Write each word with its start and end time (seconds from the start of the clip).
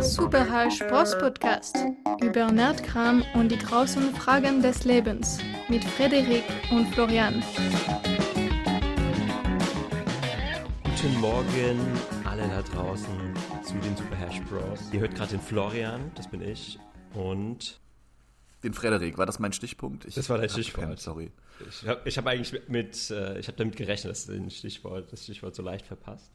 Superhall 0.00 0.70
Spross 0.70 1.18
Podcast 1.18 1.76
über 2.22 2.50
Nerdkram 2.50 3.22
und 3.34 3.50
die 3.50 3.58
großen 3.58 4.14
Fragen 4.14 4.62
des 4.62 4.84
Lebens 4.84 5.38
mit 5.68 5.84
Frederik 5.84 6.44
und 6.70 6.86
Florian. 6.94 7.42
Guten 10.84 11.20
Morgen 11.20 11.98
alle 12.24 12.48
da 12.48 12.62
draußen 12.62 13.34
zu 13.62 13.74
den 13.74 13.96
Super 13.96 14.16
Hash 14.16 14.40
Bros. 14.42 14.80
Ihr 14.92 15.00
hört 15.00 15.14
gerade 15.14 15.32
den 15.32 15.40
Florian, 15.40 16.10
das 16.14 16.28
bin 16.28 16.40
ich, 16.40 16.78
und 17.12 17.78
den 18.62 18.72
Frederik. 18.72 19.18
War 19.18 19.26
das 19.26 19.38
mein 19.38 19.52
Stichpunkt? 19.52 20.06
Ich 20.06 20.14
das 20.14 20.30
war 20.30 20.38
dein 20.38 20.48
Stichwort. 20.48 20.86
Keinen, 20.86 20.96
sorry. 20.96 21.30
Ich 21.68 21.86
habe 21.86 22.00
ich 22.06 22.16
hab 22.16 22.26
eigentlich 22.26 22.68
mit, 22.68 23.10
äh, 23.10 23.38
ich 23.38 23.48
habe 23.48 23.58
damit 23.58 23.76
gerechnet, 23.76 24.10
dass 24.10 24.26
du 24.26 24.50
Stichwort, 24.50 25.12
das 25.12 25.24
Stichwort 25.24 25.54
so 25.54 25.62
leicht 25.62 25.86
verpasst. 25.86 26.32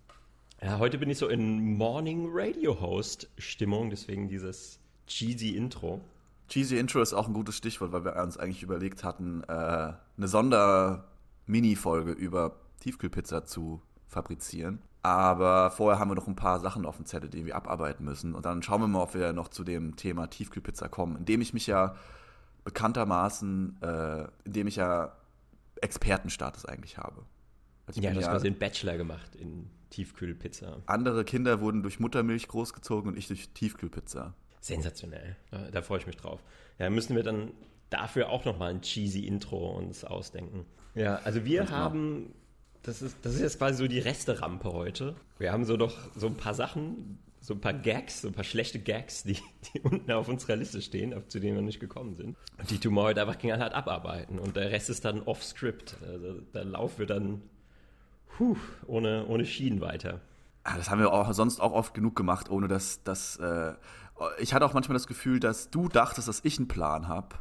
Ja, 0.62 0.78
heute 0.78 0.98
bin 0.98 1.10
ich 1.10 1.18
so 1.18 1.30
in 1.30 1.78
Morning 1.78 2.28
Radio 2.32 2.82
Host 2.82 3.30
Stimmung, 3.38 3.90
deswegen 3.90 4.28
dieses 4.28 4.80
cheesy 5.08 5.56
Intro. 5.56 6.02
Cheesy 6.50 6.78
Intro 6.78 7.02
ist 7.02 7.14
auch 7.14 7.28
ein 7.28 7.34
gutes 7.34 7.56
Stichwort, 7.56 7.94
weil 7.94 8.04
wir 8.04 8.18
uns 8.18 8.38
eigentlich 8.38 8.62
überlegt 8.62 9.06
hatten, 9.06 9.42
äh, 9.48 9.54
eine 9.54 10.28
Sonder-Mini-Folge 10.28 12.12
über 12.12 12.58
Tiefkühlpizza 12.82 13.46
zu 13.46 13.82
fabrizieren. 14.08 14.82
Aber 15.02 15.72
vorher 15.72 15.98
haben 15.98 16.12
wir 16.12 16.16
noch 16.16 16.28
ein 16.28 16.36
paar 16.36 16.60
Sachen 16.60 16.86
auf 16.86 16.98
dem 16.98 17.06
Zettel, 17.06 17.30
die 17.30 17.46
wir 17.46 17.56
abarbeiten 17.56 18.04
müssen. 18.04 18.36
Und 18.36 18.46
dann 18.46 18.62
schauen 18.62 18.82
wir 18.82 18.88
mal, 18.88 19.04
ob 19.04 19.14
wir 19.14 19.32
noch 19.32 19.48
zu 19.48 19.64
dem 19.64 19.96
Thema 19.96 20.28
Tiefkühlpizza 20.28 20.90
kommen, 20.90 21.16
indem 21.16 21.40
ich 21.40 21.54
mich 21.54 21.68
ja 21.68 21.96
bekanntermaßen, 22.66 23.82
äh, 23.82 24.28
indem 24.44 24.68
ich 24.68 24.76
ja 24.76 25.16
Expertenstatus 25.82 26.66
eigentlich 26.66 26.98
habe. 26.98 27.24
Also 27.88 28.02
ja, 28.02 28.10
du 28.12 28.18
hast 28.18 28.26
ja, 28.26 28.32
quasi 28.32 28.48
einen 28.48 28.60
Bachelor 28.60 28.98
gemacht 28.98 29.36
in 29.38 29.70
Tiefkühlpizza. 29.90 30.82
Andere 30.86 31.26
Kinder 31.26 31.62
wurden 31.62 31.82
durch 31.82 32.00
Muttermilch 32.00 32.48
großgezogen 32.48 33.12
und 33.12 33.18
ich 33.18 33.28
durch 33.28 33.50
Tiefkühlpizza. 33.50 34.34
Sensationell. 34.62 35.36
Da, 35.52 35.72
da 35.72 35.82
freue 35.82 36.00
ich 36.00 36.08
mich 36.08 36.18
drauf. 36.18 36.44
Ja, 36.78 36.90
müssen 36.90 37.16
wir 37.16 37.24
dann 37.24 37.52
dafür 37.90 38.30
auch 38.30 38.46
nochmal 38.46 38.72
ein 38.72 38.82
cheesy 38.82 39.26
Intro 39.26 39.72
uns 39.78 40.04
ausdenken. 40.04 40.66
Ja, 40.96 41.16
also 41.24 41.46
wir 41.46 41.60
Ganz 41.60 41.72
haben, 41.72 42.34
das 42.84 43.02
ist, 43.02 43.18
das 43.24 43.36
ist 43.36 43.42
jetzt 43.42 43.58
quasi 43.58 43.78
so 43.78 43.88
die 43.88 44.00
Resterampe 44.00 44.72
heute. 44.74 45.16
Wir 45.38 45.52
haben 45.52 45.66
so 45.66 45.76
noch 45.76 45.96
so 46.16 46.28
ein 46.28 46.36
paar 46.36 46.54
Sachen, 46.54 47.20
so 47.42 47.54
ein 47.54 47.62
paar 47.62 47.74
Gags, 47.74 48.22
so 48.22 48.28
ein 48.28 48.34
paar 48.34 48.44
schlechte 48.44 48.80
Gags, 48.80 49.24
die, 49.24 49.38
die 49.74 49.80
unten 49.84 50.12
auf 50.12 50.28
unserer 50.28 50.56
Liste 50.56 50.82
stehen, 50.82 51.16
zu 51.28 51.40
denen 51.40 51.56
wir 51.56 51.62
nicht 51.62 51.80
gekommen 51.80 52.16
sind. 52.16 52.36
Und 52.58 52.70
die 52.70 52.80
tun 52.80 52.94
wir 52.94 53.04
heute 53.04 53.22
einfach 53.22 53.38
knallhart 53.38 53.74
abarbeiten. 53.74 54.40
Und 54.40 54.56
der 54.56 54.72
Rest 54.72 54.90
ist 54.90 55.06
dann 55.06 55.22
off-script. 55.22 55.98
Also 56.06 56.42
da 56.52 56.62
laufen 56.64 57.00
wir 57.00 57.06
dann 57.06 57.42
puh, 58.40 58.56
ohne, 58.88 59.26
ohne 59.28 59.46
Schienen 59.46 59.82
weiter. 59.82 60.22
Ah, 60.64 60.78
das 60.78 60.90
haben 60.90 61.00
wir 61.00 61.12
auch 61.12 61.32
sonst 61.34 61.60
auch 61.60 61.74
oft 61.74 61.94
genug 61.94 62.16
gemacht, 62.16 62.50
ohne 62.50 62.68
dass 62.68 63.04
das. 63.04 63.36
Äh, 63.38 63.74
ich 64.40 64.54
hatte 64.54 64.66
auch 64.66 64.74
manchmal 64.74 64.96
das 64.96 65.08
Gefühl, 65.08 65.40
dass 65.40 65.70
du 65.70 65.90
dachtest, 65.90 66.28
dass 66.28 66.42
ich 66.44 66.58
einen 66.58 66.68
Plan 66.68 67.08
habe, 67.08 67.36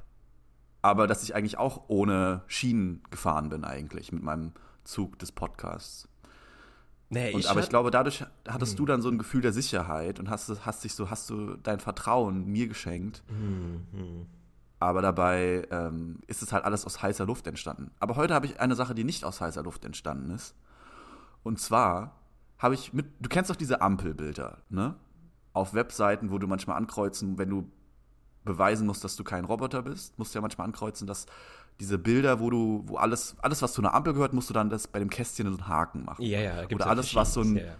aber 0.82 1.06
dass 1.06 1.22
ich 1.22 1.34
eigentlich 1.34 1.56
auch 1.56 1.84
ohne 1.88 2.42
Schienen 2.46 3.02
gefahren 3.10 3.48
bin 3.48 3.64
eigentlich 3.64 4.12
mit 4.12 4.22
meinem 4.22 4.52
Zug 4.84 5.18
des 5.18 5.32
Podcasts. 5.32 6.08
Nee, 7.10 7.32
und, 7.32 7.40
ich 7.40 7.50
aber 7.50 7.60
ich 7.60 7.68
glaube, 7.68 7.90
dadurch 7.90 8.24
hattest 8.48 8.72
hm. 8.72 8.76
du 8.78 8.86
dann 8.86 9.02
so 9.02 9.08
ein 9.08 9.18
Gefühl 9.18 9.40
der 9.40 9.52
Sicherheit 9.52 10.18
und 10.18 10.28
hast, 10.28 10.66
hast 10.66 10.84
dich 10.84 10.94
so, 10.94 11.10
hast 11.10 11.30
du 11.30 11.56
dein 11.56 11.80
Vertrauen 11.80 12.46
mir 12.46 12.68
geschenkt. 12.68 13.22
Hm, 13.28 13.86
hm. 13.92 14.26
Aber 14.80 15.02
dabei 15.02 15.66
ähm, 15.70 16.18
ist 16.26 16.42
es 16.42 16.52
halt 16.52 16.64
alles 16.64 16.84
aus 16.84 17.02
heißer 17.02 17.24
Luft 17.24 17.46
entstanden. 17.46 17.90
Aber 17.98 18.16
heute 18.16 18.34
habe 18.34 18.46
ich 18.46 18.60
eine 18.60 18.74
Sache, 18.74 18.94
die 18.94 19.04
nicht 19.04 19.24
aus 19.24 19.40
heißer 19.40 19.62
Luft 19.62 19.84
entstanden 19.84 20.30
ist. 20.30 20.54
Und 21.48 21.58
zwar 21.58 22.12
habe 22.58 22.74
ich 22.74 22.92
mit, 22.92 23.06
du 23.20 23.30
kennst 23.30 23.48
doch 23.48 23.56
diese 23.56 23.80
Ampelbilder, 23.80 24.58
ne? 24.68 24.96
Auf 25.54 25.72
Webseiten, 25.72 26.30
wo 26.30 26.36
du 26.36 26.46
manchmal 26.46 26.76
ankreuzen, 26.76 27.38
wenn 27.38 27.48
du 27.48 27.72
beweisen 28.44 28.86
musst, 28.86 29.02
dass 29.02 29.16
du 29.16 29.24
kein 29.24 29.46
Roboter 29.46 29.80
bist, 29.80 30.18
musst 30.18 30.34
du 30.34 30.38
ja 30.38 30.42
manchmal 30.42 30.66
ankreuzen, 30.66 31.06
dass 31.06 31.24
diese 31.80 31.96
Bilder, 31.96 32.38
wo 32.38 32.50
du, 32.50 32.82
wo 32.84 32.98
alles, 32.98 33.34
alles, 33.40 33.62
was 33.62 33.72
zu 33.72 33.80
einer 33.80 33.94
Ampel 33.94 34.12
gehört, 34.12 34.34
musst 34.34 34.50
du 34.50 34.52
dann 34.52 34.68
das 34.68 34.88
bei 34.88 34.98
dem 34.98 35.08
Kästchen 35.08 35.46
so 35.46 35.52
einen 35.56 35.68
Haken 35.68 36.04
machen. 36.04 36.22
Ja, 36.22 36.38
ja, 36.38 36.60
gibt's 36.66 36.84
Oder 36.84 36.90
alles, 36.90 37.14
was 37.14 37.32
so 37.32 37.40
ein, 37.40 37.56
ja, 37.56 37.64
ja. 37.64 37.76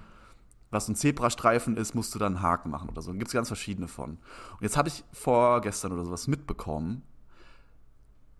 was 0.70 0.86
so 0.86 0.92
ein 0.92 0.96
Zebrastreifen 0.96 1.76
ist, 1.76 1.94
musst 1.94 2.14
du 2.14 2.18
dann 2.18 2.36
einen 2.36 2.42
Haken 2.42 2.70
machen 2.70 2.88
oder 2.88 3.02
so. 3.02 3.12
Da 3.12 3.18
gibt 3.18 3.28
es 3.28 3.34
ganz 3.34 3.48
verschiedene 3.48 3.86
von. 3.86 4.12
Und 4.12 4.62
jetzt 4.62 4.78
habe 4.78 4.88
ich 4.88 5.04
vorgestern 5.12 5.92
oder 5.92 6.06
sowas 6.06 6.26
mitbekommen, 6.26 7.02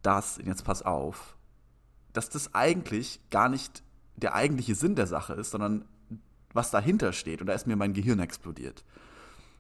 dass, 0.01 0.39
jetzt 0.43 0.65
pass 0.65 0.81
auf, 0.81 1.37
dass 2.15 2.31
das 2.31 2.55
eigentlich 2.55 3.21
gar 3.29 3.51
nicht 3.51 3.83
der 4.19 4.35
eigentliche 4.35 4.75
Sinn 4.75 4.95
der 4.95 5.07
Sache 5.07 5.35
ist, 5.35 5.51
sondern 5.51 5.85
was 6.53 6.71
dahinter 6.71 7.13
steht. 7.13 7.41
Und 7.41 7.47
da 7.47 7.53
ist 7.53 7.67
mir 7.67 7.77
mein 7.77 7.95
Gehirn 7.95 8.21
explodiert. 8.21 8.85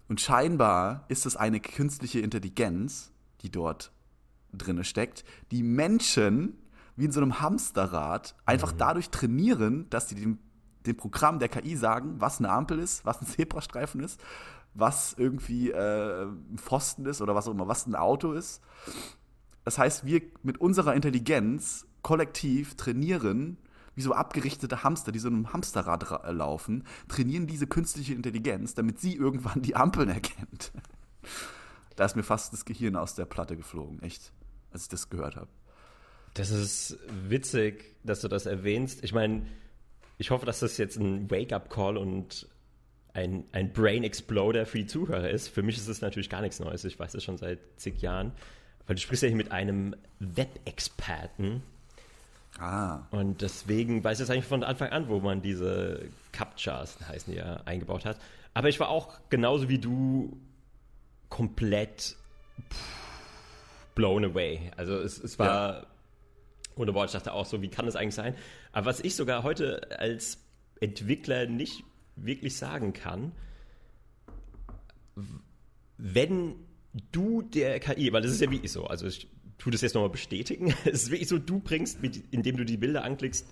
Und 0.08 0.20
scheinbar 0.20 1.04
ist 1.08 1.26
es 1.26 1.36
eine 1.36 1.60
künstliche 1.60 2.20
Intelligenz, 2.20 3.12
die 3.42 3.50
dort 3.50 3.92
drinne 4.52 4.84
steckt, 4.84 5.24
die 5.50 5.62
Menschen 5.62 6.58
wie 6.96 7.04
in 7.04 7.12
so 7.12 7.20
einem 7.20 7.40
Hamsterrad 7.40 8.34
einfach 8.44 8.72
mhm. 8.72 8.78
dadurch 8.78 9.10
trainieren, 9.10 9.88
dass 9.90 10.08
sie 10.08 10.16
dem, 10.16 10.38
dem 10.86 10.96
Programm 10.96 11.38
der 11.38 11.48
KI 11.48 11.76
sagen, 11.76 12.16
was 12.18 12.38
eine 12.38 12.50
Ampel 12.50 12.78
ist, 12.78 13.04
was 13.04 13.20
ein 13.20 13.26
Zebrastreifen 13.26 14.00
ist, 14.00 14.20
was 14.74 15.14
irgendwie 15.16 15.70
äh, 15.70 16.24
ein 16.24 16.58
Pfosten 16.58 17.06
ist 17.06 17.20
oder 17.20 17.34
was 17.34 17.46
auch 17.46 17.52
immer, 17.52 17.68
was 17.68 17.86
ein 17.86 17.94
Auto 17.94 18.32
ist. 18.32 18.62
Das 19.64 19.78
heißt, 19.78 20.06
wir 20.06 20.22
mit 20.42 20.58
unserer 20.58 20.94
Intelligenz 20.94 21.86
kollektiv 22.02 22.74
trainieren 22.76 23.58
wie 23.98 24.02
so 24.02 24.12
abgerichtete 24.12 24.84
Hamster, 24.84 25.10
die 25.10 25.18
so 25.18 25.26
einem 25.26 25.52
Hamsterrad 25.52 26.24
äh, 26.24 26.30
laufen, 26.30 26.84
trainieren 27.08 27.48
diese 27.48 27.66
künstliche 27.66 28.14
Intelligenz, 28.14 28.74
damit 28.74 29.00
sie 29.00 29.16
irgendwann 29.16 29.60
die 29.60 29.74
Ampeln 29.74 30.08
erkennt. 30.08 30.70
da 31.96 32.04
ist 32.04 32.14
mir 32.14 32.22
fast 32.22 32.52
das 32.52 32.64
Gehirn 32.64 32.94
aus 32.94 33.16
der 33.16 33.24
Platte 33.24 33.56
geflogen, 33.56 34.00
echt, 34.02 34.32
als 34.70 34.84
ich 34.84 34.88
das 34.88 35.10
gehört 35.10 35.34
habe. 35.34 35.48
Das 36.34 36.50
ist 36.50 36.96
witzig, 37.28 37.96
dass 38.04 38.20
du 38.20 38.28
das 38.28 38.46
erwähnst. 38.46 39.02
Ich 39.02 39.12
meine, 39.12 39.46
ich 40.16 40.30
hoffe, 40.30 40.46
dass 40.46 40.60
das 40.60 40.78
jetzt 40.78 40.96
ein 40.96 41.28
Wake-up-Call 41.28 41.96
und 41.96 42.48
ein, 43.14 43.44
ein 43.50 43.72
Brain 43.72 44.04
Exploder 44.04 44.64
für 44.64 44.78
die 44.78 44.86
Zuhörer 44.86 45.28
ist. 45.28 45.48
Für 45.48 45.64
mich 45.64 45.76
ist 45.76 45.88
es 45.88 46.02
natürlich 46.02 46.30
gar 46.30 46.40
nichts 46.40 46.60
Neues. 46.60 46.84
Ich 46.84 47.00
weiß 47.00 47.10
das 47.12 47.24
schon 47.24 47.36
seit 47.36 47.58
zig 47.76 48.00
Jahren. 48.00 48.30
Weil 48.86 48.94
du 48.94 49.02
sprichst 49.02 49.24
ja 49.24 49.28
hier 49.28 49.36
mit 49.36 49.50
einem 49.50 49.96
Web-Experten, 50.20 51.64
Ah. 52.58 53.06
Und 53.10 53.42
deswegen 53.42 54.02
weiß 54.02 54.18
ich 54.18 54.24
es 54.24 54.30
eigentlich 54.30 54.46
von 54.46 54.64
Anfang 54.64 54.90
an, 54.90 55.08
wo 55.08 55.20
man 55.20 55.42
diese 55.42 56.08
Captchas, 56.32 56.98
heißen 57.08 57.32
die 57.32 57.38
ja, 57.38 57.60
eingebaut 57.64 58.04
hat. 58.04 58.18
Aber 58.54 58.68
ich 58.68 58.80
war 58.80 58.88
auch 58.88 59.14
genauso 59.28 59.68
wie 59.68 59.78
du 59.78 60.40
komplett 61.28 62.16
blown 63.94 64.24
away. 64.24 64.70
Also 64.76 64.96
es, 64.98 65.18
es 65.18 65.38
war 65.38 65.80
ja. 65.80 65.86
ohne 66.76 66.94
Wort, 66.94 67.08
ich 67.08 67.12
dachte 67.12 67.32
auch 67.32 67.46
so, 67.46 67.62
wie 67.62 67.68
kann 67.68 67.86
das 67.86 67.96
eigentlich 67.96 68.14
sein? 68.14 68.34
Aber 68.72 68.86
was 68.86 69.00
ich 69.00 69.14
sogar 69.14 69.42
heute 69.42 69.98
als 69.98 70.38
Entwickler 70.80 71.46
nicht 71.46 71.84
wirklich 72.16 72.56
sagen 72.56 72.92
kann, 72.92 73.32
wenn 75.96 76.54
du 77.12 77.42
der 77.42 77.78
KI, 77.80 78.12
weil 78.12 78.22
das 78.22 78.32
ist 78.32 78.40
ja 78.40 78.50
wie 78.50 78.60
ich 78.60 78.72
so, 78.72 78.86
also 78.86 79.06
ich 79.06 79.28
tu 79.58 79.70
das 79.70 79.80
jetzt 79.80 79.94
nochmal 79.94 80.10
bestätigen. 80.10 80.74
Es 80.84 81.04
ist 81.04 81.10
wirklich 81.10 81.28
so, 81.28 81.38
du 81.38 81.58
bringst, 81.60 82.00
mit, 82.00 82.22
indem 82.30 82.56
du 82.56 82.64
die 82.64 82.76
Bilder 82.76 83.04
anklickst, 83.04 83.46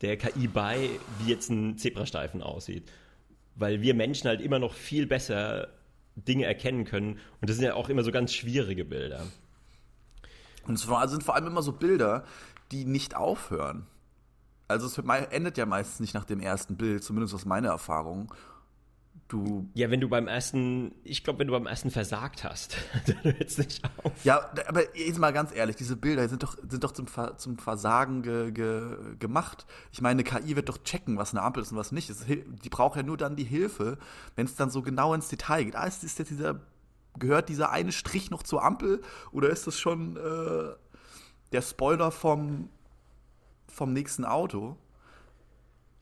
der 0.00 0.16
KI 0.16 0.48
bei, 0.48 0.90
wie 1.20 1.30
jetzt 1.30 1.48
ein 1.50 1.78
Zebrastreifen 1.78 2.42
aussieht. 2.42 2.90
Weil 3.54 3.80
wir 3.80 3.94
Menschen 3.94 4.28
halt 4.28 4.40
immer 4.40 4.58
noch 4.58 4.74
viel 4.74 5.06
besser 5.06 5.68
Dinge 6.16 6.44
erkennen 6.44 6.84
können. 6.84 7.18
Und 7.40 7.48
das 7.48 7.56
sind 7.56 7.64
ja 7.64 7.74
auch 7.74 7.88
immer 7.88 8.02
so 8.02 8.10
ganz 8.10 8.34
schwierige 8.34 8.84
Bilder. 8.84 9.26
Und 10.66 10.74
es 10.74 10.82
sind 10.82 11.22
vor 11.22 11.34
allem 11.34 11.46
immer 11.46 11.62
so 11.62 11.72
Bilder, 11.72 12.24
die 12.70 12.84
nicht 12.84 13.16
aufhören. 13.16 13.86
Also 14.68 14.86
es 14.86 14.98
endet 15.30 15.58
ja 15.58 15.66
meistens 15.66 16.00
nicht 16.00 16.14
nach 16.14 16.24
dem 16.24 16.40
ersten 16.40 16.76
Bild, 16.76 17.04
zumindest 17.04 17.34
aus 17.34 17.44
meiner 17.44 17.68
Erfahrung. 17.68 18.32
Du 19.32 19.66
ja, 19.72 19.90
wenn 19.90 20.02
du 20.02 20.10
beim 20.10 20.28
ersten, 20.28 20.94
ich 21.04 21.24
glaube, 21.24 21.38
wenn 21.38 21.46
du 21.46 21.54
beim 21.54 21.64
ersten 21.66 21.90
versagt 21.90 22.44
hast, 22.44 22.76
dann 23.06 23.16
hört 23.22 23.40
es 23.40 23.56
nicht 23.56 23.82
auf. 24.04 24.12
Ja, 24.24 24.50
aber 24.68 24.94
jetzt 24.94 25.18
mal 25.18 25.32
ganz 25.32 25.54
ehrlich, 25.54 25.74
diese 25.74 25.96
Bilder 25.96 26.28
sind 26.28 26.42
doch, 26.42 26.58
sind 26.68 26.84
doch 26.84 26.92
zum, 26.92 27.06
zum 27.38 27.56
Versagen 27.56 28.20
ge, 28.20 28.52
ge, 28.52 29.16
gemacht. 29.18 29.64
Ich 29.90 30.02
meine, 30.02 30.20
eine 30.20 30.24
KI 30.24 30.54
wird 30.54 30.68
doch 30.68 30.76
checken, 30.84 31.16
was 31.16 31.32
eine 31.32 31.40
Ampel 31.40 31.62
ist 31.62 31.72
und 31.72 31.78
was 31.78 31.92
nicht. 31.92 32.10
Es, 32.10 32.26
die 32.26 32.68
braucht 32.68 32.96
ja 32.98 33.02
nur 33.02 33.16
dann 33.16 33.34
die 33.34 33.44
Hilfe, 33.44 33.96
wenn 34.36 34.44
es 34.44 34.54
dann 34.54 34.68
so 34.68 34.82
genau 34.82 35.14
ins 35.14 35.28
Detail 35.28 35.64
geht. 35.64 35.76
Ah, 35.76 35.86
ist, 35.86 36.04
ist 36.04 36.18
jetzt 36.18 36.30
dieser, 36.30 36.60
gehört 37.18 37.48
dieser 37.48 37.70
eine 37.70 37.92
Strich 37.92 38.30
noch 38.30 38.42
zur 38.42 38.62
Ampel 38.62 39.00
oder 39.30 39.48
ist 39.48 39.66
das 39.66 39.80
schon 39.80 40.18
äh, 40.18 40.74
der 41.52 41.62
Spoiler 41.62 42.10
vom, 42.10 42.68
vom 43.66 43.94
nächsten 43.94 44.26
Auto? 44.26 44.76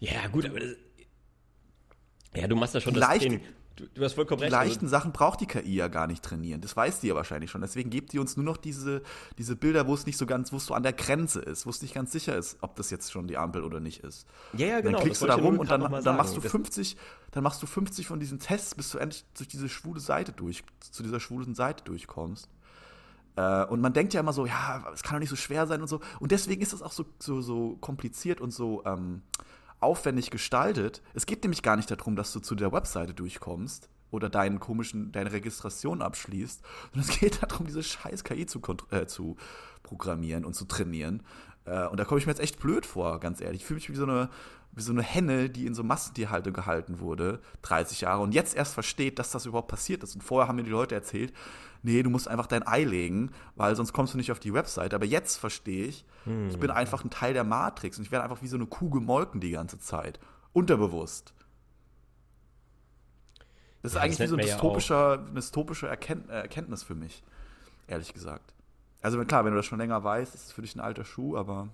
Ja, 0.01 0.27
gut, 0.27 0.47
aber 0.47 0.59
das, 0.59 0.75
ja, 2.35 2.47
du 2.47 2.57
machst 2.57 2.75
da 2.75 2.81
schon 2.81 2.95
vielleicht, 2.95 3.23
das 3.23 3.29
Training. 3.29 3.41
du, 3.77 3.87
du 3.95 4.05
hast 4.05 4.13
vollkommen 4.15 4.39
die 4.39 4.45
recht. 4.45 4.53
leichten 4.53 4.87
Sachen 4.89 5.13
braucht 5.13 5.41
die 5.41 5.47
KI 5.47 5.75
ja 5.75 5.89
gar 5.89 6.07
nicht 6.07 6.23
trainieren. 6.23 6.61
Das 6.61 6.77
weiß 6.77 7.01
die 7.01 7.09
ja 7.09 7.15
wahrscheinlich 7.15 7.51
schon. 7.51 7.61
Deswegen 7.61 7.91
gibt 7.91 8.13
die 8.13 8.19
uns 8.19 8.37
nur 8.37 8.45
noch 8.45 8.57
diese, 8.57 9.03
diese 9.39 9.57
Bilder, 9.57 9.87
wo 9.87 9.95
es 9.95 10.07
nicht 10.07 10.17
so 10.17 10.27
ganz, 10.27 10.53
wo 10.53 10.57
es 10.59 10.67
so 10.67 10.75
an 10.75 10.83
der 10.83 10.93
Grenze 10.93 11.41
ist, 11.41 11.67
wo 11.67 11.71
es 11.71 11.83
nicht 11.83 11.95
ganz 11.95 12.13
sicher 12.13 12.37
ist, 12.37 12.59
ob 12.61 12.77
das 12.77 12.91
jetzt 12.91 13.11
schon 13.11 13.27
die 13.27 13.37
Ampel 13.37 13.65
oder 13.65 13.81
nicht 13.81 14.05
ist. 14.05 14.27
Ja, 14.53 14.67
ja, 14.67 14.77
Und 14.77 14.83
genau. 14.85 14.99
Dann 14.99 15.03
klickst 15.05 15.23
du 15.23 15.27
da 15.27 15.35
rum 15.35 15.59
und 15.59 15.71
dann, 15.71 15.81
dann 15.81 15.91
machst 16.17 16.37
du 16.37 16.41
sagen. 16.41 16.43
Das- 16.43 16.53
50, 16.53 16.97
dann 17.33 17.43
machst 17.43 17.63
du 17.63 17.67
50 17.67 18.07
von 18.07 18.21
diesen 18.21 18.39
Tests, 18.39 18.75
bis 18.75 18.91
du 18.91 18.99
endlich 18.99 19.25
durch 19.37 19.49
diese 19.49 19.69
schwule 19.69 20.01
Seite 20.01 20.33
durch, 20.33 20.63
zu 20.81 21.03
dieser 21.03 21.19
schwulen 21.21 21.55
Seite 21.55 21.83
durchkommst. 21.85 22.49
Äh, 23.37 23.65
und 23.67 23.81
man 23.81 23.93
denkt 23.93 24.13
ja 24.15 24.21
immer 24.21 24.33
so, 24.33 24.45
ja, 24.47 24.85
es 24.93 25.03
kann 25.03 25.15
doch 25.17 25.21
nicht 25.21 25.31
so 25.31 25.37
schwer 25.37 25.67
sein 25.67 25.81
und 25.81 25.89
so. 25.89 26.01
Und 26.19 26.33
deswegen 26.33 26.61
ist 26.63 26.73
das 26.73 26.83
auch 26.83 26.93
so, 26.93 27.07
so, 27.19 27.41
so 27.41 27.77
kompliziert 27.81 28.41
und 28.41 28.51
so 28.53 28.83
ähm, 28.85 29.23
aufwendig 29.81 30.31
gestaltet. 30.31 31.03
Es 31.15 31.27
geht 31.27 31.43
nämlich 31.43 31.63
gar 31.63 31.77
nicht 31.77 31.91
darum, 31.91 32.17
dass 32.17 32.33
du 32.33 32.41
zu 32.41 32.55
der 32.55 32.73
Webseite 32.73 33.15
durchkommst 33.15 33.89
oder 34.11 34.29
deinen 34.29 34.61
komischen, 34.61 35.13
deine 35.13 35.33
Registration 35.33 36.03
abschließt, 36.03 36.63
sondern 36.93 37.11
es 37.11 37.21
geht 37.21 37.43
darum, 37.51 37.67
diese 37.67 37.83
scheiß 37.83 38.25
KI 38.25 38.47
zu, 38.47 38.61
äh, 38.91 39.07
zu 39.07 39.37
programmieren 39.83 40.45
und 40.45 40.55
zu 40.55 40.65
trainieren. 40.65 41.23
Äh, 41.65 41.87
und 41.87 41.99
da 41.99 42.05
komme 42.05 42.19
ich 42.19 42.27
mir 42.27 42.33
jetzt 42.33 42.41
echt 42.41 42.59
blöd 42.59 42.87
vor, 42.87 43.21
ganz 43.21 43.41
ehrlich. 43.41 43.63
Ich 43.63 43.67
fühle 43.67 43.77
mich 43.79 43.91
wie 43.91 43.97
so 43.97 44.05
eine 44.05 44.31
wie 44.73 44.83
so 44.83 44.93
eine 44.93 45.03
Henne, 45.03 45.51
die 45.51 45.67
in 45.67 45.75
so 45.75 45.83
Massentierhaltung 45.83 46.53
gehalten 46.53 47.01
wurde, 47.01 47.41
30 47.63 48.03
Jahre, 48.03 48.23
und 48.23 48.33
jetzt 48.33 48.55
erst 48.55 48.75
versteht, 48.75 49.19
dass 49.19 49.33
das 49.33 49.47
überhaupt 49.47 49.69
passiert 49.69 50.03
ist. 50.05 50.15
Und 50.15 50.23
vorher 50.23 50.49
haben 50.49 50.57
mir 50.57 50.63
die 50.63 50.71
Leute 50.71 50.95
erzählt, 50.95 51.33
nee, 51.83 52.03
du 52.03 52.11
musst 52.11 52.29
einfach 52.29 52.47
dein 52.47 52.67
Ei 52.67 52.85
legen, 52.85 53.33
weil 53.57 53.75
sonst 53.75 53.93
kommst 53.93 54.15
du 54.15 54.19
nicht 54.19 54.31
auf 54.31 54.39
die 54.39 54.55
Website. 54.55 54.95
Aber 54.95 55.07
jetzt 55.07 55.39
verstehe 55.39 55.87
ich, 55.87 56.05
ich 56.49 56.59
bin 56.59 56.71
einfach 56.71 57.03
ein 57.03 57.11
Teil 57.11 57.33
der 57.33 57.45
Matrix 57.45 57.99
und 57.99 58.05
ich 58.05 58.13
werde 58.13 58.25
einfach 58.25 58.43
wie 58.43 58.47
so 58.47 58.57
eine 58.57 58.67
Kuh 58.67 58.91
gemolken 58.91 59.41
die 59.41 59.51
ganze 59.51 59.81
Zeit. 59.81 60.21
Unterbewusst. 60.53 61.33
Das 63.83 63.93
ist 63.93 63.95
Ja, 63.95 64.01
das 64.01 64.05
eigentlich 64.05 64.21
wie 64.21 64.27
so 64.27 64.35
ein 64.35 64.39
man 64.41 64.47
ja 64.47 64.53
dystopischer, 64.55 65.19
eine 65.19 65.33
dystopische 65.33 65.89
Erkennt, 65.89 66.29
äh, 66.29 66.43
Erkenntnis 66.43 66.83
für 66.83 66.95
mich, 66.95 67.25
ehrlich 67.89 68.13
gesagt. 68.13 68.55
Also 69.03 69.23
klar, 69.25 69.45
wenn 69.45 69.53
du 69.53 69.57
das 69.57 69.67
schon 69.67 69.79
länger 69.79 70.03
weißt, 70.05 70.35
ist 70.35 70.47
es 70.47 70.53
für 70.53 70.63
dich 70.63 70.75
ein 70.75 70.81
alter 70.81 71.05
Schuh, 71.05 71.37
aber 71.37 71.69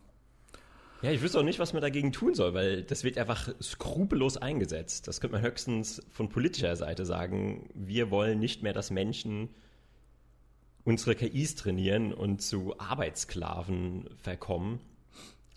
Ja, 1.02 1.10
ich 1.10 1.22
wüsste 1.22 1.38
auch 1.40 1.44
nicht, 1.44 1.58
was 1.58 1.72
man 1.72 1.82
dagegen 1.82 2.12
tun 2.12 2.34
soll, 2.34 2.54
weil 2.54 2.82
das 2.82 3.04
wird 3.04 3.18
einfach 3.18 3.48
skrupellos 3.60 4.36
eingesetzt. 4.36 5.08
Das 5.08 5.20
könnte 5.20 5.36
man 5.36 5.44
höchstens 5.44 6.02
von 6.10 6.28
politischer 6.28 6.76
Seite 6.76 7.04
sagen. 7.04 7.68
Wir 7.74 8.10
wollen 8.10 8.38
nicht 8.38 8.62
mehr, 8.62 8.72
dass 8.72 8.90
Menschen 8.90 9.50
unsere 10.84 11.16
KIs 11.16 11.56
trainieren 11.56 12.14
und 12.14 12.40
zu 12.40 12.78
Arbeitssklaven 12.78 14.08
verkommen. 14.22 14.78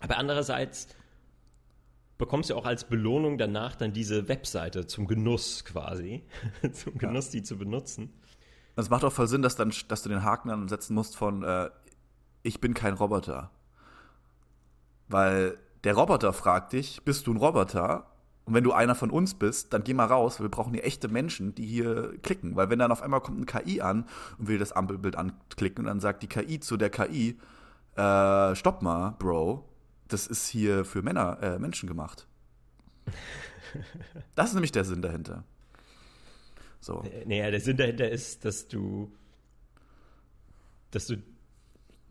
Aber 0.00 0.18
andererseits 0.18 0.88
bekommst 2.18 2.50
du 2.50 2.56
auch 2.56 2.66
als 2.66 2.84
Belohnung 2.84 3.38
danach 3.38 3.76
dann 3.76 3.92
diese 3.92 4.28
Webseite 4.28 4.86
zum 4.86 5.06
Genuss 5.06 5.64
quasi, 5.64 6.22
zum 6.72 6.98
Genuss, 6.98 7.30
die 7.30 7.42
zu 7.42 7.56
benutzen. 7.56 8.12
Es 8.76 8.90
macht 8.90 9.04
auch 9.04 9.12
voll 9.12 9.28
Sinn, 9.28 9.42
dass, 9.42 9.56
dann, 9.56 9.72
dass 9.88 10.02
du 10.02 10.08
den 10.08 10.24
Haken 10.24 10.48
dann 10.48 10.68
setzen 10.68 10.94
musst 10.94 11.16
von 11.16 11.42
äh, 11.42 11.70
ich 12.42 12.60
bin 12.60 12.74
kein 12.74 12.94
Roboter. 12.94 13.50
Weil 15.08 15.58
der 15.84 15.94
Roboter 15.94 16.32
fragt 16.32 16.72
dich, 16.72 17.02
bist 17.04 17.26
du 17.26 17.32
ein 17.32 17.36
Roboter? 17.36 18.06
Und 18.44 18.54
wenn 18.54 18.64
du 18.64 18.72
einer 18.72 18.94
von 18.94 19.10
uns 19.10 19.34
bist, 19.34 19.72
dann 19.72 19.84
geh 19.84 19.94
mal 19.94 20.06
raus, 20.06 20.38
weil 20.38 20.46
wir 20.46 20.50
brauchen 20.50 20.72
hier 20.72 20.84
echte 20.84 21.08
Menschen, 21.08 21.54
die 21.54 21.66
hier 21.66 22.18
klicken. 22.22 22.56
Weil 22.56 22.70
wenn 22.70 22.78
dann 22.78 22.92
auf 22.92 23.02
einmal 23.02 23.20
kommt 23.20 23.40
ein 23.40 23.46
KI 23.46 23.80
an 23.80 24.06
und 24.38 24.48
will 24.48 24.58
das 24.58 24.72
Ampelbild 24.72 25.16
anklicken 25.16 25.84
und 25.84 25.86
dann 25.86 26.00
sagt 26.00 26.22
die 26.22 26.28
KI 26.28 26.60
zu 26.60 26.76
der 26.76 26.90
KI, 26.90 27.38
äh, 27.96 28.54
stopp 28.54 28.82
mal, 28.82 29.14
Bro, 29.18 29.68
das 30.08 30.26
ist 30.26 30.48
hier 30.48 30.84
für 30.84 31.02
Männer, 31.02 31.38
äh, 31.42 31.58
Menschen 31.58 31.88
gemacht. 31.88 32.26
Das 34.34 34.48
ist 34.48 34.54
nämlich 34.54 34.72
der 34.72 34.84
Sinn 34.84 35.02
dahinter. 35.02 35.44
So. 36.80 37.02
Äh, 37.02 37.24
Naja, 37.26 37.50
der 37.50 37.60
Sinn 37.60 37.76
dahinter 37.76 38.08
ist, 38.08 38.44
dass 38.44 38.68
du, 38.68 39.12
dass 40.90 41.06
du 41.06 41.16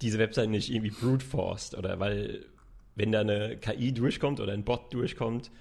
diese 0.01 0.19
Webseite 0.19 0.49
nicht 0.49 0.71
irgendwie 0.71 0.91
brute 0.91 1.25
forst 1.25 1.75
oder 1.75 1.99
weil, 1.99 2.45
wenn 2.95 3.11
da 3.11 3.21
eine 3.21 3.57
KI 3.57 3.91
durchkommt 3.93 4.39
oder 4.39 4.53
ein 4.53 4.63
Bot 4.63 4.93
durchkommt, 4.93 5.51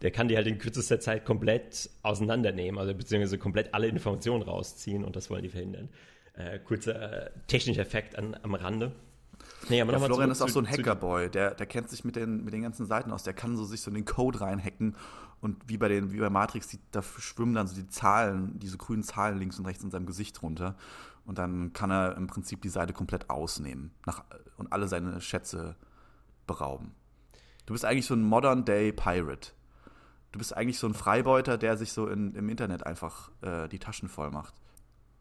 der 0.00 0.10
kann 0.10 0.28
die 0.28 0.36
halt 0.36 0.46
in 0.46 0.58
kürzester 0.58 0.98
Zeit 0.98 1.24
komplett 1.24 1.90
auseinandernehmen, 2.02 2.78
also 2.78 2.94
beziehungsweise 2.94 3.38
komplett 3.38 3.72
alle 3.74 3.86
Informationen 3.88 4.42
rausziehen 4.42 5.04
und 5.04 5.14
das 5.14 5.30
wollen 5.30 5.42
die 5.42 5.48
verhindern. 5.48 5.90
Äh, 6.34 6.58
kurzer 6.58 7.30
technischer 7.46 7.82
Effekt 7.82 8.16
an, 8.16 8.36
am 8.42 8.54
Rande. 8.54 8.92
Nee, 9.68 9.80
aber 9.80 9.92
Ja, 9.92 9.98
Florian 10.00 10.30
ist 10.30 10.40
auch 10.40 10.48
so 10.48 10.60
ein 10.60 10.68
Hackerboy, 10.68 11.28
der, 11.28 11.54
der 11.54 11.66
kennt 11.66 11.90
sich 11.90 12.04
mit 12.04 12.16
den, 12.16 12.44
mit 12.44 12.54
den 12.54 12.62
ganzen 12.62 12.86
Seiten 12.86 13.12
aus, 13.12 13.22
der 13.22 13.34
kann 13.34 13.56
so 13.56 13.64
sich 13.64 13.80
so 13.80 13.90
in 13.90 13.96
den 13.96 14.04
Code 14.04 14.40
reinhacken 14.40 14.96
und 15.42 15.68
wie 15.68 15.76
bei 15.76 15.88
den, 15.88 16.12
wie 16.12 16.20
bei 16.20 16.30
Matrix, 16.30 16.68
die, 16.68 16.78
da 16.92 17.02
schwimmen 17.02 17.52
dann 17.52 17.66
so 17.66 17.74
die 17.74 17.88
Zahlen, 17.88 18.60
diese 18.60 18.78
grünen 18.78 19.02
Zahlen 19.02 19.38
links 19.38 19.58
und 19.58 19.66
rechts 19.66 19.82
in 19.82 19.90
seinem 19.90 20.06
Gesicht 20.06 20.40
runter. 20.40 20.76
Und 21.26 21.36
dann 21.36 21.72
kann 21.72 21.90
er 21.90 22.16
im 22.16 22.28
Prinzip 22.28 22.62
die 22.62 22.68
Seite 22.68 22.92
komplett 22.92 23.28
ausnehmen 23.28 23.92
nach, 24.06 24.24
und 24.56 24.72
alle 24.72 24.86
seine 24.86 25.20
Schätze 25.20 25.74
berauben. 26.46 26.94
Du 27.66 27.74
bist 27.74 27.84
eigentlich 27.84 28.06
so 28.06 28.14
ein 28.14 28.22
Modern 28.22 28.64
Day 28.64 28.92
Pirate. 28.92 29.50
Du 30.30 30.38
bist 30.38 30.56
eigentlich 30.56 30.78
so 30.78 30.86
ein 30.86 30.94
Freibeuter, 30.94 31.58
der 31.58 31.76
sich 31.76 31.92
so 31.92 32.06
in, 32.06 32.36
im 32.36 32.48
Internet 32.48 32.86
einfach 32.86 33.32
äh, 33.42 33.68
die 33.68 33.80
Taschen 33.80 34.08
voll 34.08 34.30
macht. 34.30 34.54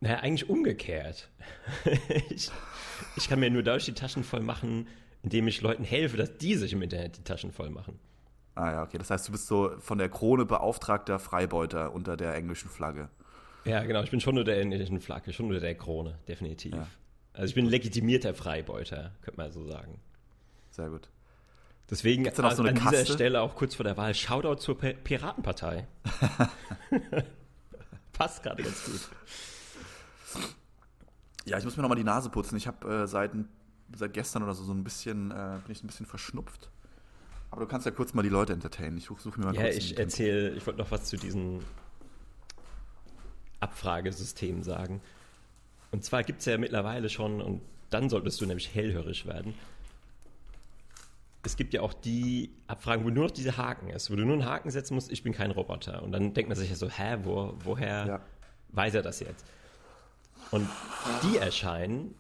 Naja, 0.01 0.17
eigentlich 0.17 0.49
umgekehrt. 0.49 1.31
ich, 2.29 2.51
ich 3.15 3.27
kann 3.27 3.39
mir 3.39 3.49
nur 3.49 3.63
dadurch 3.63 3.85
die 3.85 3.93
Taschen 3.93 4.23
voll 4.23 4.41
machen, 4.41 4.87
indem 5.23 5.47
ich 5.47 5.61
Leuten 5.61 5.83
helfe, 5.83 6.17
dass 6.17 6.37
die 6.37 6.55
sich 6.55 6.73
im 6.73 6.83
Internet 6.83 7.17
die 7.17 7.23
Taschen 7.23 7.51
voll 7.51 7.71
machen. 7.71 7.99
Ah 8.55 8.71
ja, 8.71 8.83
okay. 8.83 8.97
Das 8.97 9.09
heißt, 9.09 9.27
du 9.27 9.31
bist 9.31 9.47
so 9.47 9.71
von 9.79 9.97
der 9.97 10.09
Krone 10.09 10.45
beauftragter 10.45 11.19
Freibeuter 11.19 11.93
unter 11.93 12.17
der 12.17 12.35
englischen 12.35 12.69
Flagge. 12.69 13.09
Ja, 13.63 13.83
genau. 13.83 14.01
Ich 14.03 14.11
bin 14.11 14.19
schon 14.19 14.37
unter 14.37 14.51
der 14.51 14.61
englischen 14.61 14.99
Flagge, 14.99 15.31
schon 15.33 15.47
unter 15.47 15.59
der 15.59 15.75
Krone, 15.75 16.17
definitiv. 16.27 16.73
Ja. 16.75 16.87
Also 17.33 17.45
ich 17.47 17.55
bin 17.55 17.65
legitimierter 17.65 18.33
Freibeuter, 18.33 19.11
könnte 19.21 19.39
man 19.39 19.51
so 19.51 19.65
sagen. 19.65 19.99
Sehr 20.71 20.89
gut. 20.89 21.09
Deswegen 21.89 22.23
noch 22.23 22.51
so 22.51 22.63
an 22.63 22.75
dieser 22.75 22.89
Kaste? 22.89 23.13
Stelle 23.13 23.41
auch 23.41 23.55
kurz 23.55 23.75
vor 23.75 23.83
der 23.83 23.97
Wahl 23.97 24.13
Shoutout 24.13 24.55
zur 24.61 24.77
Pi- 24.77 24.93
Piratenpartei. 24.93 25.87
Passt 28.13 28.43
gerade 28.43 28.63
ganz 28.63 28.85
gut. 28.85 29.09
Ja, 31.45 31.57
ich 31.57 31.63
muss 31.65 31.75
mir 31.75 31.81
nochmal 31.81 31.97
die 31.97 32.03
Nase 32.03 32.29
putzen. 32.29 32.55
Ich 32.55 32.67
habe 32.67 33.03
äh, 33.03 33.07
seit, 33.07 33.31
seit 33.95 34.13
gestern 34.13 34.43
oder 34.43 34.53
so 34.53 34.63
so 34.63 34.73
ein 34.73 34.83
bisschen, 34.83 35.31
äh, 35.31 35.57
bin 35.65 35.71
ich 35.71 35.83
ein 35.83 35.87
bisschen 35.87 36.05
verschnupft. 36.05 36.69
Aber 37.51 37.61
du 37.61 37.67
kannst 37.67 37.85
ja 37.85 37.91
kurz 37.91 38.13
mal 38.13 38.21
die 38.23 38.29
Leute 38.29 38.53
entertainen. 38.53 38.97
Ich 38.97 39.05
suche 39.05 39.21
such 39.21 39.37
mir 39.37 39.45
mal 39.45 39.55
Ja, 39.55 39.67
ich 39.67 39.97
erzähle, 39.97 40.51
ich 40.51 40.65
wollte 40.65 40.79
noch 40.79 40.89
was 40.91 41.03
zu 41.05 41.17
diesen 41.17 41.59
Abfragesystemen 43.59 44.63
sagen. 44.63 45.01
Und 45.91 46.03
zwar 46.03 46.23
gibt 46.23 46.39
es 46.39 46.45
ja 46.45 46.57
mittlerweile 46.57 47.09
schon, 47.09 47.41
und 47.41 47.61
dann 47.89 48.09
solltest 48.09 48.39
du 48.41 48.45
nämlich 48.45 48.73
hellhörig 48.73 49.25
werden. 49.25 49.53
Es 51.43 51.57
gibt 51.57 51.73
ja 51.73 51.81
auch 51.81 51.93
die 51.93 52.51
Abfragen, 52.67 53.03
wo 53.03 53.09
nur 53.09 53.25
noch 53.25 53.31
dieser 53.31 53.57
Haken 53.57 53.89
ist, 53.89 54.09
wo 54.11 54.15
du 54.15 54.23
nur 54.23 54.33
einen 54.33 54.45
Haken 54.45 54.69
setzen 54.71 54.93
musst, 54.93 55.11
ich 55.11 55.23
bin 55.23 55.33
kein 55.33 55.51
Roboter. 55.51 56.01
Und 56.03 56.11
dann 56.11 56.33
denkt 56.33 56.49
man 56.49 56.57
sich 56.57 56.69
ja 56.69 56.75
so, 56.75 56.89
hä, 56.89 57.17
wo, 57.23 57.55
woher 57.63 58.05
Ja. 58.05 58.21
weiß 58.69 58.95
er 58.95 59.01
das 59.01 59.19
jetzt? 59.19 59.45
Und 60.51 60.67
die 61.23 61.37
erscheinen, 61.37 62.13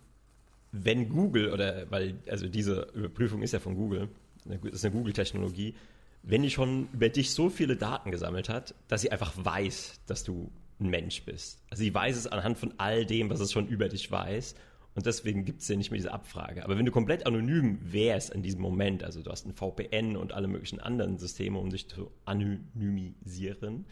wenn 0.71 1.09
Google 1.09 1.51
oder, 1.53 1.89
weil, 1.91 2.15
also 2.29 2.47
diese 2.47 2.87
Überprüfung 2.93 3.41
ist 3.43 3.51
ja 3.53 3.59
von 3.59 3.75
Google, 3.75 4.09
das 4.45 4.73
ist 4.73 4.85
eine 4.85 4.93
Google-Technologie, 4.93 5.75
wenn 6.23 6.43
die 6.43 6.51
schon 6.51 6.87
über 6.93 7.09
dich 7.09 7.31
so 7.31 7.49
viele 7.49 7.75
Daten 7.75 8.11
gesammelt 8.11 8.49
hat, 8.49 8.75
dass 8.87 9.01
sie 9.01 9.11
einfach 9.11 9.33
weiß, 9.35 10.01
dass 10.05 10.23
du 10.23 10.51
ein 10.79 10.89
Mensch 10.89 11.23
bist. 11.23 11.63
Also 11.69 11.83
sie 11.83 11.93
weiß 11.93 12.15
es 12.15 12.27
anhand 12.27 12.57
von 12.57 12.73
all 12.77 13.05
dem, 13.05 13.29
was 13.29 13.39
es 13.39 13.51
schon 13.51 13.67
über 13.67 13.89
dich 13.89 14.11
weiß. 14.11 14.55
Und 14.93 15.05
deswegen 15.05 15.45
gibt 15.45 15.61
es 15.61 15.67
ja 15.67 15.77
nicht 15.77 15.89
mehr 15.89 15.97
diese 15.97 16.11
Abfrage. 16.11 16.65
Aber 16.65 16.77
wenn 16.77 16.85
du 16.85 16.91
komplett 16.91 17.25
anonym 17.25 17.79
wärst 17.81 18.31
in 18.31 18.43
diesem 18.43 18.61
Moment, 18.61 19.03
also 19.03 19.21
du 19.21 19.31
hast 19.31 19.45
ein 19.45 19.53
VPN 19.53 20.17
und 20.17 20.33
alle 20.33 20.47
möglichen 20.47 20.79
anderen 20.79 21.17
Systeme, 21.17 21.59
um 21.59 21.69
dich 21.69 21.87
zu 21.87 22.11
anonymisieren, 22.25 23.85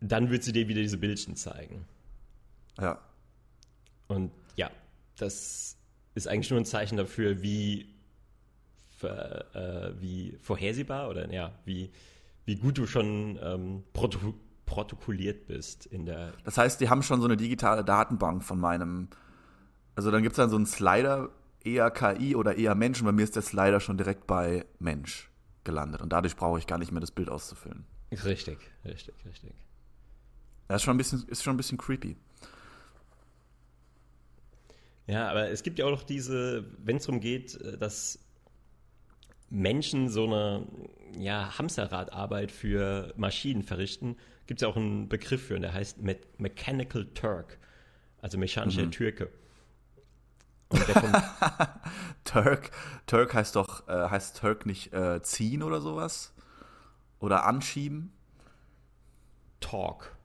dann 0.00 0.30
wird 0.30 0.42
sie 0.42 0.52
dir 0.52 0.68
wieder 0.68 0.80
diese 0.80 0.98
Bildchen 0.98 1.36
zeigen. 1.36 1.84
Ja. 2.80 2.98
Und 4.08 4.30
ja, 4.56 4.70
das 5.18 5.76
ist 6.14 6.28
eigentlich 6.28 6.50
nur 6.50 6.60
ein 6.60 6.66
Zeichen 6.66 6.96
dafür, 6.96 7.42
wie, 7.42 7.94
äh, 9.04 9.92
wie 10.00 10.36
vorhersehbar 10.40 11.08
oder 11.08 11.32
ja, 11.32 11.52
wie, 11.64 11.90
wie 12.44 12.56
gut 12.56 12.78
du 12.78 12.86
schon 12.86 13.38
ähm, 13.42 13.84
proto 13.92 14.34
protokolliert 14.66 15.46
bist 15.46 15.86
in 15.86 16.06
der. 16.06 16.32
Das 16.42 16.58
heißt, 16.58 16.80
die 16.80 16.90
haben 16.90 17.02
schon 17.04 17.20
so 17.20 17.26
eine 17.26 17.36
digitale 17.36 17.84
Datenbank 17.84 18.42
von 18.42 18.58
meinem. 18.58 19.08
Also 19.94 20.10
dann 20.10 20.22
gibt 20.22 20.32
es 20.32 20.36
dann 20.38 20.50
so 20.50 20.56
einen 20.56 20.66
Slider, 20.66 21.30
eher 21.64 21.90
KI 21.90 22.34
oder 22.34 22.56
eher 22.56 22.74
Mensch. 22.74 23.00
Und 23.00 23.06
bei 23.06 23.12
mir 23.12 23.22
ist 23.22 23.36
der 23.36 23.42
Slider 23.42 23.80
schon 23.80 23.96
direkt 23.96 24.26
bei 24.26 24.66
Mensch 24.78 25.30
gelandet. 25.64 26.02
Und 26.02 26.12
dadurch 26.12 26.36
brauche 26.36 26.58
ich 26.58 26.66
gar 26.66 26.78
nicht 26.78 26.92
mehr 26.92 27.00
das 27.00 27.10
Bild 27.10 27.28
auszufüllen. 27.28 27.86
Richtig, 28.10 28.58
richtig, 28.84 29.14
richtig. 29.24 29.52
Das 30.68 30.76
ist 30.76 30.82
schon 30.82 30.94
ein 30.94 30.98
bisschen, 30.98 31.24
ist 31.28 31.42
schon 31.42 31.54
ein 31.54 31.56
bisschen 31.56 31.78
creepy. 31.78 32.16
Ja, 35.06 35.30
aber 35.30 35.50
es 35.50 35.62
gibt 35.62 35.78
ja 35.78 35.86
auch 35.86 35.90
noch 35.90 36.02
diese, 36.02 36.64
wenn 36.78 36.96
es 36.96 37.06
darum 37.06 37.20
geht, 37.20 37.54
äh, 37.60 37.78
dass 37.78 38.18
Menschen 39.48 40.08
so 40.08 40.24
eine 40.24 40.66
ja, 41.18 41.58
Hamsterradarbeit 41.58 42.52
für 42.52 43.12
Maschinen 43.16 43.62
verrichten, 43.62 44.16
gibt 44.46 44.62
es 44.62 44.68
auch 44.68 44.76
einen 44.76 45.08
Begriff 45.08 45.46
für, 45.46 45.58
der 45.58 45.72
heißt 45.72 46.02
Me 46.02 46.16
Mechanical 46.38 47.06
Turk, 47.14 47.58
also 48.20 48.38
mechanischer 48.38 48.84
mhm. 48.84 48.90
Türke. 48.90 49.30
Turk, 52.24 52.70
Turk 53.06 53.34
heißt 53.34 53.54
doch, 53.54 53.88
äh, 53.88 54.10
heißt 54.10 54.36
Turk 54.38 54.66
nicht 54.66 54.92
äh, 54.92 55.22
ziehen 55.22 55.62
oder 55.62 55.80
sowas? 55.80 56.34
Oder 57.20 57.44
anschieben? 57.44 58.12
Talk. 59.60 60.16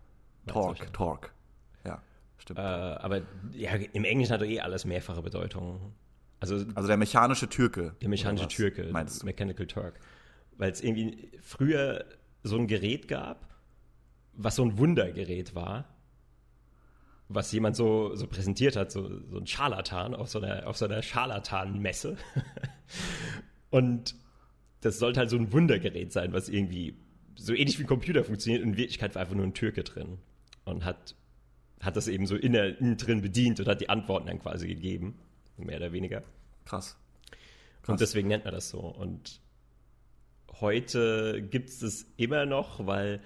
Talk, 0.48 0.94
Talk. 0.94 1.32
Ja, 1.86 2.02
stimmt. 2.38 2.60
Äh, 2.60 2.64
aber 2.64 3.22
ja, 3.54 3.72
im 3.76 4.04
Englischen 4.04 4.34
hat 4.34 4.42
er 4.42 4.48
eh 4.48 4.60
alles 4.62 4.86
mehrfache 4.86 5.22
Bedeutungen. 5.22 5.94
Also, 6.42 6.66
also 6.74 6.88
der 6.88 6.98
mechanische 6.98 7.48
Türke. 7.48 7.96
Der 8.02 8.10
mechanische 8.10 8.48
Türke, 8.48 8.90
meinst 8.92 9.22
du? 9.22 9.26
Mechanical 9.28 9.68
Turk. 9.68 10.00
Weil 10.58 10.72
es 10.72 10.82
irgendwie 10.82 11.32
früher 11.40 12.04
so 12.42 12.58
ein 12.58 12.66
Gerät 12.68 13.08
gab, 13.08 13.48
was 14.34 14.56
so 14.56 14.64
ein 14.64 14.78
Wundergerät 14.80 15.54
war, 15.54 15.88
was 17.30 17.52
jemand 17.52 17.76
so, 17.76 18.16
so 18.16 18.26
präsentiert 18.26 18.76
hat, 18.76 18.92
so, 18.92 19.22
so 19.30 19.38
ein 19.38 19.46
Scharlatan 19.46 20.16
auf 20.16 20.30
so 20.30 20.42
einer, 20.42 20.68
auf 20.68 20.78
so 20.78 20.86
einer 20.86 21.04
Scharlatan-Messe. 21.04 22.18
Und 23.70 24.16
das 24.82 24.98
sollte 24.98 25.20
halt 25.20 25.30
so 25.30 25.38
ein 25.38 25.54
Wundergerät 25.54 26.12
sein, 26.12 26.34
was 26.34 26.50
irgendwie 26.50 26.98
so 27.36 27.54
ähnlich 27.54 27.78
wie 27.78 27.84
ein 27.84 27.88
Computer 27.88 28.24
funktioniert. 28.24 28.64
Und 28.64 28.70
in 28.70 28.78
Wirklichkeit 28.78 29.14
war 29.14 29.22
einfach 29.22 29.36
nur 29.36 29.46
ein 29.46 29.54
Türke 29.54 29.84
drin. 29.84 30.18
Und 30.66 30.86
hat, 30.86 31.16
hat 31.82 31.96
das 31.96 32.08
eben 32.08 32.26
so 32.26 32.36
innen, 32.36 32.78
innen 32.78 32.98
drin 32.98 33.22
bedient 33.22 33.60
und 33.60 33.68
hat 33.68 33.80
die 33.80 33.90
Antworten 33.90 34.26
dann 34.26 34.40
quasi 34.40 34.68
gegeben 34.68 35.20
mehr 35.58 35.78
oder 35.78 35.92
weniger. 35.92 36.24
Krass. 36.66 36.98
Krass. 37.82 37.94
Und 37.94 38.02
deswegen 38.02 38.28
nennt 38.28 38.46
man 38.46 38.54
das 38.54 38.70
so. 38.70 38.80
Und 38.80 39.42
heute 40.60 41.42
gibt 41.42 41.70
es 41.70 41.80
das 41.80 42.06
immer 42.18 42.46
noch, 42.46 42.86
weil 42.86 43.22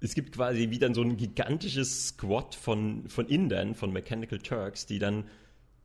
es 0.00 0.14
gibt 0.14 0.34
quasi 0.34 0.70
wieder 0.70 0.92
so 0.94 1.02
ein 1.02 1.16
gigantisches 1.16 2.08
Squad 2.08 2.54
von, 2.54 3.08
von 3.08 3.26
Indern, 3.28 3.74
von 3.74 3.92
Mechanical 3.92 4.38
Turks, 4.38 4.86
die 4.86 4.98
dann 4.98 5.24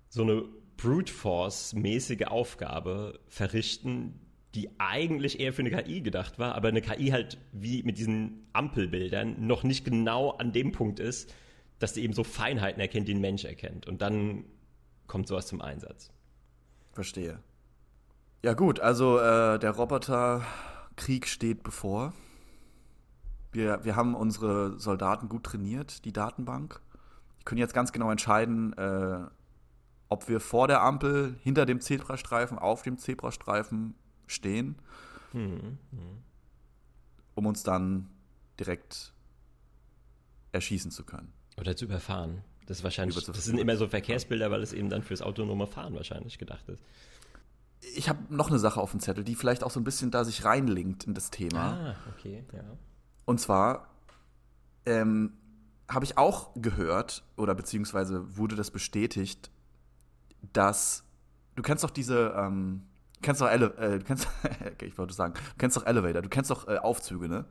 so 0.09 0.23
eine 0.23 0.43
Brute 0.77 1.13
Force-mäßige 1.13 2.25
Aufgabe 2.27 3.19
verrichten, 3.27 4.19
die 4.55 4.69
eigentlich 4.79 5.39
eher 5.39 5.53
für 5.53 5.61
eine 5.61 5.69
KI 5.69 6.01
gedacht 6.01 6.39
war, 6.39 6.55
aber 6.55 6.69
eine 6.69 6.81
KI 6.81 7.09
halt 7.09 7.37
wie 7.51 7.83
mit 7.83 7.97
diesen 7.97 8.47
Ampelbildern 8.51 9.45
noch 9.45 9.63
nicht 9.63 9.85
genau 9.85 10.31
an 10.31 10.51
dem 10.51 10.71
Punkt 10.71 10.99
ist, 10.99 11.33
dass 11.79 11.93
sie 11.93 12.03
eben 12.03 12.13
so 12.13 12.23
Feinheiten 12.23 12.81
erkennt, 12.81 13.07
die 13.07 13.13
ein 13.13 13.21
Mensch 13.21 13.45
erkennt. 13.45 13.87
Und 13.87 14.01
dann 14.01 14.43
kommt 15.11 15.27
sowas 15.27 15.45
zum 15.45 15.59
Einsatz. 15.61 16.09
Verstehe. 16.93 17.43
Ja 18.43 18.53
gut, 18.53 18.79
also 18.79 19.19
äh, 19.19 19.59
der 19.59 19.71
Roboterkrieg 19.71 21.27
steht 21.27 21.63
bevor. 21.63 22.13
Wir, 23.51 23.83
wir 23.83 23.97
haben 23.97 24.15
unsere 24.15 24.79
Soldaten 24.79 25.27
gut 25.27 25.43
trainiert, 25.43 26.05
die 26.05 26.13
Datenbank. 26.13 26.79
Die 27.41 27.43
können 27.43 27.59
jetzt 27.59 27.73
ganz 27.73 27.91
genau 27.91 28.09
entscheiden, 28.09 28.71
äh, 28.77 29.25
ob 30.07 30.29
wir 30.29 30.39
vor 30.39 30.69
der 30.69 30.81
Ampel, 30.81 31.35
hinter 31.43 31.65
dem 31.65 31.81
Zebrastreifen, 31.81 32.57
auf 32.57 32.81
dem 32.81 32.97
Zebrastreifen 32.97 33.95
stehen, 34.27 34.77
mhm. 35.33 35.77
um 37.35 37.45
uns 37.45 37.63
dann 37.63 38.09
direkt 38.57 39.13
erschießen 40.53 40.89
zu 40.89 41.03
können. 41.03 41.33
Oder 41.57 41.75
zu 41.75 41.83
überfahren. 41.83 42.45
Das 42.67 42.77
ist 42.77 42.83
wahrscheinlich, 42.83 43.23
das 43.23 43.45
sind 43.45 43.59
immer 43.59 43.75
so 43.75 43.87
Verkehrsbilder, 43.87 44.51
weil 44.51 44.61
es 44.61 44.73
eben 44.73 44.89
dann 44.89 45.03
fürs 45.03 45.21
autonome 45.21 45.67
Fahren 45.67 45.93
wahrscheinlich 45.95 46.37
gedacht 46.37 46.67
ist. 46.69 46.83
Ich 47.95 48.07
habe 48.07 48.19
noch 48.33 48.49
eine 48.49 48.59
Sache 48.59 48.79
auf 48.79 48.91
dem 48.91 48.99
Zettel, 48.99 49.23
die 49.23 49.35
vielleicht 49.35 49.63
auch 49.63 49.71
so 49.71 49.79
ein 49.79 49.83
bisschen 49.83 50.11
da 50.11 50.23
sich 50.23 50.45
reinlinkt 50.45 51.05
in 51.05 51.13
das 51.13 51.31
Thema. 51.31 51.73
Ah, 51.73 51.95
okay, 52.15 52.45
ja. 52.53 52.63
Und 53.25 53.39
zwar 53.39 53.89
ähm, 54.85 55.33
habe 55.89 56.05
ich 56.05 56.17
auch 56.17 56.51
gehört, 56.55 57.23
oder 57.35 57.55
beziehungsweise 57.55 58.37
wurde 58.37 58.55
das 58.55 58.71
bestätigt, 58.71 59.51
dass 60.53 61.03
du 61.55 61.61
kennst 61.61 61.83
doch 61.83 61.89
diese, 61.89 62.33
ähm, 62.37 62.83
kennst 63.21 63.41
doch 63.41 63.49
Ele 63.49 63.73
äh, 63.77 63.99
kennst, 63.99 64.27
ich 64.81 64.97
wollte 64.97 65.13
sagen, 65.13 65.33
du 65.33 65.57
kennst 65.57 65.77
doch 65.77 65.85
Elevator, 65.85 66.21
du 66.21 66.29
kennst 66.29 66.51
doch 66.51 66.67
äh, 66.67 66.77
Aufzüge, 66.77 67.27
ne? 67.27 67.45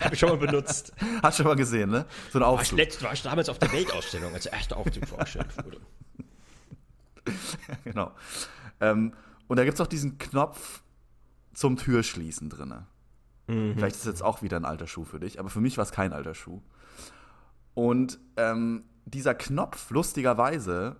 Habe 0.00 0.14
ich 0.14 0.18
schon 0.18 0.28
mal 0.28 0.38
benutzt. 0.38 0.92
Hast 1.22 1.38
du 1.38 1.42
schon 1.42 1.50
mal 1.50 1.56
gesehen, 1.56 1.90
ne? 1.90 2.06
So 2.32 2.38
ein 2.38 2.42
Aufzug. 2.42 2.78
War 2.78 2.84
ich, 2.84 2.90
letzt, 2.90 3.02
war 3.02 3.12
ich 3.12 3.22
damals 3.22 3.48
auf 3.48 3.58
der 3.58 3.72
Weltausstellung, 3.72 4.34
als 4.34 4.44
der 4.44 4.52
erste 4.52 4.76
Aufzug 4.76 5.06
vorgestellt 5.06 5.48
wurde. 5.64 5.80
genau. 7.84 8.12
Ähm, 8.80 9.12
und 9.48 9.56
da 9.56 9.64
gibt 9.64 9.74
es 9.74 9.80
auch 9.80 9.86
diesen 9.88 10.18
Knopf 10.18 10.82
zum 11.54 11.76
Türschließen 11.76 12.50
drin. 12.50 12.74
Mhm. 13.46 13.74
Vielleicht 13.74 13.96
ist 13.96 14.06
das 14.06 14.12
jetzt 14.12 14.22
auch 14.22 14.42
wieder 14.42 14.56
ein 14.56 14.64
alter 14.64 14.86
Schuh 14.86 15.04
für 15.04 15.20
dich, 15.20 15.40
aber 15.40 15.48
für 15.48 15.60
mich 15.60 15.76
war 15.76 15.84
es 15.84 15.90
kein 15.90 16.12
alter 16.12 16.34
Schuh. 16.34 16.62
Und 17.74 18.18
ähm, 18.36 18.84
dieser 19.04 19.34
Knopf, 19.34 19.90
lustigerweise, 19.90 20.96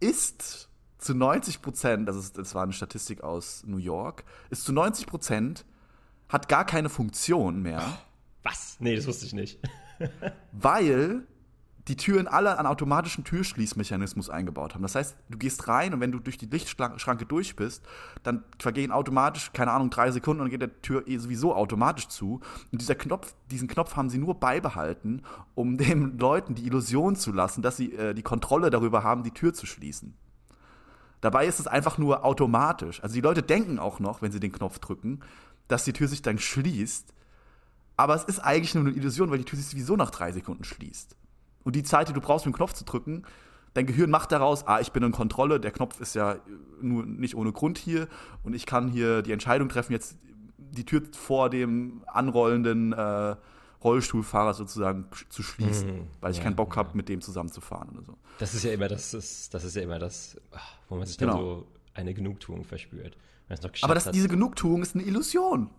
ist 0.00 0.68
zu 0.98 1.14
90 1.14 1.62
Prozent, 1.62 2.08
das, 2.08 2.16
ist, 2.16 2.38
das 2.38 2.54
war 2.54 2.62
eine 2.62 2.72
Statistik 2.72 3.22
aus 3.22 3.64
New 3.66 3.78
York, 3.78 4.24
ist 4.50 4.64
zu 4.64 4.72
90 4.72 5.06
Prozent 5.06 5.64
hat 6.32 6.48
gar 6.48 6.64
keine 6.64 6.88
Funktion 6.88 7.62
mehr. 7.62 7.98
Was? 8.42 8.76
Nee, 8.80 8.96
das 8.96 9.06
wusste 9.06 9.26
ich 9.26 9.34
nicht. 9.34 9.60
weil 10.52 11.26
die 11.88 11.96
Türen 11.96 12.28
alle 12.28 12.58
einen 12.58 12.68
automatischen 12.68 13.24
Türschließmechanismus 13.24 14.30
eingebaut 14.30 14.74
haben. 14.74 14.82
Das 14.82 14.94
heißt, 14.94 15.16
du 15.28 15.38
gehst 15.38 15.66
rein 15.66 15.92
und 15.92 16.00
wenn 16.00 16.12
du 16.12 16.20
durch 16.20 16.38
die 16.38 16.46
Lichtschranke 16.46 17.26
durch 17.26 17.56
bist, 17.56 17.82
dann 18.22 18.44
vergehen 18.58 18.92
automatisch, 18.92 19.52
keine 19.52 19.72
Ahnung, 19.72 19.90
drei 19.90 20.12
Sekunden 20.12 20.40
und 20.40 20.46
dann 20.46 20.50
geht 20.52 20.62
der 20.62 20.80
Tür 20.80 21.08
eh 21.08 21.18
sowieso 21.18 21.56
automatisch 21.56 22.06
zu. 22.06 22.40
Und 22.70 22.80
dieser 22.80 22.94
Knopf, 22.94 23.34
diesen 23.50 23.66
Knopf 23.66 23.96
haben 23.96 24.10
sie 24.10 24.18
nur 24.18 24.38
beibehalten, 24.38 25.22
um 25.54 25.76
den 25.76 26.18
Leuten 26.18 26.54
die 26.54 26.66
Illusion 26.66 27.16
zu 27.16 27.32
lassen, 27.32 27.62
dass 27.62 27.76
sie 27.76 27.92
äh, 27.94 28.14
die 28.14 28.22
Kontrolle 28.22 28.70
darüber 28.70 29.02
haben, 29.02 29.24
die 29.24 29.32
Tür 29.32 29.52
zu 29.52 29.66
schließen. 29.66 30.14
Dabei 31.20 31.46
ist 31.46 31.60
es 31.60 31.68
einfach 31.68 31.98
nur 31.98 32.24
automatisch. 32.24 33.02
Also 33.02 33.14
die 33.14 33.20
Leute 33.20 33.42
denken 33.42 33.78
auch 33.78 34.00
noch, 34.00 34.22
wenn 34.22 34.32
sie 34.32 34.40
den 34.40 34.50
Knopf 34.50 34.80
drücken, 34.80 35.20
dass 35.72 35.84
die 35.84 35.92
Tür 35.92 36.06
sich 36.06 36.22
dann 36.22 36.38
schließt. 36.38 37.14
Aber 37.96 38.14
es 38.14 38.24
ist 38.24 38.40
eigentlich 38.40 38.74
nur 38.74 38.84
eine 38.84 38.94
Illusion, 38.94 39.30
weil 39.30 39.38
die 39.38 39.44
Tür 39.44 39.58
sich 39.58 39.68
sowieso 39.68 39.96
nach 39.96 40.10
drei 40.10 40.32
Sekunden 40.32 40.64
schließt. 40.64 41.16
Und 41.64 41.76
die 41.76 41.82
Zeit, 41.82 42.08
die 42.08 42.12
du 42.12 42.20
brauchst, 42.20 42.46
um 42.46 42.52
den 42.52 42.56
Knopf 42.56 42.74
zu 42.74 42.84
drücken, 42.84 43.24
dein 43.74 43.86
Gehirn 43.86 44.10
macht 44.10 44.32
daraus, 44.32 44.66
ah, 44.66 44.80
ich 44.80 44.92
bin 44.92 45.02
in 45.02 45.12
Kontrolle, 45.12 45.60
der 45.60 45.70
Knopf 45.70 46.00
ist 46.00 46.14
ja 46.14 46.36
nur 46.80 47.06
nicht 47.06 47.36
ohne 47.36 47.52
Grund 47.52 47.78
hier 47.78 48.08
und 48.42 48.54
ich 48.54 48.66
kann 48.66 48.88
hier 48.88 49.22
die 49.22 49.32
Entscheidung 49.32 49.68
treffen, 49.68 49.92
jetzt 49.92 50.16
die 50.58 50.84
Tür 50.84 51.02
vor 51.12 51.48
dem 51.48 52.02
anrollenden 52.06 52.92
äh, 52.92 53.36
Rollstuhlfahrer 53.82 54.54
sozusagen 54.54 55.06
zu 55.28 55.42
schließen, 55.42 56.00
mhm, 56.00 56.06
weil 56.20 56.32
ich 56.32 56.38
ja, 56.38 56.44
keinen 56.44 56.56
Bock 56.56 56.76
habe, 56.76 56.96
mit 56.96 57.08
dem 57.08 57.20
zusammenzufahren 57.20 57.90
oder 57.90 58.02
so. 58.02 58.16
Das 58.38 58.54
ist 58.54 58.64
ja 58.64 58.72
immer 58.72 58.88
das, 58.88 59.14
ist, 59.14 59.52
das 59.54 59.64
ist 59.64 59.76
ja 59.76 59.82
immer 59.82 59.98
das, 59.98 60.40
wo 60.88 60.96
man 60.96 61.06
sich 61.06 61.16
dann 61.16 61.30
genau. 61.30 61.40
so 61.40 61.66
eine 61.94 62.14
Genugtuung 62.14 62.64
verspürt. 62.64 63.16
Aber 63.84 63.94
das, 63.94 64.10
diese 64.10 64.28
Genugtuung 64.28 64.82
ist 64.82 64.94
eine 64.94 65.04
Illusion. 65.04 65.70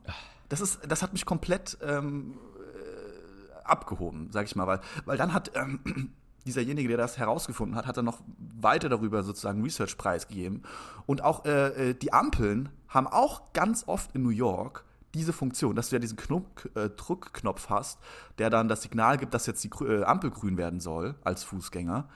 Das, 0.49 0.61
ist, 0.61 0.79
das 0.87 1.01
hat 1.01 1.13
mich 1.13 1.25
komplett 1.25 1.77
ähm, 1.81 2.37
äh, 2.65 3.63
abgehoben, 3.63 4.29
sag 4.31 4.45
ich 4.45 4.55
mal, 4.55 4.67
weil, 4.67 4.79
weil 5.05 5.17
dann 5.17 5.33
hat 5.33 5.51
ähm, 5.55 5.79
dieserjenige, 6.45 6.89
der 6.89 6.97
das 6.97 7.17
herausgefunden 7.17 7.75
hat, 7.75 7.87
hat 7.87 7.97
dann 7.97 8.05
noch 8.05 8.19
weiter 8.37 8.89
darüber 8.89 9.23
sozusagen 9.23 9.63
Research-Preis 9.63 10.27
gegeben. 10.27 10.63
Und 11.05 11.23
auch 11.23 11.45
äh, 11.45 11.89
äh, 11.89 11.93
die 11.93 12.13
Ampeln 12.13 12.69
haben 12.87 13.07
auch 13.07 13.53
ganz 13.53 13.85
oft 13.87 14.13
in 14.15 14.23
New 14.23 14.29
York 14.29 14.85
diese 15.13 15.33
Funktion, 15.33 15.75
dass 15.75 15.89
du 15.89 15.95
ja 15.95 15.99
diesen 15.99 16.17
Knopf, 16.17 16.65
äh, 16.75 16.89
Druckknopf 16.89 17.69
hast, 17.69 17.99
der 18.39 18.49
dann 18.49 18.67
das 18.67 18.81
Signal 18.81 19.17
gibt, 19.17 19.33
dass 19.33 19.45
jetzt 19.45 19.63
die 19.63 19.69
äh, 19.83 20.03
Ampel 20.03 20.31
grün 20.31 20.57
werden 20.57 20.79
soll 20.79 21.15
als 21.23 21.43
Fußgänger. 21.43 22.09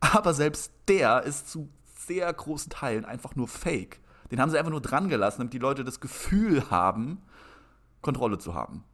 Aber 0.00 0.34
selbst 0.34 0.72
der 0.88 1.22
ist 1.22 1.48
zu 1.48 1.68
sehr 2.06 2.32
großen 2.32 2.70
Teilen 2.70 3.04
einfach 3.04 3.36
nur 3.36 3.48
Fake. 3.48 4.00
Den 4.30 4.40
haben 4.40 4.50
sie 4.50 4.58
einfach 4.58 4.70
nur 4.70 4.80
dran 4.80 5.08
gelassen, 5.08 5.38
damit 5.38 5.52
die 5.52 5.58
Leute 5.58 5.84
das 5.84 6.00
Gefühl 6.00 6.70
haben, 6.70 7.22
Kontrolle 8.00 8.38
zu 8.38 8.54
haben. 8.54 8.84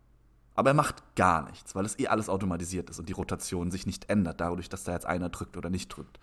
Aber 0.55 0.71
er 0.71 0.75
macht 0.75 1.15
gar 1.15 1.49
nichts, 1.49 1.75
weil 1.75 1.85
es 1.85 1.99
eh 1.99 2.09
alles 2.09 2.29
automatisiert 2.29 2.91
ist 2.91 2.99
und 2.99 3.09
die 3.09 3.15
Rotation 3.15 3.71
sich 3.71 3.87
nicht 3.87 4.11
ändert, 4.11 4.41
dadurch, 4.41 4.69
dass 4.69 4.85
da 4.85 4.93
jetzt 4.93 5.07
einer 5.07 5.29
drückt 5.29 5.57
oder 5.57 5.71
nicht 5.71 5.89
drückt. 5.89 6.19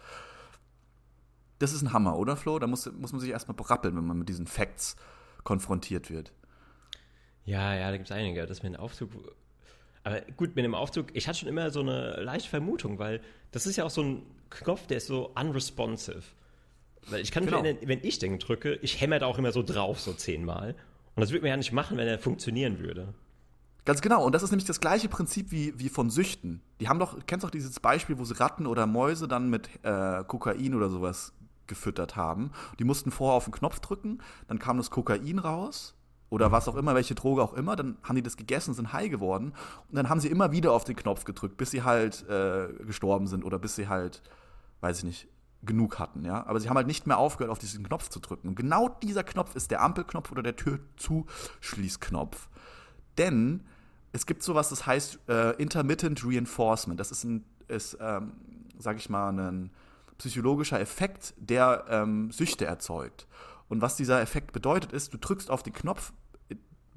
Das 1.59 1.73
ist 1.73 1.81
ein 1.81 1.93
Hammer, 1.93 2.17
oder 2.17 2.35
Flo? 2.35 2.59
Da 2.59 2.67
muss, 2.67 2.91
muss 2.91 3.13
man 3.13 3.19
sich 3.19 3.31
erstmal 3.31 3.55
berappeln, 3.55 3.95
wenn 3.95 4.05
man 4.05 4.19
mit 4.19 4.29
diesen 4.29 4.45
Facts 4.45 4.95
konfrontiert 5.43 6.09
wird. 6.09 6.31
Ja, 7.45 7.73
ja, 7.73 7.89
da 7.89 7.97
gibt 7.97 8.09
es 8.09 8.15
einige. 8.15 8.45
Das 8.45 8.61
mit 8.61 8.73
dem 8.73 8.79
Aufzug. 8.79 9.09
Aber 10.03 10.21
gut, 10.35 10.55
mit 10.55 10.65
dem 10.65 10.75
Aufzug, 10.75 11.07
ich 11.15 11.27
hatte 11.27 11.39
schon 11.39 11.49
immer 11.49 11.71
so 11.71 11.79
eine 11.79 12.21
leichte 12.21 12.49
Vermutung, 12.49 12.99
weil 12.99 13.21
das 13.51 13.65
ist 13.65 13.77
ja 13.77 13.85
auch 13.85 13.89
so 13.89 14.03
ein 14.03 14.23
Knopf, 14.49 14.85
der 14.87 14.97
ist 14.97 15.07
so 15.07 15.31
unresponsive. 15.35 16.23
Weil 17.09 17.21
ich 17.21 17.31
kann 17.31 17.45
genau. 17.45 17.61
mich 17.61 17.71
erinnern, 17.71 17.87
wenn 17.87 17.99
ich 18.03 18.19
den 18.19 18.39
drücke, 18.39 18.75
ich 18.81 18.99
hämmer 19.01 19.19
da 19.19 19.25
auch 19.25 19.37
immer 19.37 19.51
so 19.51 19.63
drauf, 19.63 19.99
so 19.99 20.13
zehnmal. 20.13 20.75
Und 21.15 21.21
das 21.21 21.31
würde 21.31 21.41
man 21.41 21.49
ja 21.49 21.57
nicht 21.57 21.71
machen, 21.71 21.97
wenn 21.97 22.07
er 22.07 22.19
funktionieren 22.19 22.79
würde. 22.79 23.13
Ganz 23.85 24.01
genau. 24.01 24.25
Und 24.25 24.35
das 24.35 24.43
ist 24.43 24.51
nämlich 24.51 24.67
das 24.67 24.81
gleiche 24.81 25.07
Prinzip 25.07 25.51
wie, 25.51 25.79
wie 25.79 25.89
von 25.89 26.09
Süchten. 26.09 26.61
Die 26.81 26.89
haben 26.89 26.99
doch, 26.99 27.17
kennst 27.25 27.45
doch 27.45 27.49
dieses 27.49 27.79
Beispiel, 27.79 28.19
wo 28.19 28.25
sie 28.25 28.37
Ratten 28.37 28.67
oder 28.67 28.85
Mäuse 28.85 29.27
dann 29.27 29.49
mit 29.49 29.69
äh, 29.83 30.23
Kokain 30.25 30.75
oder 30.75 30.89
sowas 30.89 31.33
gefüttert 31.67 32.15
haben. 32.15 32.51
Die 32.79 32.83
mussten 32.83 33.11
vorher 33.11 33.35
auf 33.35 33.45
den 33.45 33.53
Knopf 33.53 33.79
drücken, 33.79 34.19
dann 34.47 34.59
kam 34.59 34.77
das 34.77 34.89
Kokain 34.89 35.39
raus 35.39 35.95
oder 36.29 36.51
was 36.51 36.67
auch 36.67 36.75
immer, 36.75 36.95
welche 36.95 37.15
Droge 37.15 37.41
auch 37.41 37.53
immer, 37.53 37.75
dann 37.75 37.97
haben 38.03 38.15
die 38.15 38.23
das 38.23 38.37
gegessen, 38.37 38.73
sind 38.73 38.93
high 38.93 39.09
geworden 39.09 39.53
und 39.89 39.95
dann 39.95 40.09
haben 40.09 40.19
sie 40.19 40.27
immer 40.27 40.51
wieder 40.51 40.73
auf 40.73 40.83
den 40.83 40.95
Knopf 40.95 41.23
gedrückt, 41.23 41.57
bis 41.57 41.71
sie 41.71 41.83
halt 41.83 42.27
äh, 42.29 42.67
gestorben 42.85 43.27
sind 43.27 43.43
oder 43.43 43.59
bis 43.59 43.75
sie 43.75 43.87
halt, 43.87 44.21
weiß 44.81 44.99
ich 44.99 45.03
nicht, 45.03 45.27
genug 45.63 45.99
hatten, 45.99 46.23
ja. 46.25 46.45
Aber 46.45 46.59
sie 46.59 46.69
haben 46.69 46.77
halt 46.77 46.87
nicht 46.87 47.07
mehr 47.07 47.17
aufgehört, 47.17 47.51
auf 47.51 47.59
diesen 47.59 47.83
Knopf 47.83 48.09
zu 48.09 48.19
drücken. 48.19 48.49
Und 48.49 48.55
genau 48.55 48.89
dieser 48.89 49.23
Knopf 49.23 49.55
ist 49.55 49.71
der 49.71 49.81
Ampelknopf 49.81 50.31
oder 50.31 50.43
der 50.43 50.55
Türzuschließknopf. 50.55 52.49
Denn 53.17 53.65
es 54.11 54.25
gibt 54.25 54.43
sowas, 54.43 54.69
das 54.69 54.85
heißt 54.85 55.19
äh, 55.27 55.51
Intermittent 55.61 56.23
Reinforcement. 56.23 56.99
Das 56.99 57.11
ist 57.11 57.23
ein, 57.23 57.43
ist, 57.67 57.97
ähm, 57.99 58.33
sag 58.77 58.97
ich 58.97 59.09
mal, 59.09 59.29
ein 59.29 59.71
psychologischer 60.17 60.79
Effekt, 60.79 61.33
der 61.37 61.85
ähm, 61.89 62.31
Süchte 62.31 62.65
erzeugt. 62.65 63.27
Und 63.69 63.81
was 63.81 63.95
dieser 63.95 64.21
Effekt 64.21 64.53
bedeutet, 64.53 64.93
ist, 64.93 65.13
du 65.13 65.17
drückst 65.17 65.51
auf 65.51 65.61
den 65.61 65.73
Knopf, 65.73 66.13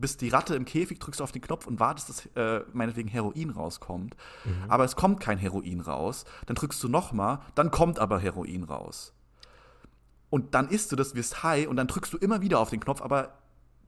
bist 0.01 0.21
die 0.21 0.29
Ratte 0.29 0.55
im 0.55 0.65
Käfig, 0.65 0.99
drückst 0.99 1.23
auf 1.23 1.33
den 1.33 1.43
Knopf 1.43 1.67
und 1.67 1.81
wartest, 1.81 2.09
dass 2.09 2.27
äh, 2.35 2.65
meinetwegen 2.73 3.09
Heroin 3.09 3.51
rauskommt. 3.51 4.17
Mhm. 4.45 4.71
Aber 4.71 4.85
es 4.85 4.97
kommt 4.97 5.21
kein 5.21 5.39
Heroin 5.39 5.81
raus. 5.81 6.25
Dann 6.47 6.57
drückst 6.57 6.83
du 6.83 6.89
nochmal, 6.89 7.41
dann 7.55 7.71
kommt 7.71 7.99
aber 7.99 8.19
Heroin 8.19 8.65
raus. 8.65 9.13
Und 10.31 10.55
dann 10.55 10.69
isst 10.69 10.93
du 10.93 10.97
das, 10.97 11.15
wirst 11.15 11.43
high 11.43 11.67
und 11.67 11.77
dann 11.77 11.89
drückst 11.89 12.13
du 12.13 12.19
immer 12.19 12.41
wieder 12.41 12.61
auf 12.61 12.71
den 12.71 12.81
Knopf, 12.81 13.03
aber 13.03 13.35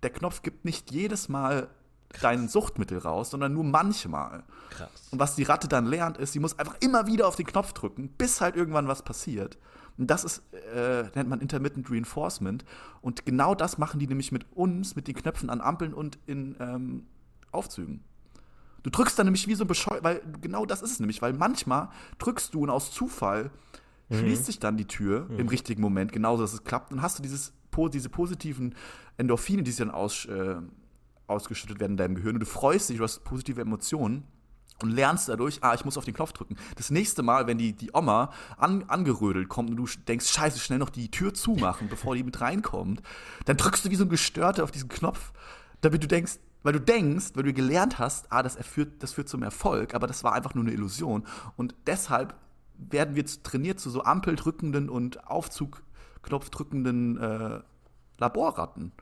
der 0.02 0.10
Knopf 0.10 0.42
gibt 0.42 0.64
nicht 0.64 0.90
jedes 0.90 1.28
Mal 1.28 1.68
dein 2.20 2.48
Suchtmittel 2.48 2.98
raus, 2.98 3.30
sondern 3.30 3.54
nur 3.54 3.64
manchmal. 3.64 4.42
Krass. 4.70 5.08
Und 5.10 5.18
was 5.18 5.34
die 5.36 5.44
Ratte 5.44 5.68
dann 5.68 5.86
lernt, 5.86 6.18
ist, 6.18 6.32
sie 6.32 6.40
muss 6.40 6.58
einfach 6.58 6.76
immer 6.80 7.06
wieder 7.06 7.26
auf 7.26 7.36
den 7.36 7.46
Knopf 7.46 7.72
drücken, 7.72 8.08
bis 8.08 8.40
halt 8.40 8.56
irgendwann 8.56 8.88
was 8.88 9.02
passiert. 9.02 9.56
Und 9.98 10.10
das 10.10 10.24
ist, 10.24 10.42
äh, 10.74 11.04
nennt 11.14 11.28
man 11.28 11.40
Intermittent 11.40 11.90
Reinforcement. 11.90 12.64
Und 13.00 13.26
genau 13.26 13.54
das 13.54 13.78
machen 13.78 14.00
die 14.00 14.06
nämlich 14.06 14.32
mit 14.32 14.46
uns, 14.52 14.96
mit 14.96 15.08
den 15.08 15.14
Knöpfen 15.14 15.50
an 15.50 15.60
Ampeln 15.60 15.94
und 15.94 16.18
in 16.26 16.56
ähm, 16.60 17.06
Aufzügen. 17.50 18.02
Du 18.82 18.90
drückst 18.90 19.18
dann 19.18 19.26
nämlich 19.26 19.46
wie 19.46 19.54
so 19.54 19.64
ein 19.64 19.68
Bescheu 19.68 19.98
weil 20.02 20.22
genau 20.40 20.66
das 20.66 20.82
ist 20.82 20.92
es 20.92 21.00
nämlich, 21.00 21.22
weil 21.22 21.32
manchmal 21.32 21.88
drückst 22.18 22.52
du 22.52 22.62
und 22.62 22.70
aus 22.70 22.90
Zufall 22.90 23.50
mhm. 24.08 24.16
schließt 24.16 24.46
sich 24.46 24.58
dann 24.58 24.76
die 24.76 24.86
Tür 24.86 25.28
mhm. 25.28 25.38
im 25.38 25.48
richtigen 25.48 25.80
Moment, 25.80 26.12
genauso 26.12 26.42
dass 26.42 26.52
es 26.52 26.64
klappt. 26.64 26.90
Dann 26.90 27.02
hast 27.02 27.18
du 27.18 27.22
dieses, 27.22 27.52
diese 27.92 28.08
positiven 28.08 28.74
Endorphine, 29.18 29.62
die 29.62 29.70
sich 29.70 29.78
dann 29.78 29.90
aus, 29.90 30.24
äh, 30.24 30.56
ausgeschüttet 31.26 31.78
werden 31.78 31.92
in 31.92 31.96
deinem 31.96 32.14
Gehirn 32.16 32.34
und 32.34 32.40
du 32.40 32.46
freust 32.46 32.88
dich, 32.88 32.98
du 32.98 33.04
hast 33.04 33.22
positive 33.24 33.60
Emotionen 33.60 34.24
und 34.80 34.90
lernst 34.90 35.28
dadurch, 35.28 35.58
ah, 35.62 35.74
ich 35.74 35.84
muss 35.84 35.96
auf 35.96 36.04
den 36.04 36.14
Knopf 36.14 36.32
drücken. 36.32 36.56
Das 36.76 36.90
nächste 36.90 37.22
Mal, 37.22 37.46
wenn 37.46 37.58
die, 37.58 37.72
die 37.72 37.90
Oma 37.92 38.32
an, 38.56 38.84
angerödelt 38.88 39.48
kommt 39.48 39.70
und 39.70 39.76
du 39.76 39.86
denkst, 40.08 40.28
scheiße, 40.28 40.58
schnell 40.58 40.78
noch 40.78 40.90
die 40.90 41.10
Tür 41.10 41.34
zumachen, 41.34 41.88
bevor 41.88 42.14
die 42.14 42.24
mit 42.24 42.40
reinkommt, 42.40 43.02
dann 43.44 43.56
drückst 43.56 43.84
du 43.84 43.90
wie 43.90 43.96
so 43.96 44.04
ein 44.04 44.10
Gestörter 44.10 44.64
auf 44.64 44.70
diesen 44.70 44.88
Knopf, 44.88 45.32
damit 45.80 46.02
du 46.02 46.08
denkst, 46.08 46.38
weil 46.62 46.72
du 46.72 46.80
denkst, 46.80 47.32
weil 47.34 47.44
du 47.44 47.52
gelernt 47.52 47.98
hast, 47.98 48.30
ah, 48.30 48.42
das, 48.42 48.56
erführt, 48.56 49.02
das 49.02 49.12
führt 49.12 49.28
zum 49.28 49.42
Erfolg, 49.42 49.94
aber 49.94 50.06
das 50.06 50.24
war 50.24 50.32
einfach 50.32 50.54
nur 50.54 50.64
eine 50.64 50.72
Illusion. 50.72 51.26
Und 51.56 51.74
deshalb 51.86 52.34
werden 52.78 53.14
wir 53.14 53.24
trainiert 53.26 53.80
zu 53.80 53.90
so 53.90 54.02
ampeldrückenden 54.04 54.88
und 54.88 55.26
Aufzugknopfdrückenden 55.26 57.18
äh, 57.18 57.60
Laborratten. 58.18 58.92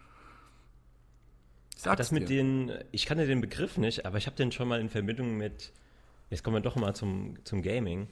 Sag's 1.80 1.96
das 1.96 2.12
mit 2.12 2.28
dir. 2.28 2.36
den, 2.36 2.72
ich 2.92 3.06
kannte 3.06 3.26
den 3.26 3.40
Begriff 3.40 3.78
nicht, 3.78 4.04
aber 4.04 4.18
ich 4.18 4.26
habe 4.26 4.36
den 4.36 4.52
schon 4.52 4.68
mal 4.68 4.80
in 4.80 4.90
Verbindung 4.90 5.38
mit, 5.38 5.72
jetzt 6.28 6.44
kommen 6.44 6.56
wir 6.56 6.60
doch 6.60 6.76
mal 6.76 6.94
zum, 6.94 7.42
zum 7.44 7.62
Gaming, 7.62 8.08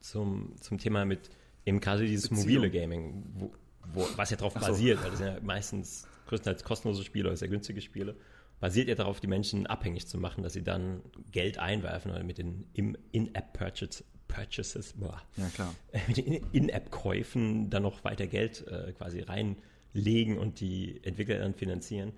zum, 0.00 0.56
zum 0.60 0.78
Thema 0.78 1.04
mit 1.04 1.30
eben 1.64 1.78
gerade 1.78 2.04
dieses 2.04 2.28
Beziehung. 2.28 2.64
mobile 2.64 2.70
Gaming, 2.70 3.24
wo, 3.34 3.52
wo, 3.92 4.08
was 4.16 4.30
ja 4.30 4.36
darauf 4.36 4.54
basiert, 4.54 5.00
weil 5.04 5.10
das 5.10 5.18
sind 5.20 5.28
ja 5.28 5.38
meistens 5.42 6.08
größtenteils 6.26 6.64
kostenlose 6.64 7.04
Spiele 7.04 7.28
oder 7.28 7.36
sehr 7.36 7.48
günstige 7.48 7.80
Spiele, 7.80 8.16
basiert 8.58 8.88
ja 8.88 8.96
darauf, 8.96 9.20
die 9.20 9.28
Menschen 9.28 9.68
abhängig 9.68 10.08
zu 10.08 10.18
machen, 10.18 10.42
dass 10.42 10.54
sie 10.54 10.64
dann 10.64 11.02
Geld 11.30 11.58
einwerfen 11.58 12.10
oder 12.10 12.24
mit 12.24 12.38
den 12.38 12.66
In-App-Purchases 12.72 14.04
Purchases, 14.26 14.94
boah, 14.94 15.22
ja, 15.36 15.48
klar. 15.50 15.72
mit 16.08 16.16
den 16.16 16.44
In-App-Käufen 16.50 17.70
dann 17.70 17.84
noch 17.84 18.02
weiter 18.02 18.26
Geld 18.26 18.66
äh, 18.66 18.92
quasi 18.92 19.20
rein 19.20 19.56
legen 19.94 20.36
und 20.36 20.60
die 20.60 21.00
Entwickler 21.02 21.38
dann 21.38 21.54
finanzieren. 21.54 22.12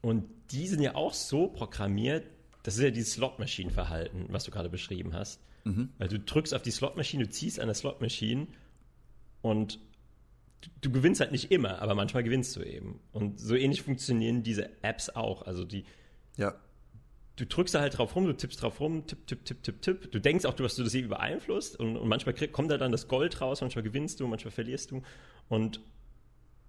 Und 0.00 0.24
die 0.50 0.66
sind 0.66 0.80
ja 0.80 0.94
auch 0.94 1.12
so 1.12 1.48
programmiert, 1.48 2.24
das 2.62 2.76
ist 2.76 2.82
ja 2.82 2.90
dieses 2.90 3.12
Slot-Machine-Verhalten, 3.14 4.26
was 4.28 4.44
du 4.44 4.50
gerade 4.50 4.70
beschrieben 4.70 5.12
hast. 5.14 5.40
Mhm. 5.64 5.90
Weil 5.98 6.08
du 6.08 6.18
drückst 6.18 6.54
auf 6.54 6.62
die 6.62 6.70
Slot-Maschine, 6.70 7.24
du 7.24 7.30
ziehst 7.30 7.60
an 7.60 7.66
der 7.66 7.74
Slot-Maschine 7.74 8.46
und 9.42 9.78
du, 10.60 10.70
du, 10.82 10.90
gewinnst 10.90 11.20
halt 11.20 11.32
nicht 11.32 11.50
immer, 11.50 11.80
aber 11.82 11.94
manchmal 11.94 12.22
gewinnst 12.22 12.56
du 12.56 12.62
eben. 12.62 13.00
Und 13.12 13.40
so 13.40 13.54
ähnlich 13.54 13.82
funktionieren 13.82 14.42
diese 14.42 14.70
Apps 14.82 15.10
auch. 15.10 15.42
Also 15.42 15.64
die. 15.64 15.84
Ja. 16.36 16.54
Du 17.36 17.46
drückst 17.46 17.74
da 17.74 17.80
halt 17.80 17.96
drauf 17.96 18.14
rum, 18.16 18.26
du 18.26 18.36
tippst 18.36 18.60
drauf 18.62 18.80
rum, 18.80 19.06
tipp, 19.06 19.26
tipp, 19.26 19.44
tipp, 19.46 19.62
tipp, 19.62 19.80
tipp. 19.80 20.12
Du 20.12 20.18
denkst 20.18 20.44
auch, 20.44 20.52
du 20.52 20.64
hast 20.64 20.78
du 20.78 20.82
das 20.82 20.94
eben 20.94 21.08
beeinflusst 21.08 21.78
und, 21.78 21.96
und 21.96 22.06
manchmal 22.06 22.34
krieg, 22.34 22.52
kommt 22.52 22.70
da 22.70 22.76
dann 22.76 22.92
das 22.92 23.08
Gold 23.08 23.40
raus, 23.40 23.62
manchmal 23.62 23.82
gewinnst 23.82 24.20
du, 24.20 24.26
manchmal 24.26 24.50
verlierst 24.50 24.90
du. 24.90 25.02
Und 25.48 25.80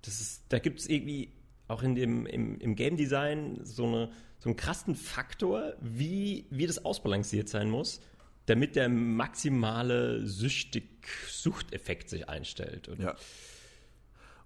das 0.04 0.22
ist, 0.22 0.44
da 0.50 0.60
gibt 0.60 0.80
es 0.80 0.88
irgendwie 0.88 1.32
auch 1.68 1.84
in 1.84 1.96
dem, 1.96 2.26
im, 2.26 2.60
im 2.60 2.76
Game 2.76 2.98
Design 2.98 3.60
so, 3.64 3.86
eine, 3.86 4.12
so 4.40 4.50
einen 4.50 4.56
krassen 4.56 4.96
Faktor, 4.96 5.74
wie, 5.80 6.46
wie 6.50 6.68
das 6.68 6.84
ausbalanciert 6.84 7.50
sein 7.50 7.70
muss, 7.70 8.02
damit 8.46 8.76
der 8.76 8.90
maximale 8.90 10.28
süchtig 10.28 11.08
Suchteffekt 11.30 12.10
sich 12.10 12.28
einstellt. 12.28 12.90
Und 12.90 13.02
ja. 13.02 13.16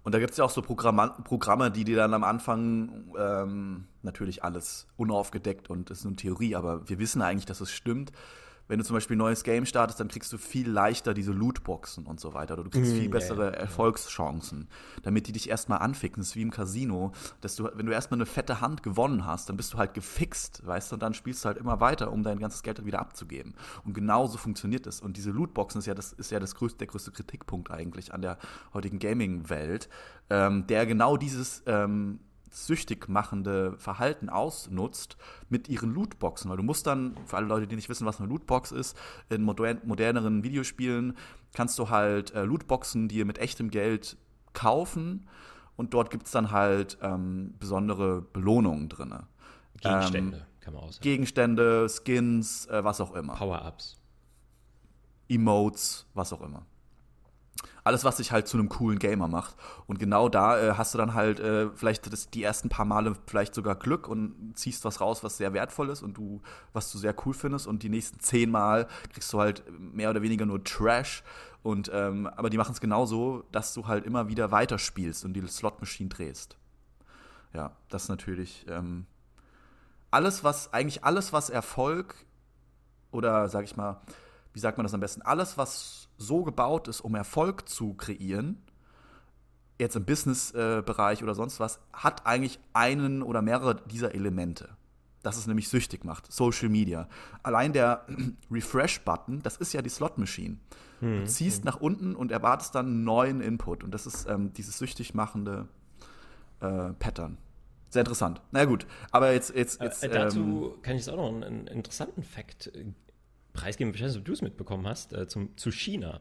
Und 0.02 0.14
da 0.14 0.20
gibt 0.20 0.30
es 0.30 0.36
ja 0.36 0.44
auch 0.44 0.50
so 0.50 0.62
Programme, 0.62 1.16
Programme, 1.24 1.72
die 1.72 1.82
dir 1.82 1.96
dann 1.96 2.14
am 2.14 2.22
Anfang 2.22 3.12
ähm, 3.18 3.88
natürlich 4.02 4.44
alles 4.44 4.86
unaufgedeckt 4.96 5.68
und 5.68 5.90
ist 5.90 6.04
nur 6.04 6.14
Theorie, 6.14 6.54
aber 6.54 6.88
wir 6.88 7.00
wissen 7.00 7.22
eigentlich, 7.22 7.46
dass 7.46 7.60
es 7.60 7.72
stimmt 7.72 8.12
wenn 8.68 8.78
du 8.78 8.84
zum 8.84 8.94
Beispiel 8.94 9.16
ein 9.16 9.18
neues 9.18 9.42
Game 9.42 9.66
startest, 9.66 10.00
dann 10.00 10.08
kriegst 10.08 10.32
du 10.32 10.38
viel 10.38 10.68
leichter 10.68 11.14
diese 11.14 11.32
Lootboxen 11.32 12.06
und 12.06 12.20
so 12.20 12.34
weiter. 12.34 12.54
Oder 12.54 12.64
du 12.64 12.70
kriegst 12.70 12.92
mm, 12.92 12.96
viel 12.98 13.08
bessere 13.08 13.50
yeah. 13.50 13.60
Erfolgschancen, 13.60 14.68
damit 15.02 15.26
die 15.26 15.32
dich 15.32 15.48
erstmal 15.48 15.78
anficken. 15.78 16.20
Das 16.20 16.28
ist 16.28 16.36
wie 16.36 16.42
im 16.42 16.50
Casino, 16.50 17.12
dass 17.40 17.56
du, 17.56 17.68
wenn 17.74 17.86
du 17.86 17.92
erstmal 17.92 18.18
eine 18.18 18.26
fette 18.26 18.60
Hand 18.60 18.82
gewonnen 18.82 19.26
hast, 19.26 19.48
dann 19.48 19.56
bist 19.56 19.72
du 19.72 19.78
halt 19.78 19.94
gefixt, 19.94 20.66
weißt 20.66 20.90
du, 20.90 20.96
und 20.96 21.02
dann 21.02 21.14
spielst 21.14 21.44
du 21.44 21.46
halt 21.46 21.58
immer 21.58 21.80
weiter, 21.80 22.12
um 22.12 22.22
dein 22.22 22.38
ganzes 22.38 22.62
Geld 22.62 22.84
wieder 22.84 23.00
abzugeben. 23.00 23.54
Und 23.84 23.94
genauso 23.94 24.38
funktioniert 24.38 24.86
es. 24.86 25.00
Und 25.00 25.16
diese 25.16 25.30
Lootboxen 25.30 25.78
ist 25.78 25.86
ja 25.86 25.94
das, 25.94 26.12
ist 26.12 26.30
ja 26.30 26.40
das 26.40 26.54
größte, 26.54 26.78
der 26.78 26.88
größte 26.88 27.12
Kritikpunkt 27.12 27.70
eigentlich 27.70 28.12
an 28.12 28.22
der 28.22 28.38
heutigen 28.74 28.98
Gaming-Welt, 28.98 29.88
ähm, 30.30 30.66
der 30.66 30.86
genau 30.86 31.16
dieses 31.16 31.62
ähm, 31.66 32.20
süchtig 32.50 33.08
machende 33.08 33.76
Verhalten 33.78 34.28
ausnutzt 34.28 35.16
mit 35.48 35.68
ihren 35.68 35.92
Lootboxen. 35.94 36.50
Weil 36.50 36.56
du 36.56 36.62
musst 36.62 36.86
dann, 36.86 37.16
für 37.26 37.36
alle 37.36 37.46
Leute, 37.46 37.66
die 37.66 37.76
nicht 37.76 37.88
wissen, 37.88 38.06
was 38.06 38.20
eine 38.20 38.28
Lootbox 38.28 38.72
ist, 38.72 38.96
in 39.28 39.42
modern, 39.42 39.80
moderneren 39.84 40.42
Videospielen 40.42 41.16
kannst 41.52 41.78
du 41.78 41.88
halt 41.88 42.34
äh, 42.34 42.44
Lootboxen 42.44 43.08
dir 43.08 43.24
mit 43.24 43.38
echtem 43.38 43.70
Geld 43.70 44.16
kaufen 44.52 45.28
und 45.76 45.94
dort 45.94 46.10
gibt 46.10 46.26
es 46.26 46.32
dann 46.32 46.50
halt 46.50 46.98
ähm, 47.02 47.54
besondere 47.58 48.22
Belohnungen 48.22 48.88
drin. 48.88 49.14
Gegenstände, 49.80 50.36
ähm, 50.38 50.42
kann 50.60 50.74
man 50.74 50.82
auch 50.82 50.92
sagen. 50.92 51.02
Gegenstände, 51.02 51.88
Skins, 51.88 52.66
äh, 52.66 52.84
was 52.84 53.00
auch 53.00 53.14
immer. 53.14 53.34
Power-Ups. 53.34 53.96
Emotes, 55.28 56.06
was 56.14 56.32
auch 56.32 56.42
immer 56.42 56.66
alles, 57.86 58.02
was 58.02 58.16
dich 58.16 58.32
halt 58.32 58.48
zu 58.48 58.58
einem 58.58 58.68
coolen 58.68 58.98
Gamer 58.98 59.28
macht. 59.28 59.54
Und 59.86 60.00
genau 60.00 60.28
da 60.28 60.58
äh, 60.58 60.72
hast 60.72 60.92
du 60.92 60.98
dann 60.98 61.14
halt 61.14 61.38
äh, 61.38 61.70
vielleicht 61.70 62.12
das, 62.12 62.28
die 62.30 62.42
ersten 62.42 62.68
paar 62.68 62.84
Male 62.84 63.14
vielleicht 63.26 63.54
sogar 63.54 63.76
Glück 63.76 64.08
und 64.08 64.54
ziehst 64.56 64.84
was 64.84 65.00
raus, 65.00 65.22
was 65.22 65.36
sehr 65.36 65.52
wertvoll 65.52 65.90
ist 65.90 66.02
und 66.02 66.18
du, 66.18 66.42
was 66.72 66.90
du 66.90 66.98
sehr 66.98 67.14
cool 67.24 67.32
findest. 67.32 67.68
Und 67.68 67.84
die 67.84 67.88
nächsten 67.88 68.18
zehn 68.18 68.50
Mal 68.50 68.88
kriegst 69.12 69.32
du 69.32 69.38
halt 69.38 69.62
mehr 69.78 70.10
oder 70.10 70.20
weniger 70.20 70.46
nur 70.46 70.64
Trash. 70.64 71.22
Und 71.62 71.88
ähm, 71.94 72.26
aber 72.26 72.50
die 72.50 72.56
machen 72.56 72.72
es 72.72 72.80
genauso, 72.80 73.44
dass 73.52 73.72
du 73.72 73.86
halt 73.86 74.04
immer 74.04 74.26
wieder 74.26 74.50
weiterspielst 74.50 75.24
und 75.24 75.34
die 75.34 75.46
Slot-Machine 75.46 76.08
drehst. 76.08 76.56
Ja, 77.52 77.76
das 77.88 78.04
ist 78.04 78.08
natürlich 78.08 78.66
ähm, 78.68 79.06
alles, 80.10 80.42
was, 80.42 80.72
eigentlich 80.72 81.04
alles, 81.04 81.32
was 81.32 81.50
Erfolg 81.50 82.16
oder 83.12 83.48
sag 83.48 83.64
ich 83.64 83.76
mal, 83.76 84.00
wie 84.52 84.58
sagt 84.58 84.76
man 84.76 84.84
das 84.84 84.94
am 84.94 85.00
besten, 85.00 85.22
alles, 85.22 85.56
was 85.56 86.05
so 86.18 86.42
gebaut 86.44 86.88
ist, 86.88 87.00
um 87.00 87.14
Erfolg 87.14 87.68
zu 87.68 87.94
kreieren, 87.94 88.62
jetzt 89.78 89.96
im 89.96 90.04
Business-Bereich 90.04 91.22
oder 91.22 91.34
sonst 91.34 91.60
was, 91.60 91.80
hat 91.92 92.26
eigentlich 92.26 92.58
einen 92.72 93.22
oder 93.22 93.42
mehrere 93.42 93.76
dieser 93.86 94.14
Elemente. 94.14 94.76
Das 95.22 95.36
es 95.36 95.46
nämlich 95.46 95.68
süchtig 95.68 96.04
macht. 96.04 96.32
Social 96.32 96.68
Media. 96.68 97.08
Allein 97.42 97.72
der 97.72 98.06
Refresh-Button, 98.50 99.42
das 99.42 99.56
ist 99.56 99.72
ja 99.72 99.82
die 99.82 99.88
Slot-Machine. 99.88 100.58
Hm, 101.00 101.20
du 101.20 101.26
ziehst 101.26 101.58
hm. 101.58 101.64
nach 101.64 101.80
unten 101.80 102.14
und 102.14 102.30
erwartest 102.30 102.74
dann 102.74 102.86
einen 102.86 103.04
neuen 103.04 103.40
Input. 103.40 103.82
Und 103.82 103.92
das 103.92 104.06
ist 104.06 104.28
ähm, 104.28 104.52
dieses 104.52 104.78
süchtig 104.78 105.14
machende 105.14 105.68
äh, 106.60 106.92
Pattern. 106.98 107.38
Sehr 107.88 108.00
interessant. 108.00 108.40
Na 108.50 108.64
gut, 108.64 108.86
aber 109.10 109.32
jetzt. 109.32 109.54
jetzt, 109.54 109.80
jetzt 109.80 110.04
äh, 110.04 110.08
dazu 110.08 110.74
ähm, 110.74 110.82
kann 110.82 110.96
ich 110.96 111.06
jetzt 111.06 111.10
auch 111.12 111.16
noch 111.16 111.28
einen, 111.28 111.44
einen 111.44 111.66
interessanten 111.66 112.22
Fakt 112.22 112.70
preisgeben, 113.56 113.92
ich 113.94 114.02
weiß 114.02 114.12
nicht, 114.12 114.20
ob 114.20 114.24
du 114.24 114.32
es 114.32 114.42
mitbekommen 114.42 114.86
hast, 114.86 115.12
äh, 115.12 115.26
zum, 115.26 115.56
zu 115.56 115.70
China. 115.72 116.20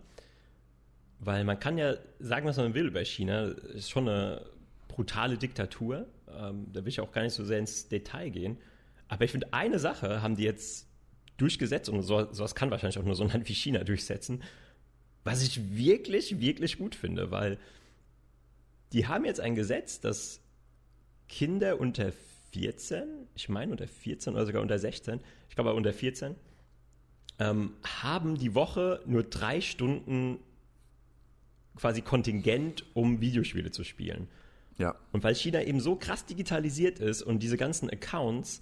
weil 1.20 1.44
man 1.44 1.60
kann 1.60 1.78
ja 1.78 1.96
sagen, 2.20 2.46
was 2.48 2.58
man 2.58 2.74
will 2.74 2.88
über 2.88 3.04
China. 3.04 3.46
Ist 3.46 3.90
schon 3.90 4.08
eine 4.08 4.46
brutale 4.88 5.38
Diktatur. 5.38 6.08
Ähm, 6.28 6.68
da 6.74 6.82
will 6.84 6.90
ich 6.90 7.00
auch 7.00 7.12
gar 7.12 7.24
nicht 7.24 7.34
so 7.34 7.44
sehr 7.46 7.60
ins 7.60 7.88
Detail 7.88 8.30
gehen. 8.30 8.58
Aber 9.08 9.26
ich 9.26 9.32
finde, 9.32 9.54
eine 9.54 9.80
Sache 9.80 10.22
haben 10.22 10.36
die 10.36 10.44
jetzt 10.44 10.88
durchgesetzt 11.38 11.90
und 11.90 12.02
so, 12.02 12.32
sowas 12.32 12.56
kann 12.56 12.72
wahrscheinlich 12.72 12.98
auch 12.98 13.04
nur 13.04 13.16
so 13.16 13.24
ein 13.24 13.30
Land 13.30 13.48
wie 13.50 13.54
China 13.54 13.84
durchsetzen, 13.84 14.42
was 15.24 15.44
ich 15.44 15.76
wirklich, 15.76 16.40
wirklich 16.40 16.78
gut 16.78 16.96
finde, 16.96 17.32
weil 17.32 17.58
die 18.94 19.08
haben 19.08 19.26
jetzt 19.26 19.40
ein 19.40 19.56
Gesetz, 19.56 20.00
dass 20.00 20.42
Kinder 21.28 21.80
unter 21.80 22.14
14, 22.52 23.28
ich 23.36 23.50
meine 23.50 23.72
unter 23.72 23.88
14 23.88 24.34
oder 24.34 24.46
sogar 24.46 24.62
unter 24.62 24.80
16, 24.80 25.20
ich 25.50 25.56
glaube 25.56 25.74
unter 25.74 25.92
14, 25.92 26.36
ähm, 27.40 27.74
haben 28.02 28.38
die 28.38 28.56
Woche 28.56 29.02
nur 29.06 29.24
drei 29.24 29.62
Stunden 29.62 30.40
quasi 31.76 32.02
Kontingent, 32.02 32.86
um 32.94 33.22
Videospiele 33.22 33.72
zu 33.72 33.84
spielen. 33.84 34.28
Ja. 34.78 34.96
Und 35.12 35.24
weil 35.24 35.36
China 35.36 35.62
eben 35.62 35.80
so 35.80 35.96
krass 35.96 36.26
digitalisiert 36.26 37.00
ist 37.00 37.22
und 37.22 37.44
diese 37.44 37.58
ganzen 37.58 37.90
Accounts, 37.90 38.62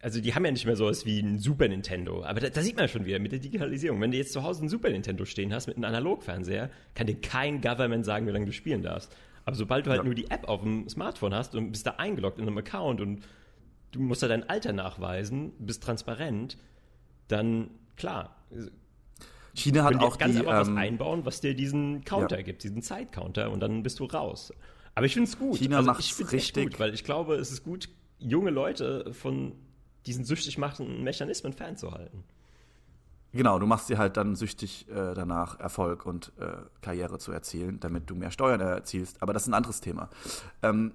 also 0.00 0.20
die 0.20 0.34
haben 0.34 0.44
ja 0.44 0.50
nicht 0.50 0.66
mehr 0.66 0.76
sowas 0.76 1.06
wie 1.06 1.20
ein 1.20 1.38
Super 1.38 1.68
Nintendo, 1.68 2.24
aber 2.24 2.40
da, 2.40 2.50
da 2.50 2.62
sieht 2.62 2.76
man 2.76 2.88
schon 2.88 3.04
wieder 3.04 3.18
mit 3.18 3.32
der 3.32 3.38
Digitalisierung. 3.38 4.00
Wenn 4.00 4.10
du 4.10 4.16
jetzt 4.16 4.32
zu 4.32 4.42
Hause 4.42 4.64
ein 4.64 4.68
Super 4.68 4.90
Nintendo 4.90 5.24
stehen 5.24 5.52
hast 5.52 5.66
mit 5.68 5.76
einem 5.76 5.84
Analogfernseher, 5.84 6.70
kann 6.94 7.06
dir 7.06 7.20
kein 7.20 7.60
Government 7.60 8.04
sagen, 8.04 8.26
wie 8.26 8.32
lange 8.32 8.46
du 8.46 8.52
spielen 8.52 8.82
darfst. 8.82 9.14
Aber 9.44 9.56
sobald 9.56 9.86
du 9.86 9.90
halt 9.90 10.00
ja. 10.00 10.04
nur 10.04 10.14
die 10.14 10.30
App 10.30 10.48
auf 10.48 10.62
dem 10.62 10.88
Smartphone 10.88 11.34
hast 11.34 11.54
und 11.54 11.72
bist 11.72 11.86
da 11.86 11.92
eingeloggt 11.92 12.38
in 12.38 12.46
einem 12.46 12.58
Account 12.58 13.00
und 13.00 13.22
du 13.92 14.00
musst 14.00 14.22
da 14.22 14.28
dein 14.28 14.48
Alter 14.48 14.72
nachweisen, 14.72 15.52
bist 15.58 15.82
transparent, 15.82 16.58
dann 17.28 17.70
klar. 17.96 18.36
China 19.54 19.84
hat 19.84 19.96
auch 19.96 20.18
ganz 20.18 20.34
die, 20.34 20.40
einfach 20.40 20.66
ähm, 20.66 20.76
was 20.76 20.82
einbauen, 20.82 21.24
was 21.24 21.40
dir 21.40 21.54
diesen 21.54 22.04
Counter 22.04 22.36
ja. 22.36 22.42
gibt, 22.42 22.62
diesen 22.62 22.82
Zeitcounter 22.82 23.50
und 23.50 23.60
dann 23.60 23.82
bist 23.82 23.98
du 23.98 24.04
raus. 24.04 24.52
Aber 24.94 25.06
ich 25.06 25.14
finde 25.14 25.28
es 25.28 25.38
gut. 25.38 25.58
China 25.58 25.78
also 25.78 25.90
macht 25.90 26.00
es 26.00 26.32
richtig 26.32 26.64
gut, 26.64 26.80
weil 26.80 26.94
ich 26.94 27.04
glaube, 27.04 27.36
es 27.36 27.52
ist 27.52 27.64
gut, 27.64 27.88
junge 28.18 28.50
Leute 28.50 29.12
von 29.12 29.52
diesen 30.06 30.24
süchtig 30.24 30.58
machenden 30.58 31.04
Mechanismen 31.04 31.52
fernzuhalten. 31.52 32.24
Genau, 33.32 33.58
du 33.58 33.66
machst 33.66 33.90
dir 33.90 33.98
halt 33.98 34.16
dann 34.16 34.36
süchtig 34.36 34.88
äh, 34.88 35.14
danach, 35.14 35.60
Erfolg 35.60 36.06
und 36.06 36.32
äh, 36.40 36.56
Karriere 36.80 37.18
zu 37.18 37.30
erzielen, 37.30 37.78
damit 37.78 38.08
du 38.08 38.14
mehr 38.14 38.30
Steuern 38.30 38.60
erzielst. 38.60 39.22
Aber 39.22 39.34
das 39.34 39.42
ist 39.42 39.48
ein 39.48 39.54
anderes 39.54 39.80
Thema. 39.80 40.08
Ähm, 40.62 40.92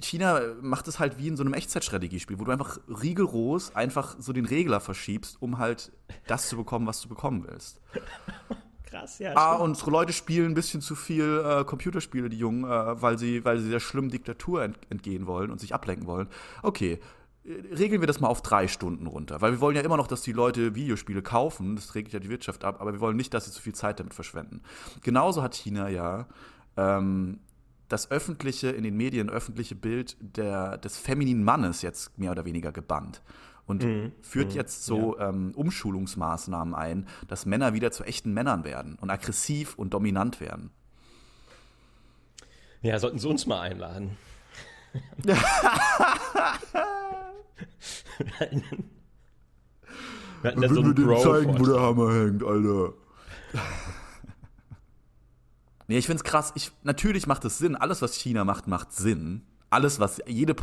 China 0.00 0.40
macht 0.60 0.88
es 0.88 0.98
halt 0.98 1.18
wie 1.18 1.28
in 1.28 1.36
so 1.36 1.42
einem 1.42 1.54
Echtzeitstrategiespiel, 1.54 2.38
wo 2.38 2.44
du 2.44 2.52
einfach 2.52 2.78
rigoros 2.88 3.74
einfach 3.74 4.16
so 4.18 4.32
den 4.32 4.46
Regler 4.46 4.80
verschiebst, 4.80 5.40
um 5.40 5.58
halt 5.58 5.92
das 6.26 6.48
zu 6.48 6.56
bekommen, 6.56 6.86
was 6.86 7.00
du 7.00 7.08
bekommen 7.08 7.46
willst. 7.48 7.80
Krass, 8.86 9.18
ja. 9.18 9.36
Ah, 9.36 9.56
unsere 9.56 9.90
Leute 9.90 10.12
spielen 10.12 10.52
ein 10.52 10.54
bisschen 10.54 10.80
zu 10.80 10.94
viel 10.94 11.42
äh, 11.44 11.64
Computerspiele, 11.64 12.28
die 12.28 12.38
Jungen, 12.38 12.64
äh, 12.64 13.02
weil, 13.02 13.18
sie, 13.18 13.44
weil 13.44 13.58
sie 13.58 13.70
der 13.70 13.80
schlimmen 13.80 14.10
Diktatur 14.10 14.62
ent 14.62 14.78
entgehen 14.90 15.26
wollen 15.26 15.50
und 15.50 15.60
sich 15.60 15.74
ablenken 15.74 16.06
wollen. 16.06 16.28
Okay, 16.62 17.00
regeln 17.46 18.00
wir 18.00 18.06
das 18.06 18.20
mal 18.20 18.28
auf 18.28 18.42
drei 18.42 18.68
Stunden 18.68 19.06
runter. 19.06 19.40
Weil 19.40 19.52
wir 19.52 19.60
wollen 19.60 19.76
ja 19.76 19.82
immer 19.82 19.96
noch, 19.96 20.06
dass 20.06 20.22
die 20.22 20.32
Leute 20.32 20.74
Videospiele 20.74 21.22
kaufen. 21.22 21.76
Das 21.76 21.94
regelt 21.94 22.12
ja 22.12 22.20
die 22.20 22.28
Wirtschaft 22.28 22.64
ab, 22.64 22.80
aber 22.80 22.92
wir 22.92 23.00
wollen 23.00 23.16
nicht, 23.16 23.34
dass 23.34 23.46
sie 23.46 23.52
zu 23.52 23.62
viel 23.62 23.74
Zeit 23.74 24.00
damit 24.00 24.14
verschwenden. 24.14 24.62
Genauso 25.02 25.42
hat 25.42 25.54
China 25.54 25.88
ja 25.88 26.26
ähm, 26.76 27.40
das 27.88 28.10
öffentliche, 28.10 28.68
in 28.68 28.84
den 28.84 28.96
Medien 28.96 29.30
öffentliche 29.30 29.74
Bild 29.74 30.16
der, 30.20 30.78
des 30.78 30.96
femininen 30.96 31.44
Mannes 31.44 31.82
jetzt 31.82 32.18
mehr 32.18 32.32
oder 32.32 32.44
weniger 32.44 32.72
gebannt. 32.72 33.22
Und 33.66 33.82
mhm. 33.82 34.12
führt 34.22 34.50
mhm. 34.50 34.56
jetzt 34.56 34.84
so 34.84 35.18
ja. 35.18 35.28
ähm, 35.28 35.52
Umschulungsmaßnahmen 35.54 36.74
ein, 36.74 37.06
dass 37.26 37.46
Männer 37.46 37.74
wieder 37.74 37.90
zu 37.90 38.04
echten 38.04 38.32
Männern 38.32 38.64
werden 38.64 38.96
und 39.00 39.10
aggressiv 39.10 39.74
und 39.76 39.92
dominant 39.92 40.40
werden. 40.40 40.70
Ja, 42.82 42.98
sollten 42.98 43.18
sie 43.18 43.28
uns 43.28 43.46
mal 43.46 43.60
einladen. 43.60 44.16
Wir 50.42 50.50
hatten 50.50 50.60
da 50.60 50.68
so 50.68 50.80
einen 50.80 50.94
Bro 50.94 51.22
zeigen, 51.22 51.58
wo 51.58 51.66
der 51.66 51.80
Hammer 51.80 52.12
hängt, 52.12 52.44
Alter. 52.44 52.92
Nee, 55.88 55.98
ich 55.98 56.06
find's 56.06 56.24
krass. 56.24 56.52
Ich, 56.54 56.72
natürlich 56.82 57.26
macht 57.26 57.44
es 57.44 57.58
Sinn. 57.58 57.76
Alles, 57.76 58.02
was 58.02 58.14
China 58.14 58.44
macht, 58.44 58.66
macht 58.66 58.92
Sinn. 58.92 59.42
Alles, 59.68 59.98
was 59.98 60.20
jede, 60.26 60.54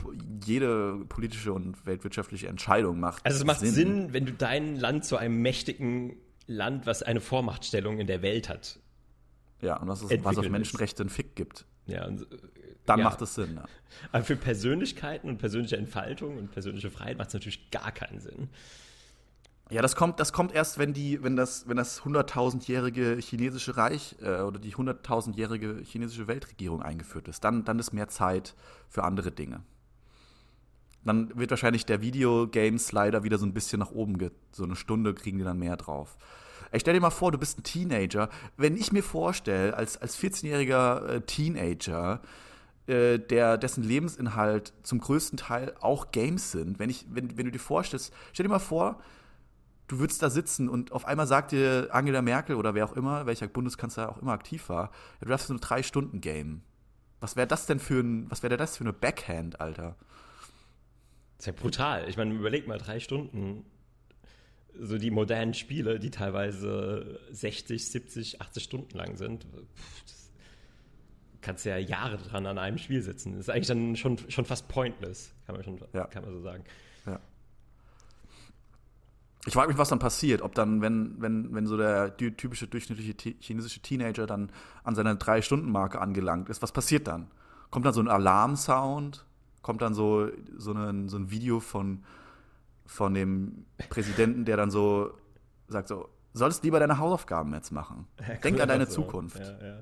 jede 0.46 1.04
politische 1.10 1.54
und 1.54 1.86
weltwirtschaftliche 1.86 2.48
Entscheidung 2.48 3.00
macht. 3.00 3.26
Also 3.26 3.40
es 3.40 3.46
macht 3.46 3.60
Sinn. 3.60 3.74
Sinn, 3.74 4.14
wenn 4.14 4.26
du 4.26 4.34
dein 4.34 4.78
Land 4.78 5.06
zu 5.06 5.18
einem 5.18 5.42
mächtigen 5.42 6.16
Land, 6.48 6.86
was 6.86 7.04
eine 7.04 7.22
Vormachtstellung 7.22 8.00
in 8.00 8.08
der 8.08 8.22
Welt 8.22 8.50
hat. 8.50 8.80
Ja, 9.62 9.78
und 9.78 9.88
was, 9.88 10.04
es, 10.04 10.24
was 10.24 10.38
auf 10.38 10.50
Menschenrechte 10.50 11.04
einen 11.04 11.10
Fick 11.10 11.36
gibt. 11.36 11.66
Ja, 11.86 12.06
und 12.06 12.28
dann 12.86 13.00
ja. 13.00 13.06
macht 13.06 13.22
es 13.22 13.36
Sinn. 13.36 13.56
Ja. 13.56 13.66
Aber 14.12 14.24
für 14.24 14.36
Persönlichkeiten 14.36 15.30
und 15.30 15.38
persönliche 15.38 15.78
Entfaltung 15.78 16.38
und 16.38 16.52
persönliche 16.52 16.92
Freiheit 16.92 17.18
macht 17.18 17.30
es 17.30 17.34
natürlich 17.34 17.72
gar 17.72 17.92
keinen 17.92 18.20
Sinn. 18.20 18.50
Ja, 19.70 19.82
das 19.82 19.96
kommt, 19.96 20.20
das 20.20 20.34
kommt 20.34 20.54
erst, 20.54 20.78
wenn 20.78 20.94
die, 20.94 21.24
wenn 21.24 21.36
das, 21.36 21.68
wenn 21.68 21.78
das 21.78 22.02
100.000-jährige 22.04 23.18
chinesische 23.20 23.78
Reich 23.78 24.16
äh, 24.22 24.42
oder 24.42 24.60
die 24.60 24.74
100.000-jährige 24.74 25.82
chinesische 25.84 26.28
Weltregierung 26.28 26.82
eingeführt 26.82 27.28
ist. 27.28 27.44
Dann, 27.44 27.64
dann 27.64 27.80
ist 27.80 27.94
mehr 27.94 28.10
Zeit 28.10 28.56
für 28.90 29.04
andere 29.04 29.32
Dinge. 29.32 29.64
Dann 31.06 31.38
wird 31.38 31.50
wahrscheinlich 31.50 31.86
der 31.86 32.02
Videogame-Slider 32.02 33.24
wieder 33.24 33.38
so 33.38 33.46
ein 33.46 33.54
bisschen 33.54 33.80
nach 33.80 33.92
oben, 33.92 34.18
so 34.52 34.64
eine 34.64 34.76
Stunde 34.76 35.14
kriegen 35.14 35.38
die 35.38 35.44
dann 35.44 35.60
mehr 35.60 35.76
drauf. 35.76 36.18
Ich 36.72 36.82
stell 36.82 36.94
dir 36.94 37.02
mal 37.02 37.10
vor, 37.10 37.32
du 37.32 37.38
bist 37.38 37.60
ein 37.60 37.64
Teenager. 37.64 38.30
Wenn 38.58 38.76
ich 38.78 38.92
mir 38.92 39.04
vorstelle, 39.04 39.76
als, 39.76 40.02
als 40.02 40.18
14-jähriger 40.18 41.08
äh, 41.08 41.22
Teenager, 41.22 42.22
äh, 42.88 43.20
der, 43.20 43.58
dessen 43.58 43.84
Lebensinhalt 43.84 44.74
zum 44.84 45.00
größten 45.00 45.38
Teil 45.38 45.74
auch 45.80 46.12
Games 46.12 46.52
sind. 46.52 46.80
Wenn, 46.80 46.90
ich, 46.90 47.06
wenn, 47.10 47.38
wenn 47.38 47.46
du 47.46 47.52
dir 47.52 47.60
vorstellst, 47.60 48.14
stell 48.34 48.46
dir 48.46 48.50
mal 48.50 48.60
vor, 48.60 49.00
du 49.88 50.00
würdest 50.00 50.22
da 50.22 50.30
sitzen 50.30 50.70
und 50.70 50.92
auf 50.92 51.06
einmal 51.06 51.28
sagt 51.28 51.52
dir 51.52 51.90
Angela 51.92 52.22
Merkel 52.22 52.56
oder 52.56 52.74
wer 52.74 52.86
auch 52.86 52.94
immer, 52.94 53.26
welcher 53.26 53.48
Bundeskanzler 53.48 54.10
auch 54.10 54.22
immer 54.22 54.32
aktiv 54.32 54.70
war, 54.70 54.92
du 55.22 55.30
darfst 55.30 55.50
nur 55.50 55.60
drei 55.60 55.84
Stunden 55.84 56.22
game. 56.22 56.62
Was 57.20 57.36
wäre 57.36 57.48
das 57.48 57.66
denn 57.66 57.80
für 57.80 58.02
ein, 58.02 58.30
was 58.30 58.44
wäre 58.44 58.58
das 58.58 58.78
für 58.78 58.84
eine 58.84 58.94
Backhand, 58.94 59.62
Alter? 59.62 59.96
Das 61.38 61.40
ist 61.40 61.46
ja 61.48 61.54
brutal. 61.54 62.10
Ich 62.10 62.18
meine, 62.18 62.34
überleg 62.34 62.68
mal, 62.68 62.78
drei 62.78 63.00
Stunden. 63.00 63.66
So 64.78 64.98
die 64.98 65.12
modernen 65.12 65.54
Spiele, 65.54 66.00
die 66.00 66.10
teilweise 66.10 67.20
60, 67.32 67.88
70, 67.92 68.42
80 68.42 68.64
Stunden 68.64 68.98
lang 68.98 69.18
sind. 69.18 69.46
Das 69.54 70.32
kannst 71.42 71.66
ja 71.66 71.78
Jahre 71.78 72.18
dran 72.18 72.46
an 72.46 72.58
einem 72.58 72.78
Spiel 72.78 73.02
sitzen. 73.02 73.34
Das 73.34 73.42
ist 73.42 73.50
eigentlich 73.50 73.68
dann 73.68 73.96
schon, 73.96 74.18
schon 74.30 74.46
fast 74.46 74.68
pointless, 74.68 75.34
kann 75.46 75.56
man, 75.56 75.64
schon, 75.64 75.80
ja. 75.94 76.06
kann 76.08 76.24
man 76.24 76.34
so 76.34 76.42
sagen. 76.42 76.64
Ich 79.46 79.54
frage 79.54 79.68
mich, 79.68 79.78
was 79.78 79.90
dann 79.90 80.00
passiert, 80.00 80.42
ob 80.42 80.56
dann, 80.56 80.82
wenn, 80.82 81.22
wenn, 81.22 81.54
wenn 81.54 81.68
so 81.68 81.76
der 81.76 82.16
typische 82.16 82.68
durchschnittliche 82.68 83.14
chinesische 83.40 83.82
Teenager 83.82 84.26
dann 84.26 84.52
an 84.84 84.96
seiner 84.96 85.16
Drei-Stunden-Marke 85.16 86.00
angelangt 86.00 86.50
ist, 86.50 86.62
was 86.62 86.72
passiert 86.72 87.08
dann? 87.08 87.30
Kommt 87.70 87.86
dann 87.86 87.94
so 87.94 88.02
ein 88.02 88.08
Alarmsound? 88.08 89.26
Kommt 89.62 89.82
dann 89.82 89.94
so, 89.94 90.30
so, 90.58 90.72
ein, 90.72 91.10
so 91.10 91.18
ein 91.18 91.30
Video 91.30 91.60
von, 91.60 92.04
von 92.86 93.14
dem 93.14 93.66
Präsidenten, 93.90 94.46
der 94.46 94.56
dann 94.56 94.72
so 94.72 95.14
sagt 95.68 95.90
so, 95.90 96.10
solltest 96.34 96.64
lieber 96.64 96.80
deine 96.80 96.98
Hausaufgaben 96.98 97.54
jetzt 97.54 97.72
machen. 97.72 98.08
Ja, 98.20 98.36
Denk 98.36 98.62
an 98.62 98.70
deine 98.70 98.86
so. 98.86 99.02
Zukunft. 99.02 99.40
Ja, 99.40 99.66
ja. 99.66 99.80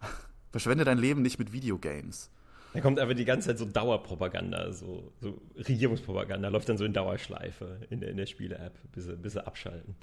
Verschwende 0.50 0.84
dein 0.84 0.98
Leben 0.98 1.22
nicht 1.22 1.38
mit 1.38 1.52
Videogames. 1.52 2.30
Da 2.72 2.80
kommt 2.80 2.98
aber 2.98 3.14
die 3.14 3.24
ganze 3.24 3.48
Zeit 3.48 3.58
so 3.58 3.66
Dauerpropaganda, 3.66 4.72
so, 4.72 5.12
so 5.20 5.40
Regierungspropaganda, 5.56 6.48
läuft 6.48 6.68
dann 6.68 6.78
so 6.78 6.84
in 6.84 6.92
Dauerschleife 6.92 7.80
in 7.90 8.00
der, 8.00 8.10
in 8.10 8.16
der 8.16 8.26
Spiele-App, 8.26 8.78
bis 8.92 9.04
sie, 9.04 9.16
bis 9.16 9.34
sie 9.34 9.46
abschalten. 9.46 9.94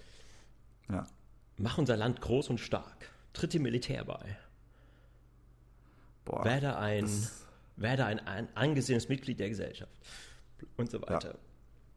Ja. 0.90 1.08
Mach 1.58 1.78
unser 1.78 1.98
Land 1.98 2.22
groß 2.22 2.50
und 2.50 2.60
stark. 2.60 3.10
Tritt 3.34 3.54
dem 3.54 3.64
Militär 3.64 4.06
bei. 4.06 4.38
Boah, 6.26 6.46
werde 6.46 6.78
ein, 6.78 7.10
werde 7.76 8.06
ein, 8.06 8.20
ein 8.28 8.48
angesehenes 8.56 9.10
Mitglied 9.10 9.40
der 9.40 9.50
Gesellschaft. 9.50 9.92
Und 10.78 10.92
so 10.92 11.02
weiter. 11.02 11.38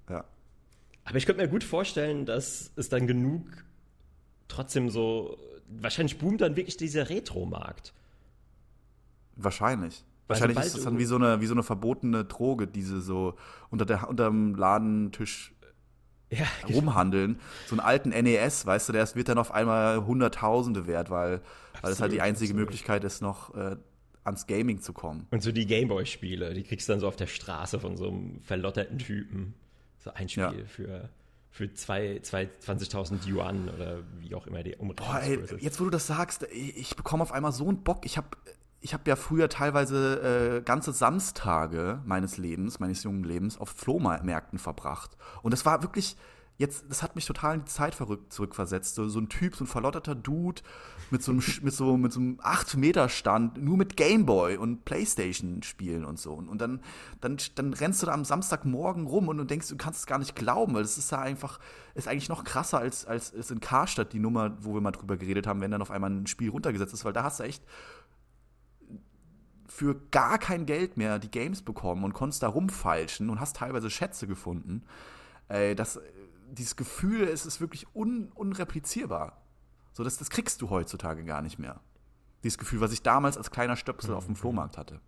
Ja. 0.08 0.14
ja. 0.14 0.24
Aber 1.04 1.18
ich 1.18 1.26
könnte 1.26 1.42
mir 1.42 1.48
gut 1.48 1.64
vorstellen, 1.64 2.24
dass 2.24 2.72
es 2.76 2.88
dann 2.88 3.06
genug 3.06 3.46
trotzdem 4.48 4.88
so. 4.88 5.38
Wahrscheinlich 5.68 6.18
boomt 6.18 6.40
dann 6.40 6.56
wirklich 6.56 6.76
dieser 6.76 7.08
Retro-Markt. 7.08 7.92
Wahrscheinlich. 9.36 10.04
Wahrscheinlich 10.32 10.58
ist 10.58 10.76
das 10.76 10.84
dann 10.84 10.98
wie 10.98 11.04
so, 11.04 11.16
eine, 11.16 11.40
wie 11.40 11.46
so 11.46 11.54
eine 11.54 11.62
verbotene 11.62 12.24
Droge, 12.24 12.66
diese 12.66 13.00
so 13.00 13.34
unter 13.70 13.84
der, 13.84 14.08
unterm 14.08 14.54
Ladentisch 14.54 15.54
ja, 16.30 16.46
genau. 16.66 16.80
rumhandeln. 16.80 17.38
So 17.66 17.74
einen 17.74 17.80
alten 17.80 18.08
NES, 18.10 18.66
weißt 18.66 18.88
du, 18.88 18.92
der 18.92 19.14
wird 19.14 19.28
dann 19.28 19.38
auf 19.38 19.52
einmal 19.52 20.04
Hunderttausende 20.04 20.86
wert, 20.86 21.10
weil, 21.10 21.34
absolut, 21.34 21.82
weil 21.82 21.90
das 21.90 22.00
halt 22.00 22.12
die 22.12 22.20
einzige 22.20 22.50
absolut. 22.50 22.66
Möglichkeit 22.66 23.04
ist, 23.04 23.22
noch 23.22 23.54
äh, 23.54 23.76
ans 24.24 24.46
Gaming 24.46 24.80
zu 24.80 24.92
kommen. 24.92 25.26
Und 25.30 25.42
so 25.42 25.52
die 25.52 25.66
Gameboy-Spiele, 25.66 26.54
die 26.54 26.62
kriegst 26.62 26.88
du 26.88 26.92
dann 26.92 27.00
so 27.00 27.08
auf 27.08 27.16
der 27.16 27.26
Straße 27.26 27.80
von 27.80 27.96
so 27.96 28.08
einem 28.08 28.40
verlotterten 28.40 28.98
Typen. 28.98 29.54
So 29.98 30.12
ein 30.12 30.28
Spiel 30.28 30.42
ja. 30.42 30.66
für 30.66 31.10
für 31.52 31.64
20.000 31.64 33.28
Yuan 33.28 33.68
oder 33.68 33.98
wie 34.20 34.34
auch 34.34 34.46
immer 34.46 34.62
die 34.62 34.74
Umrechnungskurs 34.74 35.52
ist. 35.52 35.62
Jetzt, 35.62 35.80
wo 35.80 35.84
du 35.84 35.90
das 35.90 36.06
sagst, 36.06 36.44
ich 36.50 36.96
bekomme 36.96 37.22
auf 37.22 37.30
einmal 37.30 37.52
so 37.52 37.68
einen 37.68 37.82
Bock. 37.82 38.06
Ich 38.06 38.16
habe 38.16 38.28
ich 38.82 38.92
hab 38.92 39.06
ja 39.06 39.16
früher 39.16 39.48
teilweise 39.48 40.58
äh, 40.58 40.62
ganze 40.62 40.92
Samstage 40.92 42.02
meines 42.04 42.36
Lebens, 42.36 42.80
meines 42.80 43.04
jungen 43.04 43.22
Lebens, 43.22 43.58
auf 43.58 43.70
Flohmärkten 43.70 44.58
verbracht. 44.58 45.16
Und 45.42 45.52
das 45.52 45.64
war 45.64 45.82
wirklich, 45.82 46.16
jetzt, 46.58 46.86
das 46.88 47.02
hat 47.02 47.14
mich 47.14 47.24
total 47.24 47.54
in 47.54 47.60
die 47.60 47.70
Zeit 47.70 47.94
verrückt 47.94 48.32
zurückversetzt. 48.32 48.96
So, 48.96 49.08
so 49.08 49.20
ein 49.20 49.28
Typ, 49.28 49.54
so 49.54 49.64
ein 49.64 49.68
verlotterter 49.68 50.16
Dude 50.16 50.62
mit 51.10 51.22
so 51.22 51.30
einem, 51.30 51.42
mit 51.62 51.74
so, 51.74 51.96
mit 51.96 52.12
so 52.12 52.18
einem 52.18 52.40
8-Meter-Stand, 52.40 53.62
nur 53.62 53.76
mit 53.76 53.96
Gameboy 53.96 54.56
und 54.56 54.84
Playstation-Spielen 54.84 56.04
und 56.04 56.18
so. 56.18 56.32
Und, 56.32 56.60
dann, 56.60 56.80
dann, 57.20 57.36
dann 57.54 57.74
rennst 57.74 58.02
du 58.02 58.06
da 58.06 58.12
am 58.12 58.24
Samstagmorgen 58.24 59.06
rum 59.06 59.28
und 59.28 59.38
du 59.38 59.44
denkst, 59.44 59.68
du 59.68 59.76
kannst 59.76 60.00
es 60.00 60.06
gar 60.06 60.18
nicht 60.18 60.34
glauben, 60.34 60.74
weil 60.74 60.82
es 60.82 60.98
ist 60.98 61.12
da 61.12 61.20
einfach, 61.20 61.60
ist 61.94 62.08
eigentlich 62.08 62.28
noch 62.28 62.42
krasser 62.42 62.78
als, 62.78 63.06
als 63.06 63.30
ist 63.30 63.52
in 63.52 63.60
Karstadt 63.60 64.12
die 64.12 64.18
Nummer, 64.18 64.56
wo 64.60 64.74
wir 64.74 64.80
mal 64.80 64.90
drüber 64.90 65.16
geredet 65.16 65.46
haben, 65.46 65.60
wenn 65.60 65.70
dann 65.70 65.82
auf 65.82 65.92
einmal 65.92 66.10
ein 66.10 66.26
Spiel 66.26 66.50
runtergesetzt 66.50 66.94
ist, 66.94 67.04
weil 67.04 67.12
da 67.12 67.22
hast 67.22 67.38
du 67.38 67.44
echt 67.44 67.62
für 69.74 69.96
gar 70.10 70.38
kein 70.38 70.66
Geld 70.66 70.98
mehr 70.98 71.18
die 71.18 71.30
Games 71.30 71.62
bekommen 71.62 72.04
und 72.04 72.12
konntest 72.12 72.42
da 72.42 72.48
rumfeilschen 72.48 73.30
und 73.30 73.40
hast 73.40 73.56
teilweise 73.56 73.88
Schätze 73.88 74.26
gefunden. 74.26 74.84
Ey, 75.48 75.74
das, 75.74 75.98
dieses 76.50 76.76
Gefühl, 76.76 77.22
es 77.22 77.46
ist 77.46 77.60
wirklich 77.60 77.86
un, 77.94 78.30
unreplizierbar. 78.34 79.40
So, 79.92 80.04
das, 80.04 80.18
das 80.18 80.28
kriegst 80.28 80.60
du 80.60 80.68
heutzutage 80.68 81.24
gar 81.24 81.40
nicht 81.40 81.58
mehr. 81.58 81.80
Dieses 82.44 82.58
Gefühl, 82.58 82.82
was 82.82 82.92
ich 82.92 83.02
damals 83.02 83.38
als 83.38 83.50
kleiner 83.50 83.76
Stöpsel 83.76 84.10
mhm. 84.10 84.16
auf 84.16 84.26
dem 84.26 84.36
Flohmarkt 84.36 84.76
hatte. 84.76 85.00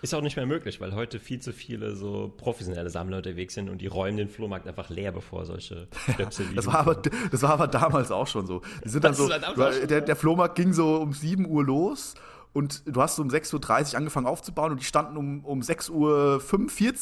Ist 0.00 0.14
auch 0.14 0.22
nicht 0.22 0.36
mehr 0.36 0.46
möglich, 0.46 0.80
weil 0.80 0.94
heute 0.94 1.18
viel 1.18 1.40
zu 1.40 1.52
viele 1.52 1.96
so 1.96 2.32
professionelle 2.36 2.90
Sammler 2.90 3.16
unterwegs 3.16 3.54
sind 3.54 3.68
und 3.68 3.80
die 3.80 3.86
räumen 3.88 4.16
den 4.16 4.28
Flohmarkt 4.28 4.68
einfach 4.68 4.90
leer, 4.90 5.10
bevor 5.10 5.44
solche 5.44 5.88
Stöpsel 6.12 6.44
liegen. 6.44 6.56
das, 6.56 6.66
war 6.66 6.76
aber, 6.76 6.94
das 6.94 7.42
war 7.42 7.50
aber 7.50 7.66
damals 7.66 8.12
auch 8.12 8.28
schon 8.28 8.46
so. 8.46 8.62
Die 8.84 8.90
sind 8.90 9.02
dann 9.02 9.14
so 9.14 9.28
der, 9.28 10.02
der 10.02 10.16
Flohmarkt 10.16 10.54
ging 10.54 10.72
so 10.72 11.00
um 11.00 11.12
7 11.12 11.46
Uhr 11.46 11.64
los 11.64 12.14
und 12.54 12.82
du 12.86 13.02
hast 13.02 13.16
so 13.16 13.22
um 13.22 13.28
6.30 13.28 13.92
Uhr 13.92 13.98
angefangen 13.98 14.26
aufzubauen 14.26 14.70
und 14.70 14.80
die 14.80 14.84
standen 14.84 15.16
um, 15.16 15.44
um 15.44 15.60
6.45 15.60 15.90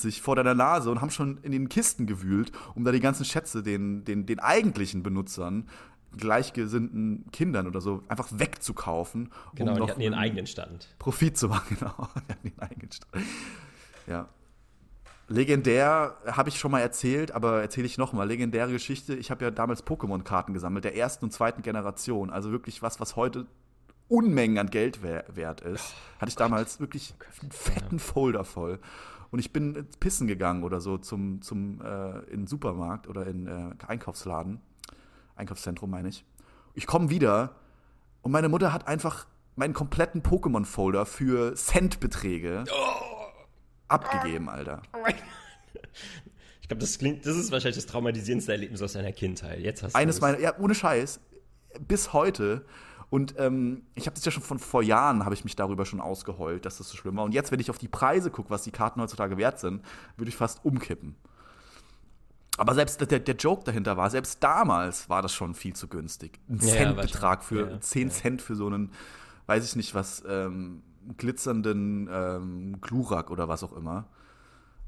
Uhr 0.06 0.12
vor 0.22 0.34
deiner 0.34 0.54
Nase 0.54 0.90
und 0.90 1.02
haben 1.02 1.10
schon 1.10 1.38
in 1.42 1.52
den 1.52 1.68
Kisten 1.68 2.06
gewühlt, 2.06 2.50
um 2.74 2.84
da 2.84 2.90
die 2.90 3.00
ganzen 3.00 3.26
Schätze 3.26 3.62
den, 3.62 4.02
den, 4.04 4.24
den 4.24 4.40
eigentlichen 4.40 5.02
Benutzern, 5.02 5.68
gleichgesinnten 6.16 7.26
Kindern 7.32 7.66
oder 7.66 7.82
so, 7.82 8.02
einfach 8.08 8.28
wegzukaufen. 8.32 9.30
Genau, 9.54 9.72
um 9.72 9.76
die 9.76 9.90
hatten 9.90 10.00
ihren 10.00 10.14
eigenen 10.14 10.46
Stand. 10.46 10.88
Profit 10.98 11.36
zu 11.36 11.48
machen, 11.48 11.76
genau. 11.78 12.08
Die 12.16 12.32
hatten 12.32 12.48
ihren 12.48 12.58
eigenen 12.58 12.92
Stand. 12.92 13.26
Ja. 14.06 14.28
Legendär 15.28 16.16
habe 16.26 16.48
ich 16.48 16.58
schon 16.58 16.70
mal 16.70 16.80
erzählt, 16.80 17.32
aber 17.32 17.60
erzähle 17.60 17.86
ich 17.86 17.98
nochmal. 17.98 18.26
Legendäre 18.26 18.72
Geschichte. 18.72 19.14
Ich 19.14 19.30
habe 19.30 19.44
ja 19.44 19.50
damals 19.50 19.84
Pokémon-Karten 19.86 20.54
gesammelt, 20.54 20.84
der 20.84 20.96
ersten 20.96 21.26
und 21.26 21.30
zweiten 21.30 21.60
Generation. 21.60 22.30
Also 22.30 22.50
wirklich 22.50 22.82
was, 22.82 23.00
was 23.00 23.16
heute 23.16 23.46
Unmengen 24.12 24.58
an 24.58 24.68
Geld 24.68 25.02
wert 25.02 25.62
ist, 25.62 25.94
oh, 25.94 26.20
hatte 26.20 26.28
ich 26.28 26.36
damals 26.36 26.80
wirklich 26.80 27.14
einen 27.40 27.50
fetten 27.50 27.98
Folder 27.98 28.44
voll. 28.44 28.78
Und 29.30 29.38
ich 29.38 29.54
bin 29.54 29.88
pissen 30.00 30.26
gegangen 30.26 30.64
oder 30.64 30.82
so 30.82 30.98
zum, 30.98 31.40
zum 31.40 31.80
äh, 31.80 32.18
in 32.30 32.46
Supermarkt 32.46 33.08
oder 33.08 33.26
in 33.26 33.46
äh, 33.46 33.70
Einkaufsladen. 33.86 34.60
Einkaufszentrum 35.34 35.88
meine 35.88 36.10
ich. 36.10 36.26
Ich 36.74 36.86
komme 36.86 37.08
wieder 37.08 37.54
und 38.20 38.32
meine 38.32 38.50
Mutter 38.50 38.74
hat 38.74 38.86
einfach 38.86 39.26
meinen 39.56 39.72
kompletten 39.72 40.22
Pokémon-Folder 40.22 41.06
für 41.06 41.54
Centbeträge 41.54 42.64
oh. 42.70 43.44
abgegeben, 43.88 44.50
Alter. 44.50 44.82
Oh 44.92 45.06
ich 46.60 46.68
glaube, 46.68 46.80
das 46.80 46.98
klingt, 46.98 47.24
das 47.24 47.36
ist 47.38 47.50
wahrscheinlich 47.50 47.76
das 47.76 47.86
traumatisierendste 47.86 48.52
Erlebnis 48.52 48.82
aus 48.82 48.92
deiner 48.92 49.12
Kindheit. 49.12 49.60
Jetzt 49.60 49.82
hast 49.82 49.94
du 49.94 49.98
Eines 49.98 50.20
meiner, 50.20 50.38
ja, 50.38 50.58
ohne 50.58 50.74
Scheiß, 50.74 51.18
bis 51.80 52.12
heute 52.12 52.66
und 53.12 53.34
ähm, 53.38 53.82
ich 53.94 54.06
habe 54.06 54.14
das 54.14 54.24
ja 54.24 54.32
schon 54.32 54.42
von 54.42 54.58
vor 54.58 54.82
Jahren, 54.82 55.26
habe 55.26 55.34
ich 55.34 55.44
mich 55.44 55.54
darüber 55.54 55.84
schon 55.84 56.00
ausgeheult, 56.00 56.64
dass 56.64 56.78
das 56.78 56.88
so 56.88 56.96
schlimm 56.96 57.16
war. 57.16 57.24
Und 57.24 57.34
jetzt, 57.34 57.52
wenn 57.52 57.60
ich 57.60 57.68
auf 57.68 57.76
die 57.76 57.86
Preise 57.86 58.30
gucke, 58.30 58.48
was 58.48 58.62
die 58.62 58.70
Karten 58.70 59.02
heutzutage 59.02 59.36
wert 59.36 59.60
sind, 59.60 59.84
würde 60.16 60.30
ich 60.30 60.36
fast 60.36 60.64
umkippen. 60.64 61.14
Aber 62.56 62.74
selbst 62.74 63.02
der, 63.02 63.18
der 63.18 63.34
Joke 63.34 63.64
dahinter 63.64 63.98
war, 63.98 64.08
selbst 64.08 64.42
damals 64.42 65.10
war 65.10 65.20
das 65.20 65.34
schon 65.34 65.54
viel 65.54 65.76
zu 65.76 65.88
günstig. 65.88 66.40
Ein 66.48 66.60
ja, 66.60 66.68
Centbetrag 66.68 67.44
für 67.44 67.72
ja, 67.72 67.80
10 67.82 68.08
ja. 68.08 68.14
Cent 68.14 68.40
für 68.40 68.54
so 68.54 68.66
einen, 68.66 68.92
weiß 69.44 69.62
ich 69.62 69.76
nicht 69.76 69.94
was, 69.94 70.24
ähm, 70.26 70.82
glitzernden 71.18 72.08
ähm, 72.10 72.80
Glurak 72.80 73.30
oder 73.30 73.46
was 73.46 73.62
auch 73.62 73.74
immer. 73.74 74.06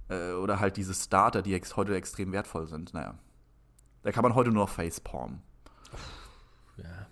Äh, 0.09 0.33
oder 0.33 0.61
halt 0.61 0.79
diese 0.79 0.95
Starter, 0.95 1.43
die 1.43 1.53
ex 1.53 1.77
heute 1.77 1.95
extrem 1.95 2.33
wertvoll 2.33 2.69
sind. 2.69 2.95
Naja. 2.95 3.19
Da 4.03 4.13
kann 4.13 4.23
man 4.23 4.35
heute 4.35 4.51
nur 4.51 4.63
noch 4.63 4.71
facepalmen. 4.71 5.43
Ja. 6.79 7.07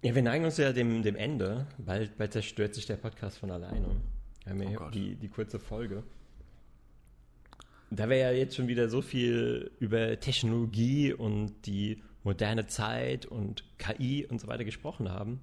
Ja, 0.00 0.14
wir 0.14 0.22
neigen 0.22 0.44
uns 0.44 0.56
ja 0.58 0.72
dem, 0.72 1.02
dem 1.02 1.16
Ende. 1.16 1.66
Bald, 1.76 2.16
bald 2.18 2.32
zerstört 2.32 2.74
sich 2.74 2.86
der 2.86 2.96
Podcast 2.96 3.38
von 3.38 3.50
alleine. 3.50 4.00
Wir 4.44 4.52
haben 4.52 4.62
ja 4.62 4.86
oh 4.86 4.90
die, 4.90 5.16
die 5.16 5.28
kurze 5.28 5.58
Folge. 5.58 6.04
Da 7.90 8.08
wir 8.08 8.16
ja 8.16 8.30
jetzt 8.30 8.54
schon 8.54 8.68
wieder 8.68 8.88
so 8.88 9.02
viel 9.02 9.72
über 9.80 10.20
Technologie 10.20 11.12
und 11.12 11.66
die 11.66 12.00
moderne 12.22 12.68
Zeit 12.68 13.26
und 13.26 13.64
KI 13.78 14.24
und 14.24 14.40
so 14.40 14.46
weiter 14.46 14.64
gesprochen 14.64 15.10
haben, 15.10 15.40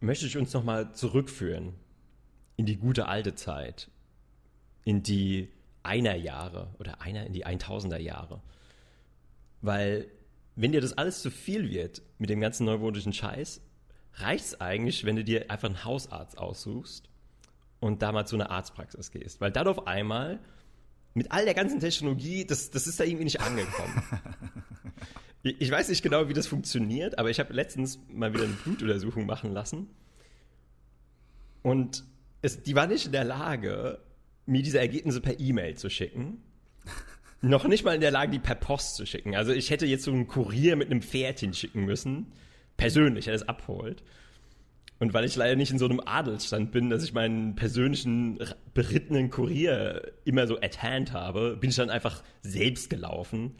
möchte 0.00 0.26
ich 0.26 0.36
uns 0.36 0.52
nochmal 0.52 0.92
zurückführen 0.92 1.74
in 2.56 2.66
die 2.66 2.78
gute 2.78 3.06
alte 3.06 3.36
Zeit, 3.36 3.90
in 4.84 5.04
die 5.04 5.50
Einerjahre 5.84 6.74
oder 6.80 7.00
einer 7.00 7.26
in 7.26 7.32
die 7.32 7.46
1000er 7.46 7.98
Jahre. 7.98 8.42
Weil 9.60 10.08
wenn 10.58 10.72
dir 10.72 10.80
das 10.80 10.98
alles 10.98 11.22
zu 11.22 11.30
viel 11.30 11.70
wird 11.70 12.02
mit 12.18 12.30
dem 12.30 12.40
ganzen 12.40 12.66
neurotischen 12.66 13.12
Scheiß, 13.12 13.60
reicht 14.14 14.44
es 14.44 14.60
eigentlich, 14.60 15.04
wenn 15.04 15.14
du 15.14 15.22
dir 15.22 15.52
einfach 15.52 15.68
einen 15.68 15.84
Hausarzt 15.84 16.36
aussuchst 16.36 17.08
und 17.78 18.02
da 18.02 18.10
mal 18.10 18.26
zu 18.26 18.34
einer 18.34 18.50
Arztpraxis 18.50 19.12
gehst. 19.12 19.40
Weil 19.40 19.52
dann 19.52 19.68
auf 19.68 19.86
einmal, 19.86 20.40
mit 21.14 21.30
all 21.30 21.44
der 21.44 21.54
ganzen 21.54 21.78
Technologie, 21.78 22.44
das, 22.44 22.70
das 22.70 22.88
ist 22.88 22.98
da 22.98 23.04
irgendwie 23.04 23.22
nicht 23.22 23.40
angekommen. 23.40 24.02
ich 25.44 25.70
weiß 25.70 25.90
nicht 25.90 26.02
genau, 26.02 26.28
wie 26.28 26.32
das 26.32 26.48
funktioniert, 26.48 27.18
aber 27.18 27.30
ich 27.30 27.38
habe 27.38 27.52
letztens 27.52 28.00
mal 28.08 28.34
wieder 28.34 28.42
eine 28.42 28.54
Blutuntersuchung 28.54 29.26
machen 29.26 29.52
lassen. 29.52 29.88
Und 31.62 32.02
es, 32.42 32.64
die 32.64 32.74
war 32.74 32.88
nicht 32.88 33.06
in 33.06 33.12
der 33.12 33.24
Lage, 33.24 34.00
mir 34.44 34.62
diese 34.62 34.80
Ergebnisse 34.80 35.20
per 35.20 35.38
E-Mail 35.38 35.76
zu 35.76 35.88
schicken, 35.88 36.42
noch 37.40 37.66
nicht 37.66 37.84
mal 37.84 37.94
in 37.94 38.00
der 38.00 38.10
Lage, 38.10 38.32
die 38.32 38.38
per 38.38 38.54
Post 38.54 38.96
zu 38.96 39.06
schicken. 39.06 39.36
Also 39.36 39.52
ich 39.52 39.70
hätte 39.70 39.86
jetzt 39.86 40.04
so 40.04 40.10
einen 40.10 40.26
Kurier 40.26 40.76
mit 40.76 40.90
einem 40.90 41.02
Pferdchen 41.02 41.54
schicken 41.54 41.84
müssen. 41.84 42.32
Persönlich, 42.76 43.26
der 43.26 43.34
das 43.34 43.48
abholt. 43.48 44.02
Und 45.00 45.14
weil 45.14 45.24
ich 45.24 45.36
leider 45.36 45.54
nicht 45.54 45.70
in 45.70 45.78
so 45.78 45.84
einem 45.84 46.00
Adelsstand 46.00 46.72
bin, 46.72 46.90
dass 46.90 47.04
ich 47.04 47.12
meinen 47.12 47.54
persönlichen 47.54 48.38
berittenen 48.74 49.30
Kurier 49.30 50.12
immer 50.24 50.46
so 50.48 50.60
at 50.60 50.82
hand 50.82 51.12
habe, 51.12 51.56
bin 51.56 51.70
ich 51.70 51.76
dann 51.76 51.90
einfach 51.90 52.22
selbst 52.42 52.90
gelaufen. 52.90 53.54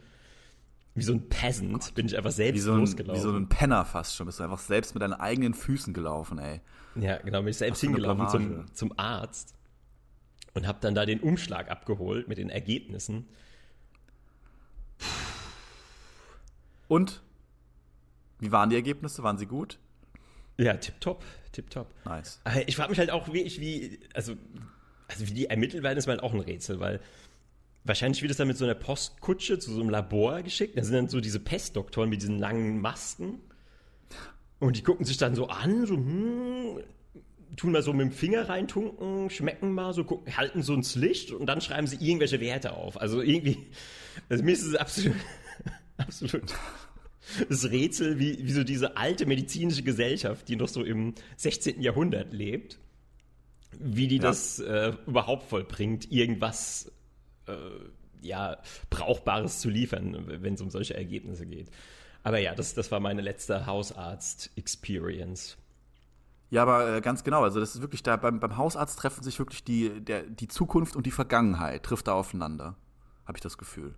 Wie 0.95 1.03
so 1.03 1.13
ein 1.13 1.29
Peasant 1.29 1.85
oh 1.89 1.93
bin 1.95 2.07
ich 2.07 2.17
einfach 2.17 2.31
selbst 2.31 2.57
wie 2.57 2.65
so 2.65 2.73
ein, 2.73 2.79
losgelaufen. 2.79 3.21
Wie 3.21 3.23
so 3.23 3.31
ein 3.31 3.47
Penner 3.47 3.85
fast 3.85 4.15
schon. 4.15 4.25
Bist 4.25 4.39
du 4.39 4.43
einfach 4.43 4.59
selbst 4.59 4.93
mit 4.95 5.01
deinen 5.01 5.13
eigenen 5.13 5.53
Füßen 5.53 5.93
gelaufen, 5.93 6.39
ey. 6.39 6.59
Ja, 6.95 7.17
genau. 7.17 7.39
Bin 7.39 7.49
ich 7.49 7.57
selbst 7.57 7.79
hingelaufen 7.79 8.27
zum, 8.27 8.75
zum 8.75 8.99
Arzt 8.99 9.55
und 10.53 10.67
habe 10.67 10.79
dann 10.81 10.93
da 10.95 11.05
den 11.05 11.21
Umschlag 11.21 11.71
abgeholt 11.71 12.27
mit 12.27 12.37
den 12.37 12.49
Ergebnissen. 12.49 13.29
Und? 16.87 17.21
Wie 18.39 18.51
waren 18.51 18.69
die 18.69 18.75
Ergebnisse? 18.75 19.23
Waren 19.23 19.37
sie 19.37 19.45
gut? 19.45 19.77
Ja, 20.57 20.73
tipptopp, 20.73 21.23
tipptopp. 21.51 21.87
Nice. 22.05 22.41
Ich 22.67 22.75
frage 22.75 22.89
mich 22.89 22.99
halt 22.99 23.11
auch, 23.11 23.31
wie, 23.31 23.45
wie, 23.59 23.99
also, 24.13 24.35
also 25.07 25.27
wie 25.27 25.33
die 25.33 25.45
ermittelt 25.45 25.83
werden, 25.83 25.97
ist 25.97 26.07
halt 26.07 26.21
auch 26.21 26.33
ein 26.33 26.39
Rätsel, 26.39 26.79
weil 26.79 26.99
wahrscheinlich 27.83 28.21
wird 28.21 28.31
es 28.31 28.37
dann 28.37 28.47
mit 28.47 28.57
so 28.57 28.65
einer 28.65 28.75
Postkutsche 28.75 29.59
zu 29.59 29.71
so 29.71 29.79
einem 29.79 29.89
Labor 29.89 30.41
geschickt. 30.41 30.77
Da 30.77 30.83
sind 30.83 30.95
dann 30.95 31.07
so 31.07 31.21
diese 31.21 31.39
Pestdoktoren 31.39 32.09
mit 32.09 32.21
diesen 32.21 32.39
langen 32.39 32.81
Masken. 32.81 33.39
Und 34.59 34.75
die 34.75 34.83
gucken 34.83 35.05
sich 35.05 35.17
dann 35.17 35.35
so 35.35 35.47
an, 35.47 35.85
so, 35.85 35.95
hm, 35.95 36.83
tun 37.55 37.71
mal 37.71 37.81
so 37.81 37.93
mit 37.93 38.07
dem 38.07 38.11
Finger 38.11 38.49
reintunken, 38.49 39.29
schmecken 39.29 39.73
mal, 39.73 39.93
so 39.93 40.03
gucken, 40.03 40.35
halten 40.35 40.61
so 40.61 40.73
ins 40.73 40.95
Licht 40.95 41.31
und 41.31 41.45
dann 41.45 41.61
schreiben 41.61 41.87
sie 41.87 41.95
irgendwelche 42.05 42.39
Werte 42.39 42.73
auf. 42.73 42.99
Also 42.99 43.21
irgendwie, 43.21 43.67
also 44.27 44.43
mir 44.43 44.51
ist 44.51 44.65
es 44.65 44.75
absolut, 44.75 45.15
absolut 45.97 46.53
das 47.47 47.69
Rätsel, 47.69 48.19
wie, 48.19 48.45
wie 48.45 48.51
so 48.51 48.63
diese 48.63 48.97
alte 48.97 49.25
medizinische 49.25 49.83
Gesellschaft, 49.83 50.47
die 50.47 50.55
noch 50.55 50.67
so 50.67 50.83
im 50.83 51.13
16. 51.37 51.81
Jahrhundert 51.81 52.33
lebt, 52.33 52.79
wie 53.77 54.07
die 54.07 54.17
ja. 54.17 54.23
das 54.23 54.59
äh, 54.59 54.93
überhaupt 55.05 55.43
vollbringt, 55.43 56.11
irgendwas 56.11 56.91
äh, 57.47 57.53
ja, 58.21 58.57
Brauchbares 58.89 59.59
zu 59.59 59.69
liefern, 59.69 60.25
wenn 60.27 60.55
es 60.55 60.61
um 60.61 60.69
solche 60.69 60.95
Ergebnisse 60.95 61.45
geht. 61.45 61.69
Aber 62.23 62.39
ja, 62.39 62.53
das, 62.53 62.73
das 62.73 62.91
war 62.91 62.99
meine 62.99 63.21
letzte 63.21 63.65
Hausarzt-Experience. 63.65 65.57
Ja, 66.49 66.63
aber 66.63 66.97
äh, 66.97 67.01
ganz 67.01 67.23
genau. 67.23 67.43
Also 67.43 67.59
das 67.59 67.75
ist 67.75 67.81
wirklich 67.81 68.03
da 68.03 68.17
beim, 68.17 68.39
beim 68.39 68.57
Hausarzt 68.57 68.99
treffen 68.99 69.23
sich 69.23 69.39
wirklich 69.39 69.63
die, 69.63 70.01
der, 70.01 70.23
die 70.23 70.47
Zukunft 70.47 70.95
und 70.95 71.05
die 71.05 71.11
Vergangenheit 71.11 71.83
trifft 71.83 72.07
da 72.07 72.13
aufeinander, 72.13 72.75
habe 73.25 73.37
ich 73.37 73.41
das 73.41 73.57
Gefühl. 73.57 73.93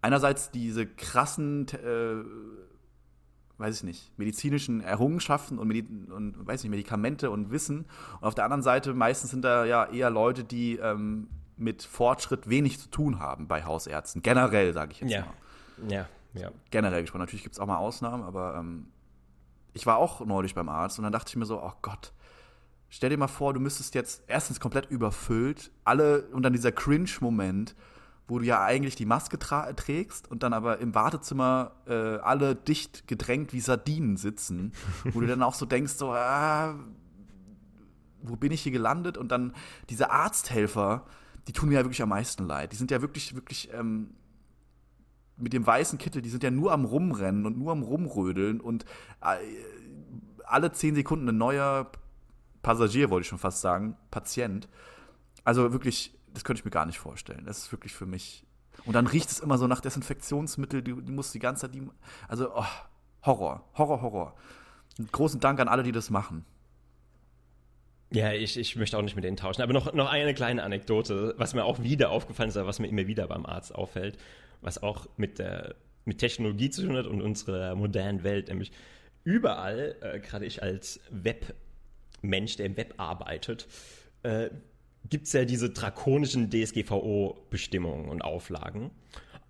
Einerseits 0.00 0.50
diese 0.50 0.86
krassen, 0.86 1.66
äh, 1.68 2.24
weiß 3.58 3.78
ich 3.78 3.82
nicht, 3.82 4.18
medizinischen 4.18 4.80
Errungenschaften 4.80 5.58
und, 5.58 5.68
Medi 5.68 5.86
und 6.12 6.46
weiß 6.46 6.62
nicht, 6.62 6.70
Medikamente 6.70 7.30
und 7.30 7.50
Wissen. 7.50 7.86
Und 8.20 8.26
auf 8.26 8.34
der 8.34 8.44
anderen 8.44 8.62
Seite 8.62 8.94
meistens 8.94 9.30
sind 9.30 9.42
da 9.42 9.64
ja 9.64 9.86
eher 9.86 10.10
Leute, 10.10 10.44
die 10.44 10.76
ähm, 10.76 11.28
mit 11.56 11.82
Fortschritt 11.82 12.48
wenig 12.48 12.78
zu 12.78 12.88
tun 12.88 13.18
haben 13.18 13.48
bei 13.48 13.64
Hausärzten. 13.64 14.22
Generell, 14.22 14.72
sage 14.72 14.92
ich 14.92 15.00
jetzt 15.00 15.10
ja. 15.10 15.22
mal. 15.22 15.90
Ja, 15.90 16.08
ja. 16.34 16.50
Generell 16.70 17.02
gesprochen. 17.02 17.22
Natürlich 17.22 17.42
gibt 17.42 17.54
es 17.54 17.60
auch 17.60 17.66
mal 17.66 17.78
Ausnahmen, 17.78 18.22
aber 18.22 18.56
ähm, 18.56 18.86
ich 19.72 19.86
war 19.86 19.98
auch 19.98 20.24
neulich 20.24 20.54
beim 20.54 20.68
Arzt 20.68 20.98
und 20.98 21.04
dann 21.04 21.12
dachte 21.12 21.30
ich 21.30 21.36
mir 21.36 21.46
so, 21.46 21.62
oh 21.62 21.72
Gott, 21.82 22.12
stell 22.88 23.10
dir 23.10 23.18
mal 23.18 23.28
vor, 23.28 23.54
du 23.54 23.60
müsstest 23.60 23.94
jetzt 23.94 24.22
erstens 24.26 24.60
komplett 24.60 24.90
überfüllt, 24.90 25.70
alle 25.84 26.22
und 26.28 26.42
dann 26.42 26.52
dieser 26.52 26.72
Cringe-Moment, 26.72 27.74
wo 28.28 28.38
du 28.38 28.44
ja 28.44 28.62
eigentlich 28.62 28.94
die 28.94 29.06
Maske 29.06 29.38
trägst 29.38 30.30
und 30.30 30.42
dann 30.42 30.52
aber 30.52 30.78
im 30.78 30.94
Wartezimmer 30.94 31.72
äh, 31.86 32.18
alle 32.18 32.54
dicht 32.54 33.08
gedrängt 33.08 33.54
wie 33.54 33.60
Sardinen 33.60 34.18
sitzen, 34.18 34.72
wo 35.12 35.20
du 35.20 35.26
dann 35.26 35.42
auch 35.42 35.54
so 35.54 35.64
denkst, 35.64 35.94
so, 35.94 36.12
ah, 36.12 36.74
wo 38.22 38.36
bin 38.36 38.52
ich 38.52 38.62
hier 38.62 38.72
gelandet? 38.72 39.16
Und 39.16 39.32
dann 39.32 39.54
diese 39.88 40.10
Arzthelfer, 40.10 41.06
die 41.48 41.52
tun 41.52 41.70
mir 41.70 41.76
ja 41.76 41.84
wirklich 41.84 42.02
am 42.02 42.10
meisten 42.10 42.44
leid. 42.44 42.72
Die 42.72 42.76
sind 42.76 42.90
ja 42.90 43.00
wirklich, 43.00 43.34
wirklich 43.34 43.72
ähm, 43.72 44.10
mit 45.38 45.54
dem 45.54 45.66
weißen 45.66 45.98
Kittel, 45.98 46.20
die 46.20 46.28
sind 46.28 46.42
ja 46.42 46.50
nur 46.50 46.72
am 46.72 46.84
Rumrennen 46.84 47.46
und 47.46 47.56
nur 47.56 47.72
am 47.72 47.82
Rumrödeln 47.82 48.60
und 48.60 48.84
äh, 49.22 49.36
alle 50.44 50.72
zehn 50.72 50.94
Sekunden 50.94 51.28
ein 51.28 51.38
neuer 51.38 51.90
Passagier, 52.60 53.08
wollte 53.08 53.22
ich 53.22 53.28
schon 53.28 53.38
fast 53.38 53.62
sagen, 53.62 53.96
Patient. 54.10 54.68
Also 55.44 55.72
wirklich, 55.72 56.17
das 56.38 56.44
könnte 56.44 56.60
ich 56.60 56.64
mir 56.64 56.70
gar 56.70 56.86
nicht 56.86 56.98
vorstellen. 56.98 57.44
Das 57.44 57.58
ist 57.58 57.72
wirklich 57.72 57.92
für 57.92 58.06
mich. 58.06 58.44
Und 58.84 58.94
dann 58.94 59.06
riecht 59.06 59.30
es 59.30 59.40
immer 59.40 59.58
so 59.58 59.66
nach 59.66 59.80
Desinfektionsmittel, 59.80 60.82
die, 60.82 60.94
die 60.94 61.12
muss 61.12 61.32
die 61.32 61.38
ganze 61.38 61.62
Zeit, 61.62 61.74
die, 61.74 61.82
also 62.28 62.50
oh, 62.54 62.64
Horror, 63.24 63.64
Horror, 63.76 64.02
Horror. 64.02 64.36
Und 64.98 65.12
großen 65.12 65.40
Dank 65.40 65.60
an 65.60 65.68
alle, 65.68 65.82
die 65.82 65.92
das 65.92 66.10
machen. 66.10 66.44
Ja, 68.10 68.32
ich, 68.32 68.56
ich 68.56 68.76
möchte 68.76 68.96
auch 68.96 69.02
nicht 69.02 69.16
mit 69.16 69.24
denen 69.24 69.36
tauschen. 69.36 69.62
Aber 69.62 69.72
noch, 69.72 69.92
noch 69.92 70.08
eine 70.08 70.32
kleine 70.32 70.62
Anekdote, 70.62 71.34
was 71.36 71.54
mir 71.54 71.64
auch 71.64 71.82
wieder 71.82 72.10
aufgefallen 72.10 72.48
ist, 72.48 72.56
was 72.56 72.78
mir 72.78 72.88
immer 72.88 73.06
wieder 73.06 73.26
beim 73.26 73.44
Arzt 73.44 73.74
auffällt 73.74 74.16
was 74.60 74.82
auch 74.82 75.06
mit 75.16 75.38
der 75.38 75.74
mit 76.04 76.18
Technologie 76.18 76.70
zu 76.70 76.86
tun 76.86 76.96
hat 76.96 77.06
und 77.06 77.20
unserer 77.20 77.74
modernen 77.74 78.24
Welt, 78.24 78.48
nämlich 78.48 78.72
überall, 79.24 79.94
äh, 80.00 80.20
gerade 80.20 80.46
ich 80.46 80.62
als 80.62 81.00
Webmensch, 81.10 82.56
der 82.56 82.64
im 82.64 82.78
Web 82.78 82.94
arbeitet, 82.96 83.66
äh, 84.22 84.48
gibt 85.10 85.26
es 85.26 85.32
ja 85.32 85.44
diese 85.44 85.70
drakonischen 85.70 86.50
DSGVO-Bestimmungen 86.50 88.08
und 88.08 88.22
Auflagen 88.22 88.90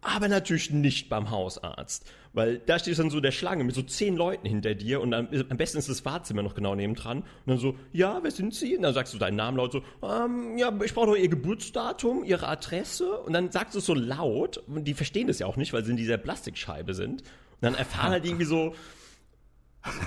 aber 0.01 0.29
natürlich 0.29 0.71
nicht 0.71 1.09
beim 1.09 1.31
Hausarzt. 1.31 2.11
Weil 2.33 2.59
da 2.59 2.79
steht 2.79 2.99
dann 2.99 3.11
so 3.11 3.21
der 3.21 3.33
Schlange 3.33 3.65
mit 3.65 3.75
so 3.75 3.83
zehn 3.83 4.17
Leuten 4.17 4.47
hinter 4.47 4.75
dir 4.75 5.01
und 5.01 5.11
dann, 5.11 5.29
am 5.49 5.57
besten 5.57 5.79
ist 5.79 5.89
das 5.89 6.01
Fahrzimmer 6.01 6.43
noch 6.43 6.55
genau 6.55 6.75
nebendran. 6.75 7.19
Und 7.19 7.27
dann 7.47 7.59
so, 7.59 7.75
ja, 7.93 8.21
wer 8.23 8.31
sind 8.31 8.55
Sie? 8.55 8.77
Und 8.77 8.83
dann 8.83 8.95
sagst 8.95 9.13
du 9.15 9.19
deinen 9.19 9.37
Namen 9.37 9.57
laut 9.57 9.73
so, 9.73 9.83
ähm, 10.03 10.57
ja, 10.57 10.73
ich 10.85 10.95
brauche 10.95 11.07
doch 11.09 11.17
Ihr 11.17 11.29
Geburtsdatum, 11.29 12.23
Ihre 12.25 12.47
Adresse. 12.47 13.19
Und 13.21 13.33
dann 13.33 13.51
sagst 13.51 13.75
du 13.75 13.81
es 13.81 13.87
so 13.87 13.95
laut 13.95 14.59
und 14.59 14.85
die 14.85 14.95
verstehen 14.95 15.27
das 15.27 15.41
ja 15.41 15.47
auch 15.47 15.57
nicht, 15.57 15.73
weil 15.73 15.85
sie 15.85 15.91
in 15.91 15.97
dieser 15.97 16.19
Plastikscheibe 16.19 16.95
sind. 16.95 17.23
Und 17.23 17.63
dann 17.63 17.75
erfahren 17.75 18.11
halt 18.11 18.25
irgendwie 18.25 18.45
so, 18.45 18.75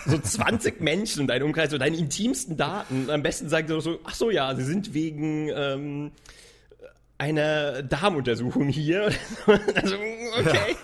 so 0.06 0.18
20 0.18 0.82
Menschen 0.82 1.22
in 1.22 1.28
deinem 1.28 1.48
Umkreis, 1.48 1.72
so 1.72 1.78
deine 1.78 1.98
intimsten 1.98 2.58
Daten. 2.58 3.10
Am 3.10 3.24
besten 3.24 3.50
sagen 3.50 3.68
sie 3.68 3.82
so, 3.82 4.00
ach 4.04 4.16
so, 4.16 4.30
ja, 4.30 4.56
sie 4.56 4.64
sind 4.64 4.94
wegen, 4.94 5.50
ähm, 5.50 6.12
einer 7.22 7.84
Darmuntersuchung 7.84 8.68
hier. 8.68 9.12
also, 9.76 9.96
okay. 10.40 10.76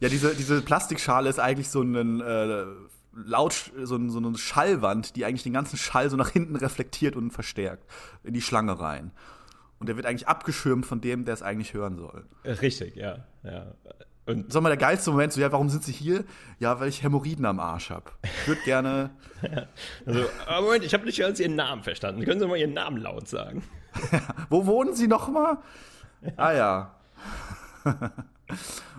Ja, 0.00 0.08
diese, 0.08 0.34
diese 0.34 0.62
Plastikschale 0.62 1.30
ist 1.30 1.38
eigentlich 1.38 1.70
so 1.70 1.80
ein 1.80 2.20
äh, 2.20 2.64
Laut, 3.14 3.70
so, 3.82 3.96
ein, 3.96 4.10
so 4.10 4.18
eine 4.18 4.36
Schallwand, 4.36 5.14
die 5.14 5.24
eigentlich 5.24 5.42
den 5.42 5.52
ganzen 5.52 5.76
Schall 5.76 6.10
so 6.10 6.16
nach 6.16 6.30
hinten 6.30 6.56
reflektiert 6.56 7.14
und 7.14 7.30
verstärkt 7.30 7.84
in 8.24 8.34
die 8.34 8.40
Schlange 8.40 8.80
rein. 8.80 9.12
Und 9.78 9.88
der 9.88 9.96
wird 9.96 10.06
eigentlich 10.06 10.28
abgeschirmt 10.28 10.86
von 10.86 11.00
dem, 11.00 11.24
der 11.24 11.34
es 11.34 11.42
eigentlich 11.42 11.74
hören 11.74 11.98
soll. 11.98 12.24
Richtig, 12.44 12.96
ja. 12.96 13.26
ja. 13.44 13.74
Und 14.24 14.52
Sag 14.52 14.62
mal, 14.62 14.68
der 14.68 14.78
geilste 14.78 15.10
Moment, 15.10 15.32
so, 15.32 15.40
ja, 15.40 15.50
warum 15.50 15.68
sind 15.68 15.82
Sie 15.82 15.92
hier? 15.92 16.24
Ja, 16.60 16.78
weil 16.78 16.88
ich 16.88 17.02
Hämorrhoiden 17.02 17.44
am 17.44 17.58
Arsch 17.58 17.90
habe. 17.90 18.12
Ich 18.22 18.48
würde 18.48 18.62
gerne. 18.62 19.10
ja. 19.42 19.66
Also, 20.06 20.28
Moment, 20.60 20.84
ich 20.84 20.94
habe 20.94 21.04
nicht 21.04 21.18
ganz 21.18 21.40
Ihren 21.40 21.56
Namen 21.56 21.82
verstanden. 21.82 22.24
Können 22.24 22.38
Sie 22.38 22.46
mal 22.46 22.56
Ihren 22.56 22.74
Namen 22.74 22.98
laut 22.98 23.28
sagen? 23.28 23.64
Wo 24.48 24.66
wohnen 24.66 24.94
Sie 24.94 25.08
noch 25.08 25.28
mal? 25.28 25.58
Ja. 26.22 26.32
Ah 26.36 26.52
ja. 26.52 26.94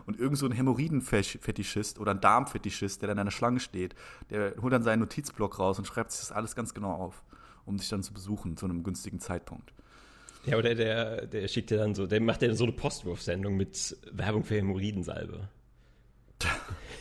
Und 0.06 0.20
irgend 0.20 0.38
so 0.38 0.46
ein 0.46 0.52
Hämorrhoidenfetischist 0.52 2.00
oder 2.00 2.12
ein 2.12 2.20
Darmfetischist, 2.20 3.02
der 3.02 3.08
dann 3.08 3.18
in 3.18 3.22
einer 3.22 3.32
Schlange 3.32 3.62
steht, 3.62 3.96
der 4.30 4.56
holt 4.62 4.74
dann 4.74 4.84
seinen 4.84 5.00
Notizblock 5.00 5.60
raus 5.60 5.80
und 5.80 5.86
schreibt 5.86 6.12
sich 6.12 6.20
das 6.20 6.32
alles 6.34 6.56
ganz 6.56 6.74
genau 6.74 6.92
auf, 6.92 7.24
um 7.66 7.78
sich 7.80 7.88
dann 7.88 8.04
zu 8.04 8.14
besuchen 8.14 8.58
zu 8.58 8.66
einem 8.66 8.84
günstigen 8.84 9.20
Zeitpunkt. 9.20 9.74
Ja, 10.46 10.58
oder 10.58 10.76
der, 10.76 11.26
der 11.28 11.48
schickt 11.48 11.70
dir 11.70 11.78
dann 11.78 11.96
so, 11.96 12.06
der 12.06 12.20
macht 12.20 12.42
ja 12.42 12.54
so 12.54 12.66
eine 12.66 12.74
Postwurfsendung 12.74 13.56
mit 13.56 13.96
Werbung 14.12 14.44
für 14.44 14.56
Hämorrhoidensalbe. 14.56 15.48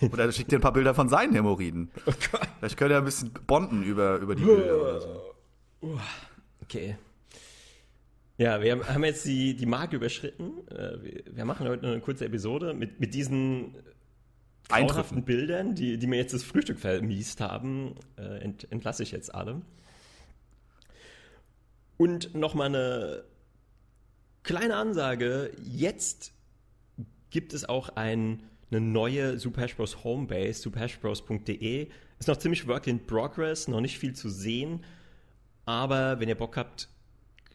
oder 0.00 0.26
der 0.26 0.32
schickt 0.32 0.52
dir 0.52 0.58
ein 0.58 0.62
paar 0.62 0.72
Bilder 0.72 0.94
von 0.94 1.08
seinen 1.08 1.34
Hämorrhoiden. 1.34 1.90
Oh 2.06 2.12
Gott. 2.30 2.48
Vielleicht 2.58 2.76
könnte 2.76 2.94
er 2.94 2.98
ein 2.98 3.04
bisschen 3.04 3.32
bonden 3.46 3.82
über, 3.82 4.18
über 4.18 4.36
die 4.36 4.44
Bilder 4.44 4.80
oder 4.80 5.00
so. 5.00 5.32
Okay. 6.62 6.96
Ja, 8.38 8.60
wir 8.60 8.86
haben 8.88 9.04
jetzt 9.04 9.24
die, 9.24 9.54
die 9.54 9.66
Marke 9.66 9.96
überschritten. 9.96 10.66
Äh, 10.68 11.22
wir 11.26 11.44
machen 11.44 11.68
heute 11.68 11.86
eine 11.86 12.00
kurze 12.00 12.24
Episode 12.24 12.74
mit, 12.74 13.00
mit 13.00 13.14
diesen 13.14 13.74
grauenhaften 14.68 15.24
Bildern, 15.24 15.74
die, 15.74 15.98
die 15.98 16.06
mir 16.06 16.16
jetzt 16.16 16.32
das 16.32 16.42
Frühstück 16.42 16.78
vermiest 16.78 17.40
haben, 17.40 17.94
äh, 18.16 18.38
ent, 18.38 18.70
entlasse 18.70 19.02
ich 19.02 19.10
jetzt 19.10 19.34
alle. 19.34 19.60
Und 21.98 22.34
nochmal 22.34 22.68
eine 22.68 23.24
kleine 24.42 24.76
Ansage. 24.76 25.52
Jetzt 25.62 26.32
gibt 27.30 27.52
es 27.54 27.68
auch 27.68 27.90
ein, 27.90 28.42
eine 28.70 28.80
neue 28.80 29.38
Super 29.38 29.62
Hash 29.62 29.76
Bros 29.76 30.04
Homebase, 30.04 30.60
superhashbros.de. 30.60 31.88
Ist 32.18 32.28
noch 32.28 32.36
ziemlich 32.36 32.66
Work 32.68 32.86
in 32.86 33.06
Progress, 33.06 33.68
noch 33.68 33.80
nicht 33.80 33.98
viel 33.98 34.14
zu 34.14 34.28
sehen. 34.28 34.84
Aber 35.64 36.20
wenn 36.20 36.28
ihr 36.28 36.36
Bock 36.36 36.56
habt, 36.56 36.88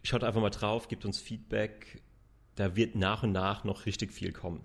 schaut 0.03 0.23
einfach 0.23 0.41
mal 0.41 0.49
drauf, 0.49 0.87
gebt 0.87 1.05
uns 1.05 1.19
Feedback. 1.19 2.01
Da 2.55 2.75
wird 2.75 2.95
nach 2.95 3.23
und 3.23 3.31
nach 3.31 3.63
noch 3.63 3.85
richtig 3.85 4.13
viel 4.13 4.31
kommen. 4.31 4.61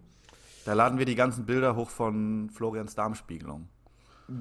Da 0.64 0.74
laden 0.74 0.98
wir 0.98 1.06
die 1.06 1.14
ganzen 1.14 1.44
Bilder 1.44 1.76
hoch 1.76 1.90
von 1.90 2.50
Florians 2.50 2.94
Darmspiegelung. 2.94 3.68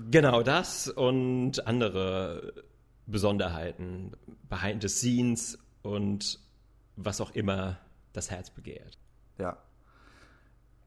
Genau 0.10 0.44
das 0.44 0.88
und 0.88 1.65
andere 1.65 2.54
Besonderheiten, 3.08 4.12
Behind 4.48 4.82
the 4.82 4.88
Scenes 4.88 5.58
und 5.82 6.39
was 7.05 7.21
auch 7.21 7.31
immer 7.31 7.79
das 8.13 8.31
Herz 8.31 8.49
begehrt. 8.49 8.97
Ja. 9.37 9.57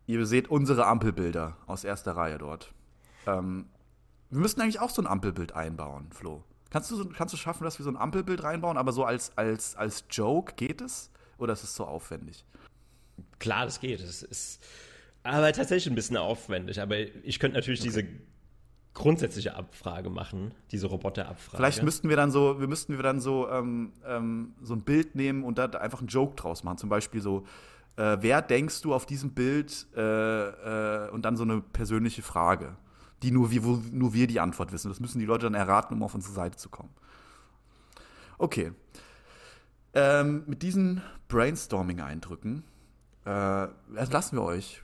Ihr 0.06 0.26
seht 0.26 0.48
unsere 0.48 0.86
Ampelbilder 0.86 1.56
aus 1.66 1.84
erster 1.84 2.12
Reihe 2.16 2.38
dort. 2.38 2.72
Ähm, 3.26 3.66
wir 4.30 4.40
müssten 4.40 4.60
eigentlich 4.60 4.80
auch 4.80 4.90
so 4.90 5.00
ein 5.00 5.06
Ampelbild 5.06 5.52
einbauen, 5.54 6.12
Flo. 6.12 6.44
Kannst 6.70 6.90
du, 6.90 7.08
kannst 7.10 7.32
du 7.32 7.38
schaffen, 7.38 7.64
dass 7.64 7.78
wir 7.78 7.84
so 7.84 7.90
ein 7.90 7.96
Ampelbild 7.96 8.42
reinbauen, 8.42 8.76
aber 8.76 8.92
so 8.92 9.04
als, 9.04 9.36
als, 9.38 9.76
als 9.76 10.04
Joke 10.10 10.54
geht 10.56 10.80
es? 10.80 11.10
Oder 11.38 11.52
ist 11.52 11.62
es 11.62 11.74
so 11.74 11.84
aufwendig? 11.84 12.44
Klar, 13.38 13.64
das 13.64 13.80
geht. 13.80 14.00
Es 14.00 14.22
ist 14.22 14.62
aber 15.22 15.52
tatsächlich 15.52 15.90
ein 15.90 15.94
bisschen 15.94 16.16
aufwendig. 16.16 16.80
Aber 16.80 16.98
ich 16.98 17.38
könnte 17.38 17.56
natürlich 17.56 17.80
okay. 17.80 17.88
diese 17.88 18.04
grundsätzliche 18.94 19.56
Abfrage 19.56 20.08
machen, 20.08 20.52
diese 20.70 20.86
Roboterabfrage. 20.86 21.56
Vielleicht 21.56 21.82
müssten 21.82 22.08
wir 22.08 22.16
dann 22.16 22.30
so, 22.30 22.60
wir 22.60 22.68
müssten 22.68 22.96
wir 22.96 23.02
dann 23.02 23.20
so, 23.20 23.48
ähm, 23.48 23.92
ähm, 24.06 24.54
so 24.62 24.74
ein 24.74 24.82
Bild 24.82 25.14
nehmen 25.14 25.44
und 25.44 25.58
da 25.58 25.66
einfach 25.66 25.98
einen 25.98 26.08
Joke 26.08 26.36
draus 26.36 26.64
machen. 26.64 26.78
Zum 26.78 26.88
Beispiel 26.88 27.20
so, 27.20 27.44
äh, 27.96 28.18
wer 28.20 28.40
denkst 28.40 28.80
du 28.82 28.94
auf 28.94 29.04
diesem 29.04 29.32
Bild 29.32 29.86
äh, 29.96 31.06
äh, 31.06 31.10
und 31.10 31.24
dann 31.24 31.36
so 31.36 31.42
eine 31.42 31.60
persönliche 31.60 32.22
Frage 32.22 32.76
die 33.24 33.30
nur 33.30 33.50
wir, 33.50 33.64
wo 33.64 33.82
nur 33.90 34.12
wir 34.12 34.26
die 34.26 34.38
Antwort 34.38 34.70
wissen. 34.70 34.90
Das 34.90 35.00
müssen 35.00 35.18
die 35.18 35.24
Leute 35.24 35.46
dann 35.46 35.54
erraten, 35.54 35.94
um 35.94 36.02
auf 36.02 36.14
unsere 36.14 36.34
Seite 36.34 36.58
zu 36.58 36.68
kommen. 36.68 36.90
Okay. 38.36 38.72
Ähm, 39.94 40.44
mit 40.46 40.62
diesen 40.62 41.02
Brainstorming-Eindrücken 41.28 42.64
äh, 43.24 43.66
lassen 43.88 44.36
wir 44.36 44.42
euch 44.42 44.82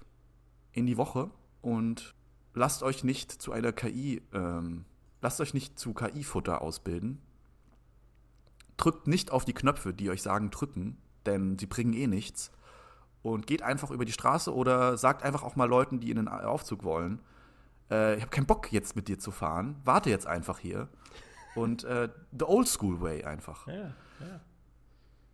in 0.73 0.87
die 0.87 0.96
Woche 0.96 1.31
und 1.61 2.14
lasst 2.54 2.82
euch 2.82 3.04
nicht 3.04 3.30
zu 3.30 3.52
einer 3.52 3.72
KI, 3.72 4.22
ähm, 4.33 4.85
lasst 5.20 5.40
euch 5.40 5.54
nicht 5.54 5.79
zu 5.79 5.94
KI-Futter 5.94 6.62
ausbilden. 6.62 7.20
Drückt 8.77 9.06
nicht 9.06 9.31
auf 9.31 9.44
die 9.44 9.52
Knöpfe, 9.52 9.92
die 9.92 10.10
euch 10.10 10.22
sagen 10.22 10.50
drücken, 10.50 10.96
denn 11.27 11.58
sie 11.58 11.66
bringen 11.66 11.92
eh 11.92 12.06
nichts. 12.06 12.50
Und 13.22 13.46
geht 13.46 13.62
einfach 13.62 13.90
über 13.90 14.06
die 14.06 14.12
Straße 14.12 14.54
oder 14.54 14.96
sagt 14.96 15.22
einfach 15.22 15.42
auch 15.42 15.54
mal 15.54 15.68
Leuten, 15.68 16.00
die 16.00 16.10
in 16.10 16.16
den 16.16 16.29
Aufzug 16.29 16.85
wollen, 16.85 17.20
äh, 17.90 18.16
ich 18.16 18.22
habe 18.22 18.31
keinen 18.31 18.46
Bock 18.46 18.72
jetzt 18.72 18.96
mit 18.96 19.08
dir 19.08 19.18
zu 19.18 19.31
fahren, 19.31 19.77
warte 19.85 20.10
jetzt 20.10 20.27
einfach 20.27 20.58
hier. 20.58 20.88
Und 21.54 21.85
äh, 21.85 22.08
the 22.38 22.44
old 22.44 22.68
school 22.68 23.00
way 23.00 23.25
einfach. 23.25 23.66
Ja, 23.66 23.94
ja. 24.20 24.40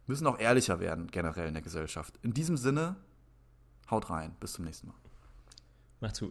Müssen 0.06 0.26
auch 0.26 0.38
ehrlicher 0.38 0.80
werden, 0.80 1.08
generell 1.08 1.48
in 1.48 1.54
der 1.54 1.62
Gesellschaft. 1.62 2.18
In 2.22 2.32
diesem 2.32 2.56
Sinne, 2.56 2.96
haut 3.90 4.08
rein. 4.08 4.36
Bis 4.40 4.54
zum 4.54 4.64
nächsten 4.64 4.88
Mal. 4.88 4.96
Macht's 6.00 6.20
gut. 6.20 6.24